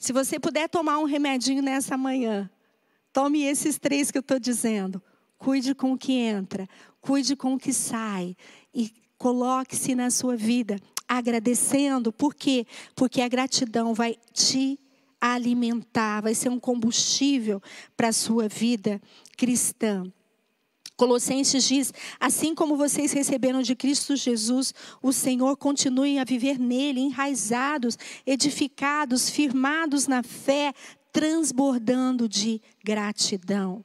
Se 0.00 0.14
você 0.14 0.40
puder 0.40 0.66
tomar 0.66 0.98
um 0.98 1.04
remedinho 1.04 1.62
nessa 1.62 1.94
manhã, 1.98 2.50
tome 3.18 3.42
esses 3.42 3.80
três 3.80 4.12
que 4.12 4.18
eu 4.18 4.20
estou 4.20 4.38
dizendo. 4.38 5.02
Cuide 5.38 5.74
com 5.74 5.90
o 5.90 5.98
que 5.98 6.12
entra, 6.12 6.68
cuide 7.00 7.34
com 7.34 7.54
o 7.54 7.58
que 7.58 7.72
sai 7.72 8.36
e 8.72 8.92
coloque-se 9.18 9.92
na 9.96 10.08
sua 10.08 10.36
vida 10.36 10.78
agradecendo. 11.08 12.12
Por 12.12 12.32
quê? 12.32 12.64
Porque 12.94 13.20
a 13.20 13.26
gratidão 13.26 13.92
vai 13.92 14.14
te 14.32 14.78
alimentar, 15.20 16.20
vai 16.20 16.32
ser 16.32 16.48
um 16.48 16.60
combustível 16.60 17.60
para 17.96 18.06
a 18.06 18.12
sua 18.12 18.46
vida 18.46 19.02
cristã. 19.36 20.04
Colossenses 20.98 21.62
diz: 21.62 21.94
assim 22.18 22.54
como 22.54 22.76
vocês 22.76 23.12
receberam 23.12 23.62
de 23.62 23.76
Cristo 23.76 24.16
Jesus, 24.16 24.74
o 25.00 25.12
Senhor 25.12 25.56
continue 25.56 26.18
a 26.18 26.24
viver 26.24 26.58
nele, 26.58 27.00
enraizados, 27.00 27.96
edificados, 28.26 29.30
firmados 29.30 30.08
na 30.08 30.24
fé, 30.24 30.74
transbordando 31.18 32.28
de 32.28 32.62
gratidão. 32.84 33.84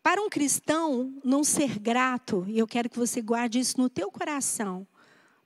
Para 0.00 0.22
um 0.22 0.30
cristão 0.30 1.12
não 1.24 1.42
ser 1.42 1.80
grato, 1.80 2.46
e 2.46 2.56
eu 2.56 2.64
quero 2.64 2.88
que 2.88 2.96
você 2.96 3.20
guarde 3.20 3.58
isso 3.58 3.76
no 3.76 3.90
teu 3.90 4.08
coração. 4.08 4.86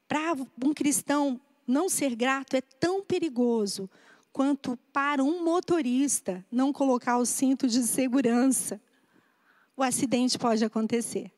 Para 0.07 0.34
um 0.62 0.74
cristão 0.74 1.40
não 1.66 1.88
ser 1.88 2.14
grato 2.14 2.55
é 2.55 2.61
tão 2.61 3.03
perigoso 3.03 3.88
quanto 4.34 4.76
para 4.92 5.24
um 5.24 5.42
motorista 5.42 6.44
não 6.53 6.70
colocar 6.70 7.16
o 7.16 7.24
cinto 7.24 7.66
de 7.66 7.82
segurança. 7.84 8.78
O 9.74 9.82
acidente 9.82 10.38
pode 10.38 10.62
acontecer. 10.62 11.32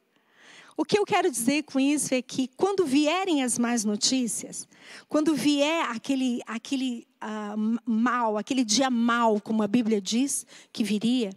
O 0.77 0.85
que 0.85 0.99
eu 0.99 1.05
quero 1.05 1.31
dizer 1.31 1.65
com 1.65 1.79
isso 1.79 2.15
é 2.15 2.23
que 2.23 2.49
quando 2.57 2.87
vierem 2.87 3.43
as 3.43 3.59
más 3.59 3.85
notícias, 3.85 4.67
quando 5.09 5.35
vier 5.35 5.85
aquele, 5.91 6.41
aquele 6.47 7.07
uh, 7.23 7.79
mal, 7.85 8.39
aquele 8.39 8.65
dia 8.65 8.89
mal, 8.89 9.41
como 9.41 9.63
a 9.63 9.69
Bíblia 9.69 10.01
diz 10.01 10.47
que 10.73 10.83
viria, 10.83 11.31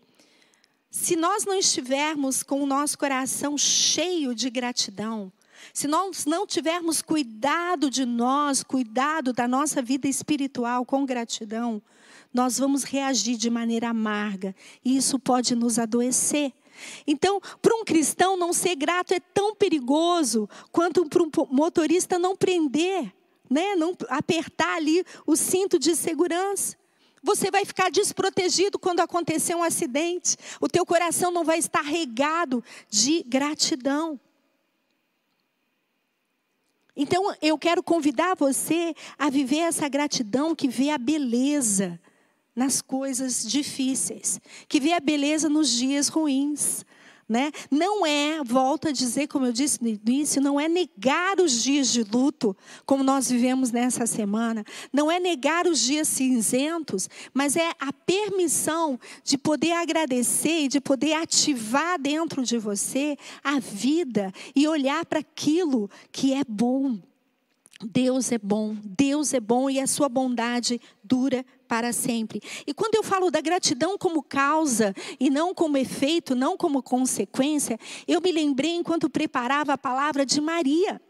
se 0.89 1.17
nós 1.17 1.43
não 1.43 1.53
estivermos 1.53 2.41
com 2.41 2.63
o 2.63 2.65
nosso 2.65 2.97
coração 2.97 3.57
cheio 3.57 4.33
de 4.33 4.49
gratidão, 4.49 5.31
se 5.73 5.87
nós 5.87 6.25
não 6.25 6.47
tivermos 6.47 7.01
cuidado 7.01 7.89
de 7.89 8.05
nós, 8.05 8.63
cuidado 8.63 9.33
da 9.33 9.47
nossa 9.47 9.81
vida 9.81 10.07
espiritual 10.07 10.85
com 10.85 11.05
gratidão, 11.05 11.81
nós 12.33 12.57
vamos 12.57 12.83
reagir 12.83 13.37
de 13.37 13.49
maneira 13.49 13.89
amarga 13.89 14.55
e 14.83 14.95
isso 14.95 15.19
pode 15.19 15.55
nos 15.55 15.79
adoecer. 15.79 16.53
Então, 17.05 17.39
para 17.61 17.75
um 17.75 17.83
cristão 17.83 18.37
não 18.37 18.53
ser 18.53 18.75
grato 18.75 19.13
é 19.13 19.19
tão 19.19 19.55
perigoso 19.55 20.49
quanto 20.71 21.05
para 21.07 21.23
um 21.23 21.29
motorista 21.49 22.19
não 22.19 22.35
prender, 22.35 23.13
né? 23.49 23.75
não 23.75 23.95
apertar 24.09 24.75
ali 24.75 25.03
o 25.25 25.35
cinto 25.35 25.77
de 25.79 25.95
segurança. 25.95 26.77
Você 27.23 27.49
vai 27.49 27.65
ficar 27.65 27.89
desprotegido 27.89 28.77
quando 28.77 28.99
acontecer 28.99 29.55
um 29.55 29.63
acidente. 29.63 30.37
O 30.61 30.67
teu 30.67 30.85
coração 30.85 31.31
não 31.31 31.43
vai 31.43 31.57
estar 31.57 31.81
regado 31.81 32.63
de 32.87 33.23
gratidão. 33.23 34.19
Então, 36.95 37.35
eu 37.41 37.57
quero 37.57 37.83
convidar 37.83 38.35
você 38.35 38.95
a 39.17 39.29
viver 39.29 39.57
essa 39.57 39.89
gratidão 39.89 40.55
que 40.55 40.67
vê 40.67 40.91
a 40.91 40.97
beleza 40.97 41.99
nas 42.55 42.81
coisas 42.81 43.43
difíceis, 43.43 44.39
que 44.67 44.79
vê 44.79 44.93
a 44.93 44.99
beleza 44.99 45.49
nos 45.49 45.69
dias 45.69 46.07
ruins. 46.07 46.85
Né? 47.27 47.51
Não 47.71 48.05
é, 48.05 48.43
volto 48.43 48.87
a 48.87 48.91
dizer, 48.91 49.27
como 49.27 49.47
eu 49.47 49.51
disse 49.51 49.81
no 49.81 49.87
início, 49.89 50.39
não 50.39 50.59
é 50.59 50.69
negar 50.69 51.39
os 51.39 51.63
dias 51.63 51.91
de 51.91 52.03
luto, 52.03 52.55
como 52.85 53.03
nós 53.03 53.31
vivemos 53.31 53.71
nessa 53.71 54.05
semana, 54.05 54.63
não 54.93 55.09
é 55.09 55.19
negar 55.19 55.65
os 55.65 55.79
dias 55.79 56.07
cinzentos, 56.07 57.09
mas 57.33 57.55
é 57.55 57.71
a 57.79 57.91
permissão 57.91 58.99
de 59.23 59.39
poder 59.39 59.71
agradecer 59.71 60.65
e 60.65 60.67
de 60.67 60.79
poder 60.79 61.13
ativar 61.13 61.99
dentro 61.99 62.43
de 62.43 62.59
você 62.59 63.17
a 63.43 63.59
vida 63.59 64.31
e 64.55 64.67
olhar 64.67 65.03
para 65.03 65.19
aquilo 65.19 65.89
que 66.11 66.31
é 66.31 66.43
bom. 66.47 66.99
Deus 67.85 68.31
é 68.31 68.37
bom, 68.37 68.75
Deus 68.83 69.33
é 69.33 69.39
bom 69.39 69.69
e 69.69 69.79
a 69.79 69.87
sua 69.87 70.09
bondade 70.09 70.79
dura 71.03 71.45
para 71.67 71.93
sempre. 71.93 72.41
E 72.65 72.73
quando 72.73 72.95
eu 72.95 73.03
falo 73.03 73.29
da 73.29 73.41
gratidão 73.41 73.97
como 73.97 74.23
causa 74.23 74.93
e 75.19 75.29
não 75.29 75.53
como 75.53 75.77
efeito, 75.77 76.35
não 76.35 76.57
como 76.57 76.81
consequência, 76.81 77.79
eu 78.07 78.21
me 78.21 78.31
lembrei 78.31 78.75
enquanto 78.75 79.09
preparava 79.09 79.73
a 79.73 79.77
palavra 79.77 80.25
de 80.25 80.41
Maria. 80.41 81.01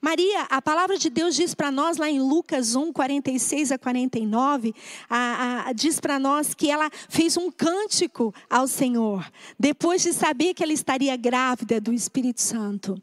Maria, 0.00 0.42
a 0.50 0.60
palavra 0.60 0.98
de 0.98 1.08
Deus 1.08 1.34
diz 1.34 1.54
para 1.54 1.70
nós 1.70 1.96
lá 1.96 2.08
em 2.08 2.20
Lucas 2.20 2.76
1, 2.76 2.92
46 2.92 3.72
a 3.72 3.78
49, 3.78 4.74
a, 5.08 5.68
a, 5.68 5.72
diz 5.72 5.98
para 5.98 6.18
nós 6.18 6.54
que 6.54 6.70
ela 6.70 6.90
fez 7.08 7.36
um 7.36 7.50
cântico 7.50 8.34
ao 8.48 8.68
Senhor, 8.68 9.26
depois 9.58 10.02
de 10.02 10.12
saber 10.12 10.54
que 10.54 10.62
ela 10.62 10.72
estaria 10.72 11.16
grávida 11.16 11.80
do 11.80 11.92
Espírito 11.92 12.40
Santo. 12.40 13.00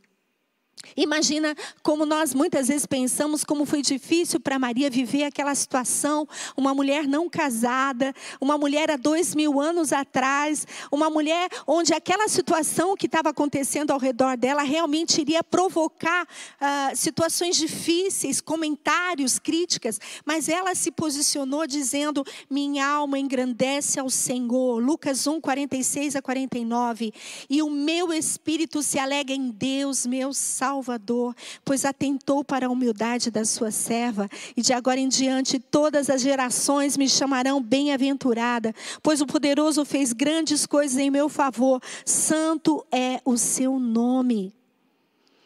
Imagina 0.95 1.55
como 1.83 2.05
nós 2.05 2.33
muitas 2.33 2.67
vezes 2.67 2.85
pensamos 2.85 3.43
como 3.43 3.65
foi 3.65 3.81
difícil 3.81 4.39
para 4.39 4.59
Maria 4.59 4.89
viver 4.89 5.23
aquela 5.23 5.53
situação, 5.53 6.27
uma 6.57 6.73
mulher 6.73 7.07
não 7.07 7.29
casada, 7.29 8.13
uma 8.39 8.57
mulher 8.57 8.91
há 8.91 8.97
dois 8.97 9.35
mil 9.35 9.59
anos 9.59 9.93
atrás, 9.93 10.65
uma 10.91 11.09
mulher 11.09 11.49
onde 11.67 11.93
aquela 11.93 12.27
situação 12.27 12.95
que 12.95 13.05
estava 13.05 13.29
acontecendo 13.29 13.91
ao 13.91 13.99
redor 13.99 14.35
dela 14.35 14.63
realmente 14.63 15.21
iria 15.21 15.43
provocar 15.43 16.23
uh, 16.25 16.95
situações 16.95 17.55
difíceis, 17.55 18.41
comentários, 18.41 19.37
críticas, 19.37 19.99
mas 20.25 20.49
ela 20.49 20.73
se 20.75 20.91
posicionou 20.91 21.67
dizendo: 21.67 22.25
Minha 22.49 22.87
alma 22.87 23.19
engrandece 23.19 23.99
ao 23.99 24.09
Senhor. 24.09 24.83
Lucas 24.83 25.27
1, 25.27 25.39
46 25.39 26.15
a 26.15 26.21
49. 26.21 27.13
E 27.49 27.61
o 27.61 27.69
meu 27.69 28.11
espírito 28.11 28.81
se 28.81 28.97
alega 28.97 29.33
em 29.33 29.49
Deus, 29.49 30.05
meu 30.05 30.33
Salvador 30.33 30.68
Salvador, 30.69 31.35
pois 31.65 31.83
atentou 31.83 32.43
para 32.43 32.67
a 32.67 32.69
humildade 32.69 33.31
da 33.31 33.43
sua 33.43 33.71
serva, 33.71 34.29
e 34.55 34.61
de 34.61 34.71
agora 34.71 34.99
em 34.99 35.09
diante 35.09 35.57
todas 35.57 36.11
as 36.11 36.21
gerações 36.21 36.95
me 36.95 37.09
chamarão 37.09 37.59
bem-aventurada, 37.59 38.73
pois 39.01 39.19
o 39.19 39.25
poderoso 39.25 39.83
fez 39.83 40.13
grandes 40.13 40.67
coisas 40.67 40.99
em 40.99 41.09
meu 41.09 41.27
favor, 41.27 41.81
santo 42.05 42.85
é 42.91 43.19
o 43.25 43.35
seu 43.35 43.79
nome. 43.79 44.53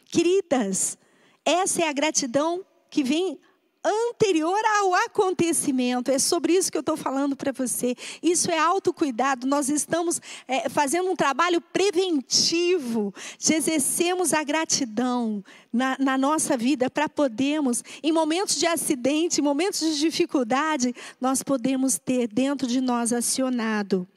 Queridas, 0.04 0.98
essa 1.42 1.82
é 1.82 1.88
a 1.88 1.92
gratidão 1.92 2.62
que 2.90 3.02
vem 3.02 3.38
anterior 3.84 4.58
ao 4.80 4.94
acontecimento. 4.94 6.10
É 6.10 6.18
sobre 6.18 6.54
isso 6.54 6.72
que 6.72 6.78
eu 6.78 6.80
estou 6.80 6.96
falando 6.96 7.36
para 7.36 7.52
você. 7.52 7.94
Isso 8.22 8.50
é 8.50 8.58
autocuidado. 8.58 9.46
Nós 9.46 9.68
estamos 9.68 10.20
é, 10.48 10.68
fazendo 10.68 11.10
um 11.10 11.16
trabalho 11.16 11.60
preventivo 11.60 13.14
de 13.38 13.54
exercermos 13.54 14.32
a 14.32 14.42
gratidão 14.42 15.44
na, 15.72 15.96
na 15.98 16.16
nossa 16.16 16.56
vida 16.56 16.88
para 16.88 17.08
podermos, 17.08 17.84
em 18.02 18.12
momentos 18.12 18.56
de 18.56 18.66
acidente, 18.66 19.40
em 19.40 19.44
momentos 19.44 19.80
de 19.80 19.98
dificuldade, 19.98 20.94
nós 21.20 21.42
podemos 21.42 21.98
ter 21.98 22.28
dentro 22.28 22.66
de 22.66 22.80
nós 22.80 23.12
acionado. 23.12 24.08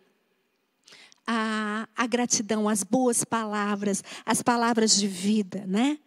A, 1.30 1.90
a 1.94 2.08
gratidão, 2.08 2.70
as 2.70 2.84
boas 2.84 3.26
palavras, 3.26 4.02
as 4.26 4.42
palavras 4.42 4.96
de 4.96 5.08
vida, 5.08 5.66
né? 5.68 6.00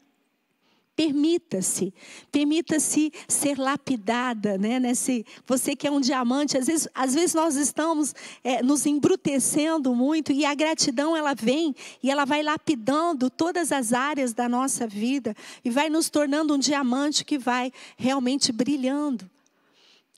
Permita-se, 1.01 1.95
permita-se 2.31 3.11
ser 3.27 3.59
lapidada, 3.59 4.59
né? 4.59 4.79
Nesse, 4.79 5.25
você 5.47 5.75
que 5.75 5.87
é 5.87 5.91
um 5.91 5.99
diamante, 5.99 6.59
às 6.59 6.67
vezes, 6.67 6.87
às 6.95 7.15
vezes 7.15 7.33
nós 7.33 7.57
estamos 7.57 8.15
é, 8.45 8.63
nos 8.63 8.85
embrutecendo 8.85 9.95
muito 9.95 10.31
e 10.31 10.45
a 10.45 10.55
gratidão 10.55 11.17
ela 11.17 11.33
vem 11.33 11.75
e 12.03 12.11
ela 12.11 12.27
vai 12.27 12.43
lapidando 12.43 13.31
todas 13.31 13.73
as 13.73 13.95
áreas 13.95 14.35
da 14.35 14.47
nossa 14.47 14.87
vida 14.87 15.35
e 15.65 15.71
vai 15.71 15.89
nos 15.89 16.11
tornando 16.11 16.53
um 16.53 16.59
diamante 16.59 17.25
que 17.25 17.39
vai 17.39 17.73
realmente 17.97 18.53
brilhando. 18.53 19.25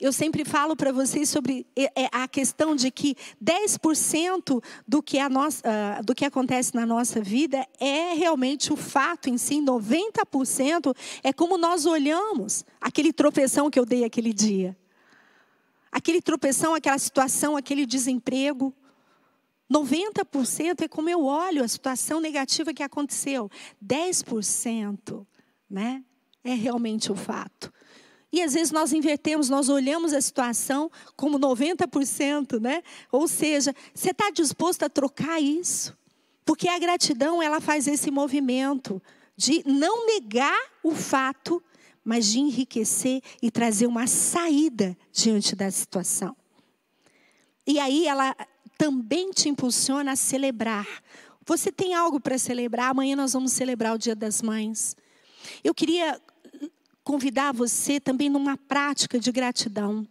Eu 0.02 0.12
sempre 0.12 0.44
falo 0.44 0.74
para 0.74 0.90
vocês 0.90 1.28
sobre 1.28 1.64
é, 1.76 2.08
a 2.10 2.26
questão 2.26 2.74
de 2.74 2.90
que 2.90 3.14
10% 3.40 4.60
do 4.86 5.00
que, 5.00 5.16
a 5.16 5.28
nossa, 5.28 5.62
uh, 5.64 6.04
do 6.04 6.12
que 6.12 6.24
acontece 6.24 6.74
na 6.74 6.84
nossa 6.84 7.20
vida 7.20 7.64
é 7.78 8.12
realmente 8.12 8.72
o 8.72 8.76
fato 8.76 9.30
em 9.30 9.38
si, 9.38 9.60
90% 9.60 10.92
é 11.22 11.32
como 11.32 11.56
nós 11.56 11.86
olhamos 11.86 12.64
aquele 12.80 13.12
tropeção 13.12 13.70
que 13.70 13.78
eu 13.78 13.86
dei 13.86 14.02
aquele 14.02 14.32
dia. 14.32 14.76
Aquele 15.92 16.20
tropeção, 16.20 16.74
aquela 16.74 16.98
situação, 16.98 17.56
aquele 17.56 17.86
desemprego. 17.86 18.74
90% 19.72 20.82
é 20.82 20.88
como 20.88 21.08
eu 21.10 21.24
olho 21.24 21.62
a 21.62 21.68
situação 21.68 22.20
negativa 22.20 22.74
que 22.74 22.82
aconteceu. 22.82 23.48
10% 23.80 25.24
né, 25.70 26.02
é 26.42 26.54
realmente 26.54 27.12
o 27.12 27.14
fato. 27.14 27.61
E 28.32 28.40
às 28.40 28.54
vezes 28.54 28.72
nós 28.72 28.92
invertemos, 28.92 29.50
nós 29.50 29.68
olhamos 29.68 30.14
a 30.14 30.20
situação 30.20 30.90
como 31.14 31.38
90%, 31.38 32.58
né? 32.58 32.82
Ou 33.10 33.28
seja, 33.28 33.74
você 33.94 34.10
está 34.10 34.30
disposto 34.30 34.84
a 34.84 34.88
trocar 34.88 35.40
isso? 35.40 35.94
Porque 36.44 36.66
a 36.66 36.78
gratidão, 36.78 37.42
ela 37.42 37.60
faz 37.60 37.86
esse 37.86 38.10
movimento 38.10 39.02
de 39.36 39.62
não 39.66 40.06
negar 40.06 40.58
o 40.82 40.94
fato, 40.94 41.62
mas 42.02 42.26
de 42.26 42.40
enriquecer 42.40 43.22
e 43.40 43.50
trazer 43.50 43.86
uma 43.86 44.06
saída 44.06 44.96
diante 45.12 45.54
da 45.54 45.70
situação. 45.70 46.34
E 47.66 47.78
aí 47.78 48.06
ela 48.06 48.34
também 48.78 49.30
te 49.30 49.48
impulsiona 49.48 50.12
a 50.12 50.16
celebrar. 50.16 50.86
Você 51.44 51.70
tem 51.70 51.94
algo 51.94 52.18
para 52.18 52.38
celebrar? 52.38 52.90
Amanhã 52.90 53.14
nós 53.14 53.32
vamos 53.34 53.52
celebrar 53.52 53.94
o 53.94 53.98
Dia 53.98 54.16
das 54.16 54.40
Mães. 54.40 54.96
Eu 55.62 55.74
queria 55.74 56.20
convidar 57.04 57.52
você 57.52 58.00
também 58.00 58.28
numa 58.28 58.56
prática 58.56 59.18
de 59.18 59.30
gratidão 59.32 60.06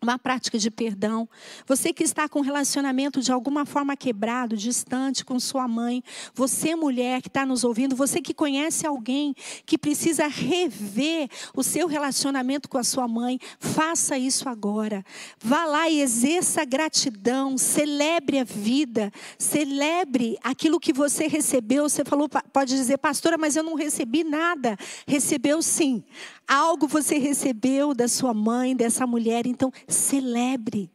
uma 0.00 0.18
prática 0.18 0.58
de 0.58 0.70
perdão. 0.70 1.28
Você 1.66 1.92
que 1.92 2.04
está 2.04 2.28
com 2.28 2.38
um 2.38 2.42
relacionamento 2.42 3.20
de 3.20 3.32
alguma 3.32 3.66
forma 3.66 3.96
quebrado, 3.96 4.56
distante 4.56 5.24
com 5.24 5.38
sua 5.40 5.66
mãe, 5.66 6.02
você 6.34 6.74
mulher 6.76 7.20
que 7.20 7.28
está 7.28 7.44
nos 7.44 7.64
ouvindo, 7.64 7.96
você 7.96 8.20
que 8.20 8.32
conhece 8.32 8.86
alguém 8.86 9.34
que 9.66 9.76
precisa 9.76 10.28
rever 10.28 11.28
o 11.54 11.62
seu 11.62 11.88
relacionamento 11.88 12.68
com 12.68 12.78
a 12.78 12.84
sua 12.84 13.08
mãe, 13.08 13.38
faça 13.58 14.16
isso 14.16 14.48
agora. 14.48 15.04
Vá 15.42 15.64
lá 15.64 15.88
e 15.88 16.00
exerça 16.00 16.64
gratidão, 16.64 17.58
celebre 17.58 18.38
a 18.38 18.44
vida, 18.44 19.12
celebre 19.36 20.38
aquilo 20.42 20.78
que 20.78 20.92
você 20.92 21.26
recebeu. 21.26 21.88
Você 21.88 22.04
falou, 22.04 22.28
pode 22.52 22.76
dizer, 22.76 22.98
pastora, 22.98 23.36
mas 23.36 23.56
eu 23.56 23.64
não 23.64 23.74
recebi 23.74 24.22
nada. 24.22 24.76
Recebeu 25.06 25.60
sim. 25.60 26.04
Algo 26.46 26.86
você 26.86 27.18
recebeu 27.18 27.92
da 27.92 28.08
sua 28.08 28.32
mãe, 28.32 28.74
dessa 28.74 29.06
mulher, 29.06 29.46
então 29.46 29.70
celebre. 29.88 30.90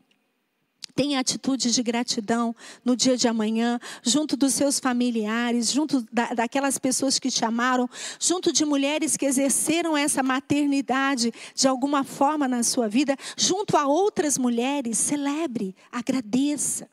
Tenha 0.95 1.19
atitude 1.19 1.71
de 1.71 1.81
gratidão 1.81 2.55
no 2.85 2.95
dia 2.95 3.17
de 3.17 3.27
amanhã, 3.27 3.79
junto 4.03 4.37
dos 4.37 4.53
seus 4.53 4.79
familiares, 4.79 5.71
junto 5.71 6.05
da, 6.11 6.35
daquelas 6.35 6.77
pessoas 6.77 7.17
que 7.17 7.31
te 7.31 7.43
amaram, 7.43 7.89
junto 8.19 8.53
de 8.53 8.63
mulheres 8.63 9.17
que 9.17 9.25
exerceram 9.25 9.97
essa 9.97 10.21
maternidade 10.21 11.33
de 11.55 11.67
alguma 11.67 12.03
forma 12.03 12.47
na 12.47 12.61
sua 12.61 12.87
vida, 12.87 13.17
junto 13.35 13.75
a 13.75 13.87
outras 13.87 14.37
mulheres. 14.37 14.99
Celebre, 14.99 15.75
agradeça. 15.91 16.87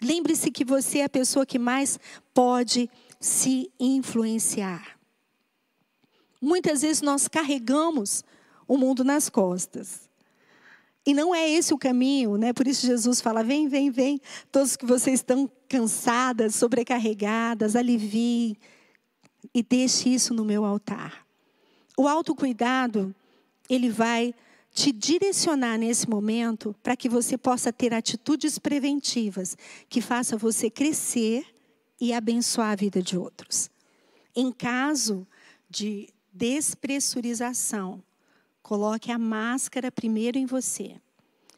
Lembre-se 0.00 0.52
que 0.52 0.64
você 0.64 1.00
é 1.00 1.04
a 1.04 1.08
pessoa 1.08 1.44
que 1.44 1.58
mais 1.58 1.98
pode 2.32 2.88
se 3.18 3.68
influenciar. 3.80 4.96
Muitas 6.40 6.82
vezes 6.82 7.02
nós 7.02 7.26
carregamos 7.26 8.24
o 8.66 8.76
mundo 8.76 9.02
nas 9.02 9.28
costas. 9.28 10.01
E 11.04 11.12
não 11.12 11.34
é 11.34 11.50
esse 11.50 11.74
o 11.74 11.78
caminho, 11.78 12.36
né? 12.36 12.52
Por 12.52 12.66
isso 12.66 12.86
Jesus 12.86 13.20
fala: 13.20 13.42
vem, 13.42 13.68
vem, 13.68 13.90
vem, 13.90 14.20
todos 14.50 14.76
que 14.76 14.86
vocês 14.86 15.20
estão 15.20 15.50
cansadas, 15.68 16.54
sobrecarregadas, 16.54 17.74
aliviem 17.74 18.56
e 19.54 19.62
deixe 19.62 20.08
isso 20.08 20.32
no 20.32 20.44
meu 20.44 20.64
altar. 20.64 21.26
O 21.96 22.06
autocuidado, 22.06 23.14
ele 23.68 23.90
vai 23.90 24.34
te 24.72 24.90
direcionar 24.90 25.76
nesse 25.76 26.08
momento 26.08 26.74
para 26.82 26.96
que 26.96 27.08
você 27.08 27.36
possa 27.36 27.72
ter 27.72 27.92
atitudes 27.92 28.58
preventivas 28.58 29.56
que 29.88 30.00
façam 30.00 30.38
você 30.38 30.70
crescer 30.70 31.44
e 32.00 32.12
abençoar 32.12 32.70
a 32.70 32.76
vida 32.76 33.02
de 33.02 33.16
outros. 33.18 33.70
Em 34.34 34.50
caso 34.50 35.26
de 35.68 36.08
despressurização. 36.32 38.02
Coloque 38.62 39.10
a 39.10 39.18
máscara 39.18 39.90
primeiro 39.90 40.38
em 40.38 40.46
você. 40.46 41.00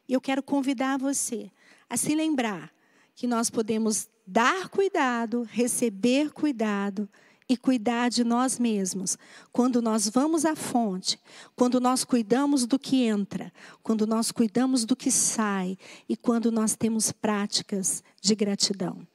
E 0.09 0.13
eu 0.13 0.21
quero 0.21 0.43
convidar 0.43 0.99
você 0.99 1.51
a 1.89 1.97
se 1.97 2.15
lembrar 2.15 2.73
que 3.15 3.27
nós 3.27 3.51
podemos 3.51 4.09
dar 4.27 4.69
cuidado, 4.69 5.47
receber 5.51 6.33
cuidado 6.33 7.09
e 7.49 7.57
cuidar 7.57 8.09
de 8.09 8.25
nós 8.25 8.59
mesmos. 8.59 9.19
Quando 9.53 9.83
nós 9.83 10.09
vamos 10.09 10.45
à 10.45 10.57
fonte, 10.57 11.19
quando 11.55 11.79
nós 11.79 12.05
cuidamos 12.05 12.67
do 12.67 12.79
que 12.79 13.05
entra, 13.05 13.53
quando 13.83 14.07
nós 14.07 14.33
cuidamos 14.33 14.85
do 14.85 14.97
que 14.97 15.11
sai 15.11 15.77
e 16.09 16.17
quando 16.17 16.51
nós 16.51 16.75
temos 16.75 17.13
práticas 17.13 18.03
de 18.21 18.35
gratidão. 18.35 19.07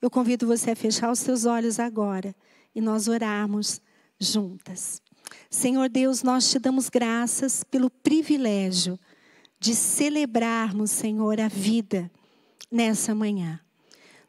Eu 0.00 0.10
convido 0.10 0.46
você 0.46 0.70
a 0.70 0.76
fechar 0.76 1.10
os 1.10 1.18
seus 1.18 1.44
olhos 1.44 1.80
agora 1.80 2.34
e 2.74 2.80
nós 2.80 3.08
orarmos 3.08 3.80
juntas. 4.20 5.02
Senhor 5.50 5.88
Deus, 5.88 6.22
nós 6.22 6.50
te 6.50 6.58
damos 6.58 6.90
graças 6.90 7.64
pelo 7.64 7.88
privilégio 7.88 8.98
de 9.58 9.74
celebrarmos, 9.74 10.90
Senhor, 10.90 11.40
a 11.40 11.48
vida 11.48 12.10
nessa 12.70 13.14
manhã. 13.14 13.58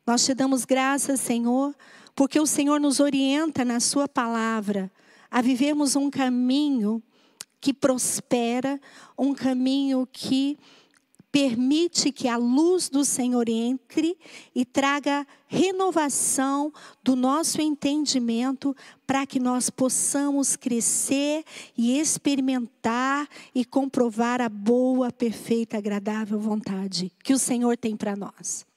Nós 0.07 0.23
te 0.23 0.33
damos 0.33 0.63
graças, 0.63 1.19
Senhor, 1.19 1.75
porque 2.15 2.39
o 2.39 2.45
Senhor 2.45 2.79
nos 2.79 3.01
orienta 3.01 3.65
na 3.65 3.81
Sua 3.81 4.07
palavra 4.07 4.89
a 5.29 5.41
vivermos 5.41 5.97
um 5.97 6.09
caminho 6.09 7.03
que 7.59 7.73
prospera, 7.73 8.79
um 9.17 9.33
caminho 9.33 10.07
que 10.09 10.57
permite 11.31 12.11
que 12.11 12.27
a 12.27 12.37
luz 12.37 12.89
do 12.89 13.05
Senhor 13.05 13.47
entre 13.47 14.17
e 14.53 14.65
traga 14.65 15.25
renovação 15.47 16.71
do 17.03 17.15
nosso 17.15 17.61
entendimento 17.61 18.75
para 19.05 19.25
que 19.25 19.39
nós 19.39 19.69
possamos 19.69 20.55
crescer 20.55 21.43
e 21.77 21.99
experimentar 21.99 23.27
e 23.53 23.63
comprovar 23.63 24.41
a 24.41 24.49
boa, 24.49 25.11
perfeita, 25.11 25.77
agradável 25.77 26.39
vontade 26.39 27.11
que 27.23 27.33
o 27.33 27.39
Senhor 27.39 27.77
tem 27.77 27.95
para 27.95 28.15
nós. 28.15 28.68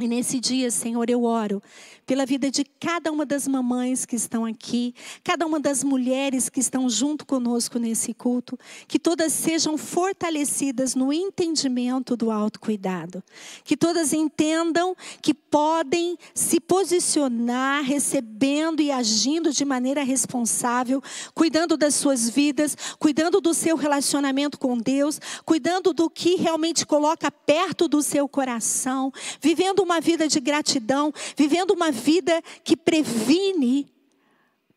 E 0.00 0.06
nesse 0.06 0.38
dia, 0.38 0.70
Senhor, 0.70 1.10
eu 1.10 1.24
oro 1.24 1.60
pela 2.06 2.24
vida 2.24 2.52
de 2.52 2.64
cada 2.64 3.10
uma 3.10 3.26
das 3.26 3.48
mamães 3.48 4.06
que 4.06 4.14
estão 4.14 4.44
aqui, 4.44 4.94
cada 5.24 5.44
uma 5.44 5.58
das 5.58 5.82
mulheres 5.82 6.48
que 6.48 6.60
estão 6.60 6.88
junto 6.88 7.26
conosco 7.26 7.80
nesse 7.80 8.14
culto, 8.14 8.56
que 8.86 8.96
todas 8.96 9.32
sejam 9.32 9.76
fortalecidas 9.76 10.94
no 10.94 11.12
entendimento 11.12 12.16
do 12.16 12.30
autocuidado, 12.30 13.24
que 13.64 13.76
todas 13.76 14.12
entendam 14.12 14.96
que 15.20 15.34
podem 15.34 16.16
se 16.32 16.60
posicionar 16.60 17.82
recebendo 17.82 18.80
e 18.80 18.92
agindo 18.92 19.52
de 19.52 19.64
maneira 19.64 20.04
responsável, 20.04 21.02
cuidando 21.34 21.76
das 21.76 21.96
suas 21.96 22.30
vidas, 22.30 22.76
cuidando 23.00 23.40
do 23.40 23.52
seu 23.52 23.76
relacionamento 23.76 24.60
com 24.60 24.78
Deus, 24.78 25.20
cuidando 25.44 25.92
do 25.92 26.08
que 26.08 26.36
realmente 26.36 26.86
coloca 26.86 27.32
perto 27.32 27.88
do 27.88 28.00
seu 28.00 28.28
coração, 28.28 29.12
vivendo 29.40 29.87
uma 29.88 30.00
vida 30.00 30.28
de 30.28 30.38
gratidão, 30.38 31.12
vivendo 31.34 31.70
uma 31.70 31.90
vida 31.90 32.42
que 32.62 32.76
previne 32.76 33.90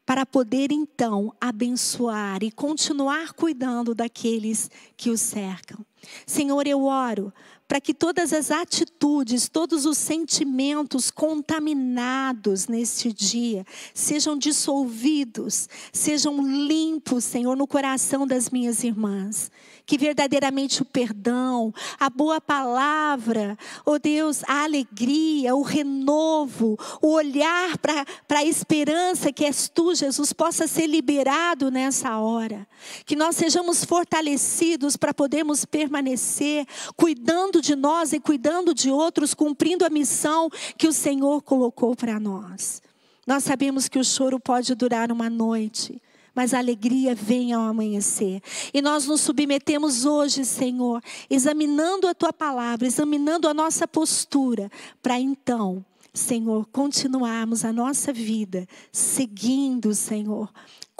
para 0.05 0.25
poder 0.25 0.71
então 0.71 1.33
abençoar 1.39 2.43
e 2.43 2.51
continuar 2.51 3.33
cuidando 3.33 3.93
daqueles 3.93 4.71
que 4.95 5.09
o 5.09 5.17
cercam. 5.17 5.85
Senhor, 6.25 6.65
eu 6.65 6.83
oro 6.83 7.31
para 7.67 7.79
que 7.79 7.93
todas 7.93 8.33
as 8.33 8.51
atitudes, 8.51 9.47
todos 9.47 9.85
os 9.85 9.97
sentimentos 9.97 11.09
contaminados 11.09 12.67
neste 12.67 13.13
dia 13.13 13.65
sejam 13.93 14.37
dissolvidos, 14.37 15.69
sejam 15.93 16.45
limpos, 16.45 17.23
Senhor, 17.23 17.55
no 17.55 17.67
coração 17.67 18.27
das 18.27 18.49
minhas 18.49 18.83
irmãs 18.83 19.49
que 19.85 19.97
verdadeiramente 19.97 20.81
o 20.81 20.85
perdão, 20.85 21.73
a 21.99 22.09
boa 22.09 22.39
palavra, 22.39 23.57
oh 23.85 23.99
Deus, 23.99 24.43
a 24.47 24.63
alegria, 24.63 25.55
o 25.55 25.61
renovo, 25.61 26.77
o 27.01 27.13
olhar 27.13 27.77
para 27.77 28.05
a 28.39 28.45
esperança 28.45 29.31
que 29.31 29.45
és 29.45 29.69
tu, 29.69 29.93
Jesus, 29.93 30.33
possa 30.33 30.67
ser 30.67 30.87
liberado 30.87 31.69
nessa 31.69 32.17
hora. 32.19 32.67
Que 33.05 33.15
nós 33.15 33.35
sejamos 33.35 33.83
fortalecidos 33.85 34.97
para 34.97 35.13
podermos 35.13 35.65
permanecer 35.65 36.65
cuidando 36.95 37.61
de 37.61 37.75
nós 37.75 38.13
e 38.13 38.19
cuidando 38.19 38.73
de 38.73 38.89
outros, 38.89 39.33
cumprindo 39.33 39.85
a 39.85 39.89
missão 39.89 40.49
que 40.77 40.87
o 40.87 40.93
Senhor 40.93 41.41
colocou 41.41 41.95
para 41.95 42.19
nós. 42.19 42.81
Nós 43.25 43.43
sabemos 43.43 43.87
que 43.87 43.99
o 43.99 44.03
choro 44.03 44.39
pode 44.39 44.73
durar 44.75 45.11
uma 45.11 45.29
noite 45.29 46.01
mas 46.33 46.53
a 46.53 46.57
alegria 46.59 47.13
vem 47.13 47.53
ao 47.53 47.61
amanhecer. 47.61 48.41
E 48.73 48.81
nós 48.81 49.07
nos 49.07 49.21
submetemos 49.21 50.05
hoje, 50.05 50.45
Senhor, 50.45 51.01
examinando 51.29 52.07
a 52.07 52.13
tua 52.13 52.31
palavra, 52.33 52.87
examinando 52.87 53.47
a 53.47 53.53
nossa 53.53 53.87
postura, 53.87 54.71
para 55.01 55.19
então, 55.19 55.85
Senhor, 56.13 56.65
continuarmos 56.71 57.63
a 57.63 57.71
nossa 57.71 58.11
vida 58.11 58.67
seguindo, 58.91 59.93
Senhor, 59.93 60.51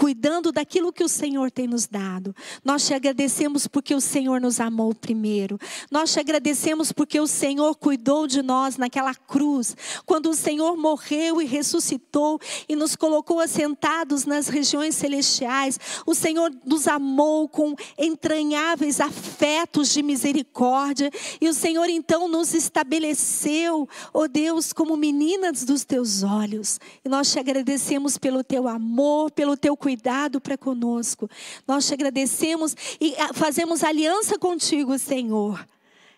cuidando 0.02 0.52
daquilo 0.52 0.92
que 0.92 1.04
o 1.04 1.08
Senhor 1.08 1.52
tem 1.52 1.68
nos 1.68 1.86
dado. 1.86 2.36
Nós 2.66 2.88
te 2.88 2.92
agradecemos 2.92 3.68
porque 3.68 3.94
o 3.94 4.02
Senhor 4.02 4.42
nos 4.42 4.60
amou 4.60 4.96
primeiro. 4.96 5.60
Nós 5.92 6.12
te 6.12 6.20
agradecemos 6.20 6.92
porque 6.92 7.20
o 7.20 7.28
Senhor 7.28 7.76
cuidou 7.76 8.26
de 8.26 8.42
nós 8.42 8.78
naquela 8.78 9.14
cruz, 9.14 9.78
quando 10.04 10.32
o 10.32 10.34
Senhor 10.34 10.76
morreu 10.76 11.40
e 11.40 11.46
ressuscitou 11.46 12.40
e 12.68 12.76
nos 12.76 12.96
colocou 12.96 13.40
assentados 13.40 14.26
nas 14.26 14.48
regiões 14.48 14.96
celestiais. 14.96 15.80
O 16.04 16.16
Senhor 16.16 16.52
nos 16.66 16.88
amou 16.88 17.48
com 17.48 17.76
entranháveis 17.96 19.00
afetos 19.00 19.90
de 19.90 20.02
misericórdia 20.02 21.12
e 21.40 21.48
o 21.48 21.54
Senhor 21.54 21.88
então 21.92 22.28
nos 22.28 22.56
estabeleceu, 22.56 23.88
ó 24.12 24.24
oh 24.24 24.28
Deus, 24.28 24.74
como 24.74 24.98
meninas 24.98 25.64
dos 25.64 25.86
teus 25.86 26.24
olhos. 26.24 26.80
E 27.06 27.08
nós 27.08 27.32
te 27.32 27.38
agradecemos 27.38 28.18
pelo 28.18 28.44
teu 28.44 28.68
amor, 28.68 29.30
pelo 29.30 29.56
teu 29.56 29.78
cuidado 29.78 29.91
cuidado 29.92 30.40
para 30.40 30.58
conosco. 30.58 31.30
Nós 31.68 31.86
te 31.86 31.94
agradecemos 31.94 32.76
e 33.00 33.14
ah, 33.18 33.34
fazemos 33.34 33.84
aliança 33.84 34.40
contigo, 34.40 34.98
Senhor, 34.98 35.68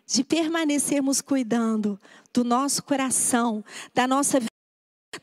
de 0.05 0.24
permanecermos 0.24 1.21
cuidando 1.21 1.99
do 2.32 2.43
nosso 2.43 2.84
coração, 2.84 3.65
da 3.93 4.07
nossa 4.07 4.39
vida, 4.39 4.51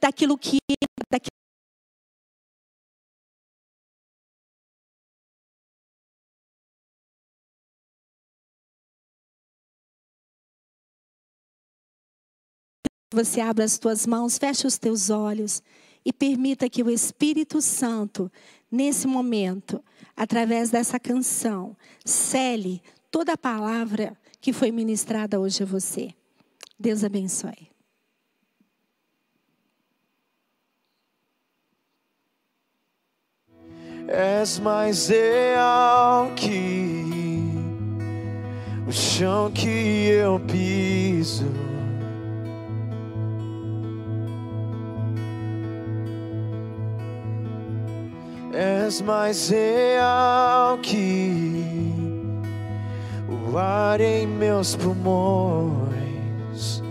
daquilo 0.01 0.37
que 0.37 0.59
daquilo 1.09 1.31
Você 13.13 13.41
abre 13.41 13.65
as 13.65 13.79
tuas 13.79 14.07
mãos, 14.07 14.39
fecha 14.39 14.67
os 14.67 14.79
teus 14.79 15.11
olhos 15.11 15.63
e 16.05 16.13
permita 16.13 16.69
que 16.69 16.83
o 16.83 16.91
Espírito 16.91 17.61
Santo, 17.61 18.31
nesse 18.71 19.07
momento, 19.07 19.83
através 20.17 20.71
dessa 20.71 20.99
canção, 20.99 21.77
cele 22.05 22.83
toda 23.11 23.33
a 23.33 23.39
palavra 23.39 24.17
que 24.41 24.53
foi 24.53 24.71
ministrada 24.71 25.39
hoje 25.39 25.63
a 25.63 25.67
você. 25.67 26.15
Deus 26.79 27.05
abençoe. 27.05 27.71
És 34.09 34.59
mais 34.59 35.09
real 35.09 36.33
que 36.35 37.05
o 38.89 38.93
chão 38.93 39.53
que 39.53 40.09
eu 40.09 40.41
piso. 40.41 41.45
És 48.53 49.01
mais 49.01 49.49
real 49.49 50.79
que 50.79 51.55
o 53.29 53.57
ar 53.57 54.01
em 54.01 54.27
meus 54.27 54.75
pulmões. 54.75 56.83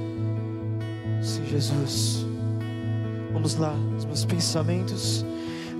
Sim, 1.22 1.46
Jesus, 1.46 2.26
vamos 3.34 3.56
lá, 3.56 3.74
os 3.98 4.06
meus 4.06 4.24
pensamentos, 4.26 5.26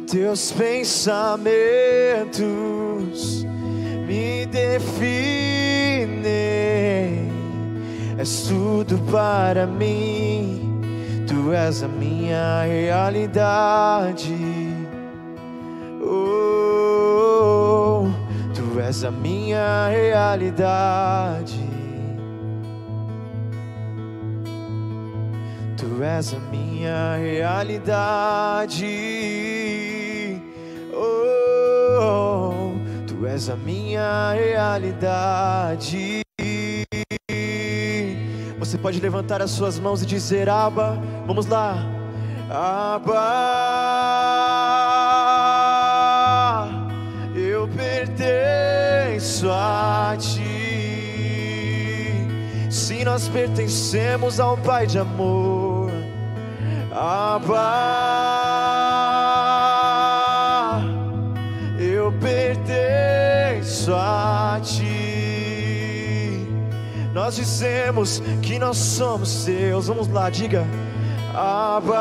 teus 0.10 0.52
pensamentos 0.52 1.48
me 4.06 4.46
definem, 4.48 6.20
és 8.18 8.48
tudo 8.48 8.98
para 9.10 9.66
mim, 9.66 10.82
tu 11.26 11.54
és 11.54 11.84
a 11.84 11.88
minha 11.88 12.64
realidade 12.64 14.49
és 18.80 19.04
a 19.04 19.12
minha 19.12 19.90
realidade. 19.90 21.60
Tu 25.78 26.04
és 26.04 26.34
a 26.34 26.40
minha 26.52 27.16
realidade. 27.18 28.86
Oh. 30.94 31.40
és 33.40 33.50
a 33.50 33.56
minha 33.56 34.34
realidade. 34.34 36.22
Você 38.60 38.78
pode 38.78 39.00
levantar 39.00 39.42
as 39.42 39.52
suas 39.52 39.80
mãos 39.80 40.04
e 40.04 40.06
dizer: 40.06 40.50
Aba, 40.50 41.02
vamos 41.26 41.46
lá. 41.46 41.78
Aba, 42.50 44.19
Sim, 53.00 53.06
nós 53.06 53.30
pertencemos 53.30 54.42
ao 54.42 54.58
Pai 54.58 54.86
de 54.86 55.00
amor. 55.00 55.90
Aba, 56.92 57.56
eu 61.80 62.12
pertenço 62.20 63.94
a 63.96 64.60
ti. 64.62 66.46
Nós 67.14 67.38
dizemos 67.38 68.22
que 68.42 68.60
nós 68.60 68.76
somos 68.76 69.30
seus. 69.30 69.88
Vamos 69.88 70.10
lá, 70.10 70.30
diga. 70.30 70.68
Abba, 71.34 71.96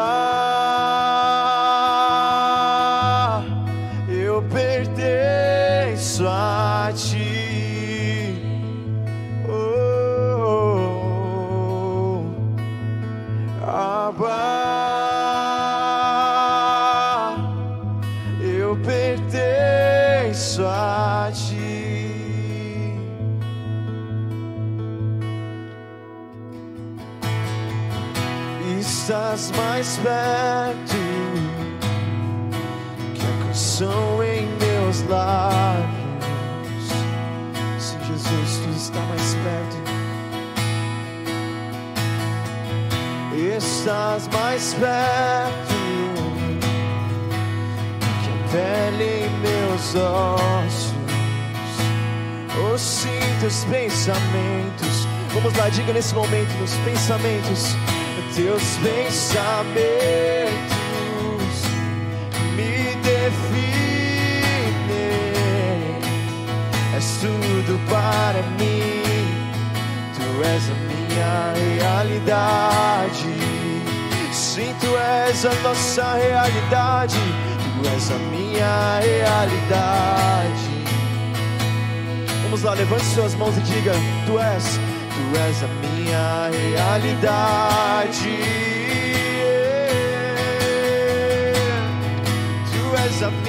nesse 55.93 56.15
momento, 56.15 56.53
nos 56.59 56.75
pensamentos. 56.85 57.77
Teus 58.35 58.63
pensamentos 58.77 59.79
me 62.55 62.95
definem. 63.03 63.39
És 66.97 67.19
tudo 67.21 67.79
para 67.89 68.43
mim. 68.59 69.03
Tu 70.15 70.45
és 70.45 70.71
a 70.71 70.75
minha 70.89 71.53
realidade. 71.79 73.29
Sim, 74.33 74.75
tu 74.81 74.97
és 74.97 75.45
a 75.45 75.55
nossa 75.63 76.15
realidade. 76.15 77.19
Tu 77.81 77.89
és 77.89 78.11
a 78.11 78.19
minha 78.31 79.01
realidade. 79.01 80.69
Vamos 82.43 82.63
lá, 82.63 82.75
levante 82.75 83.05
suas 83.05 83.35
mãos 83.35 83.57
e 83.57 83.61
diga: 83.61 83.93
Tu 84.27 84.39
és, 84.39 84.81
Tu 85.29 85.37
és 85.37 85.63
a 85.63 85.69
minha 85.83 86.49
realidade. 86.49 88.39
Tu 92.73 92.97
és 93.05 93.23
a 93.23 93.31
minha 93.31 93.48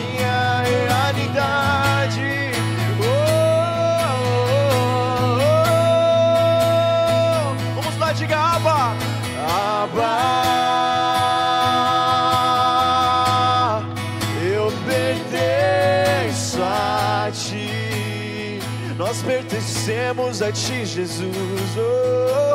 pertencemos 19.89 20.41
a 20.41 20.51
ti, 20.51 20.85
Jesus. 20.85 21.77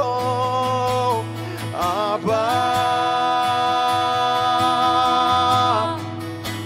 Oh, 0.01 1.25
Abba, 1.75 2.39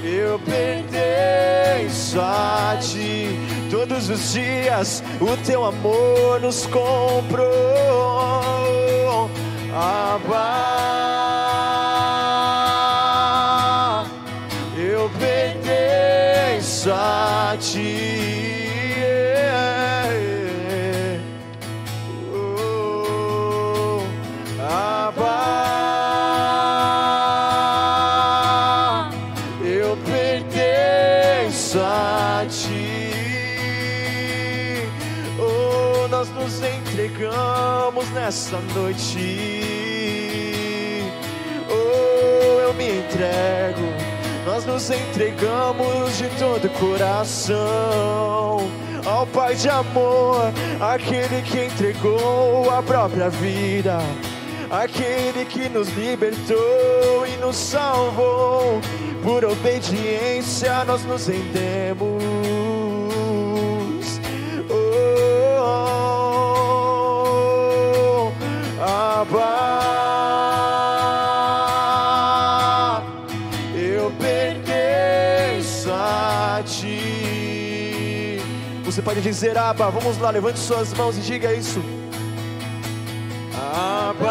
eu 0.04 0.38
pertenço 0.40 2.20
a 2.20 2.76
ti. 2.80 3.38
Todos 3.70 4.10
os 4.10 4.32
dias 4.32 5.02
o 5.20 5.36
teu 5.46 5.64
amor 5.64 6.40
nos 6.40 6.66
comprou. 6.66 7.48
Abba, 9.74 10.97
nessa 38.28 38.60
noite. 38.74 39.62
Oh, 41.70 42.60
eu 42.60 42.74
me 42.74 42.98
entrego. 42.98 43.88
Nós 44.44 44.66
nos 44.66 44.90
entregamos 44.90 46.18
de 46.18 46.28
todo 46.38 46.68
coração 46.78 47.56
ao 49.06 49.26
Pai 49.28 49.54
de 49.54 49.70
amor, 49.70 50.52
aquele 50.78 51.40
que 51.40 51.64
entregou 51.64 52.70
a 52.70 52.82
própria 52.82 53.30
vida, 53.30 53.98
aquele 54.70 55.46
que 55.46 55.66
nos 55.70 55.88
libertou 55.96 57.26
e 57.26 57.34
nos 57.38 57.56
salvou. 57.56 58.78
Por 59.22 59.42
obediência 59.42 60.84
nós 60.84 61.02
nos 61.04 61.26
rendemos. 61.28 62.17
Você 78.98 79.02
pode 79.02 79.20
dizer, 79.20 79.56
Abba, 79.56 79.90
vamos 79.90 80.18
lá, 80.18 80.28
levante 80.28 80.58
suas 80.58 80.92
mãos 80.92 81.16
e 81.16 81.20
diga 81.20 81.54
isso. 81.54 81.80
Abba, 83.54 84.26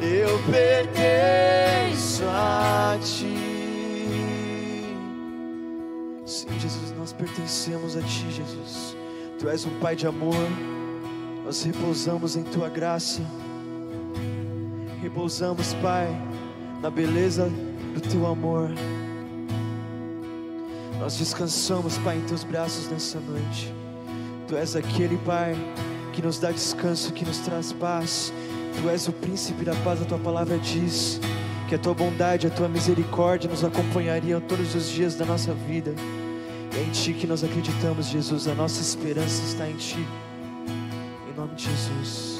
eu 0.00 0.38
pertenço 0.50 2.24
a 2.24 2.96
ti. 3.02 4.96
Sim, 6.24 6.58
Jesus, 6.58 6.94
nós 6.98 7.12
pertencemos 7.12 7.94
a 7.94 8.00
ti, 8.00 8.24
Jesus. 8.30 8.96
Tu 9.38 9.50
és 9.50 9.66
um 9.66 9.78
Pai 9.80 9.94
de 9.94 10.06
amor. 10.06 10.48
Nós 11.44 11.62
repousamos 11.62 12.36
em 12.36 12.42
tua 12.42 12.70
graça. 12.70 13.20
Repousamos, 15.02 15.74
Pai, 15.74 16.08
na 16.80 16.88
beleza 16.88 17.50
do 17.92 18.00
teu 18.00 18.26
amor. 18.26 18.70
Nós 21.02 21.16
descansamos, 21.16 21.98
Pai, 21.98 22.16
em 22.16 22.20
teus 22.20 22.44
braços 22.44 22.88
nessa 22.88 23.18
noite. 23.18 23.74
Tu 24.46 24.54
és 24.54 24.76
aquele, 24.76 25.16
Pai, 25.26 25.56
que 26.12 26.22
nos 26.22 26.38
dá 26.38 26.52
descanso, 26.52 27.12
que 27.12 27.24
nos 27.24 27.38
traz 27.38 27.72
paz. 27.72 28.32
Tu 28.80 28.88
és 28.88 29.08
o 29.08 29.12
príncipe 29.12 29.64
da 29.64 29.74
paz, 29.82 30.00
a 30.00 30.04
tua 30.04 30.20
palavra 30.20 30.56
diz 30.58 31.20
que 31.68 31.74
a 31.74 31.78
tua 31.78 31.92
bondade, 31.92 32.46
a 32.46 32.50
tua 32.50 32.68
misericórdia 32.68 33.50
nos 33.50 33.64
acompanhariam 33.64 34.40
todos 34.42 34.76
os 34.76 34.88
dias 34.88 35.16
da 35.16 35.24
nossa 35.24 35.52
vida. 35.52 35.92
E 36.72 36.78
é 36.78 36.82
em 36.84 36.90
ti 36.90 37.12
que 37.14 37.26
nós 37.26 37.42
acreditamos, 37.42 38.06
Jesus. 38.06 38.46
A 38.46 38.54
nossa 38.54 38.80
esperança 38.80 39.42
está 39.42 39.68
em 39.68 39.74
ti. 39.74 40.06
Em 41.28 41.36
nome 41.36 41.56
de 41.56 41.64
Jesus. 41.64 42.31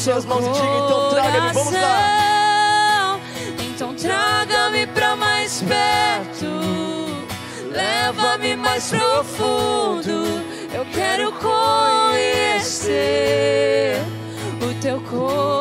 suas 0.00 0.24
mãos 0.24 0.46
e 0.46 0.50
diga: 0.50 0.66
Então 0.84 1.10
traga-me, 1.10 1.52
vamos 1.52 1.72
lá. 1.72 3.20
Então 3.58 3.94
traga-me 3.94 4.86
para 4.86 5.14
mais 5.16 5.62
perto, 5.62 6.46
leva-me 7.70 8.56
mais 8.56 8.88
profundo. 8.88 10.40
Eu 10.72 10.86
quero 10.92 11.32
conhecer 11.32 12.80
o 14.62 14.74
teu 14.80 15.00
corpo. 15.02 15.59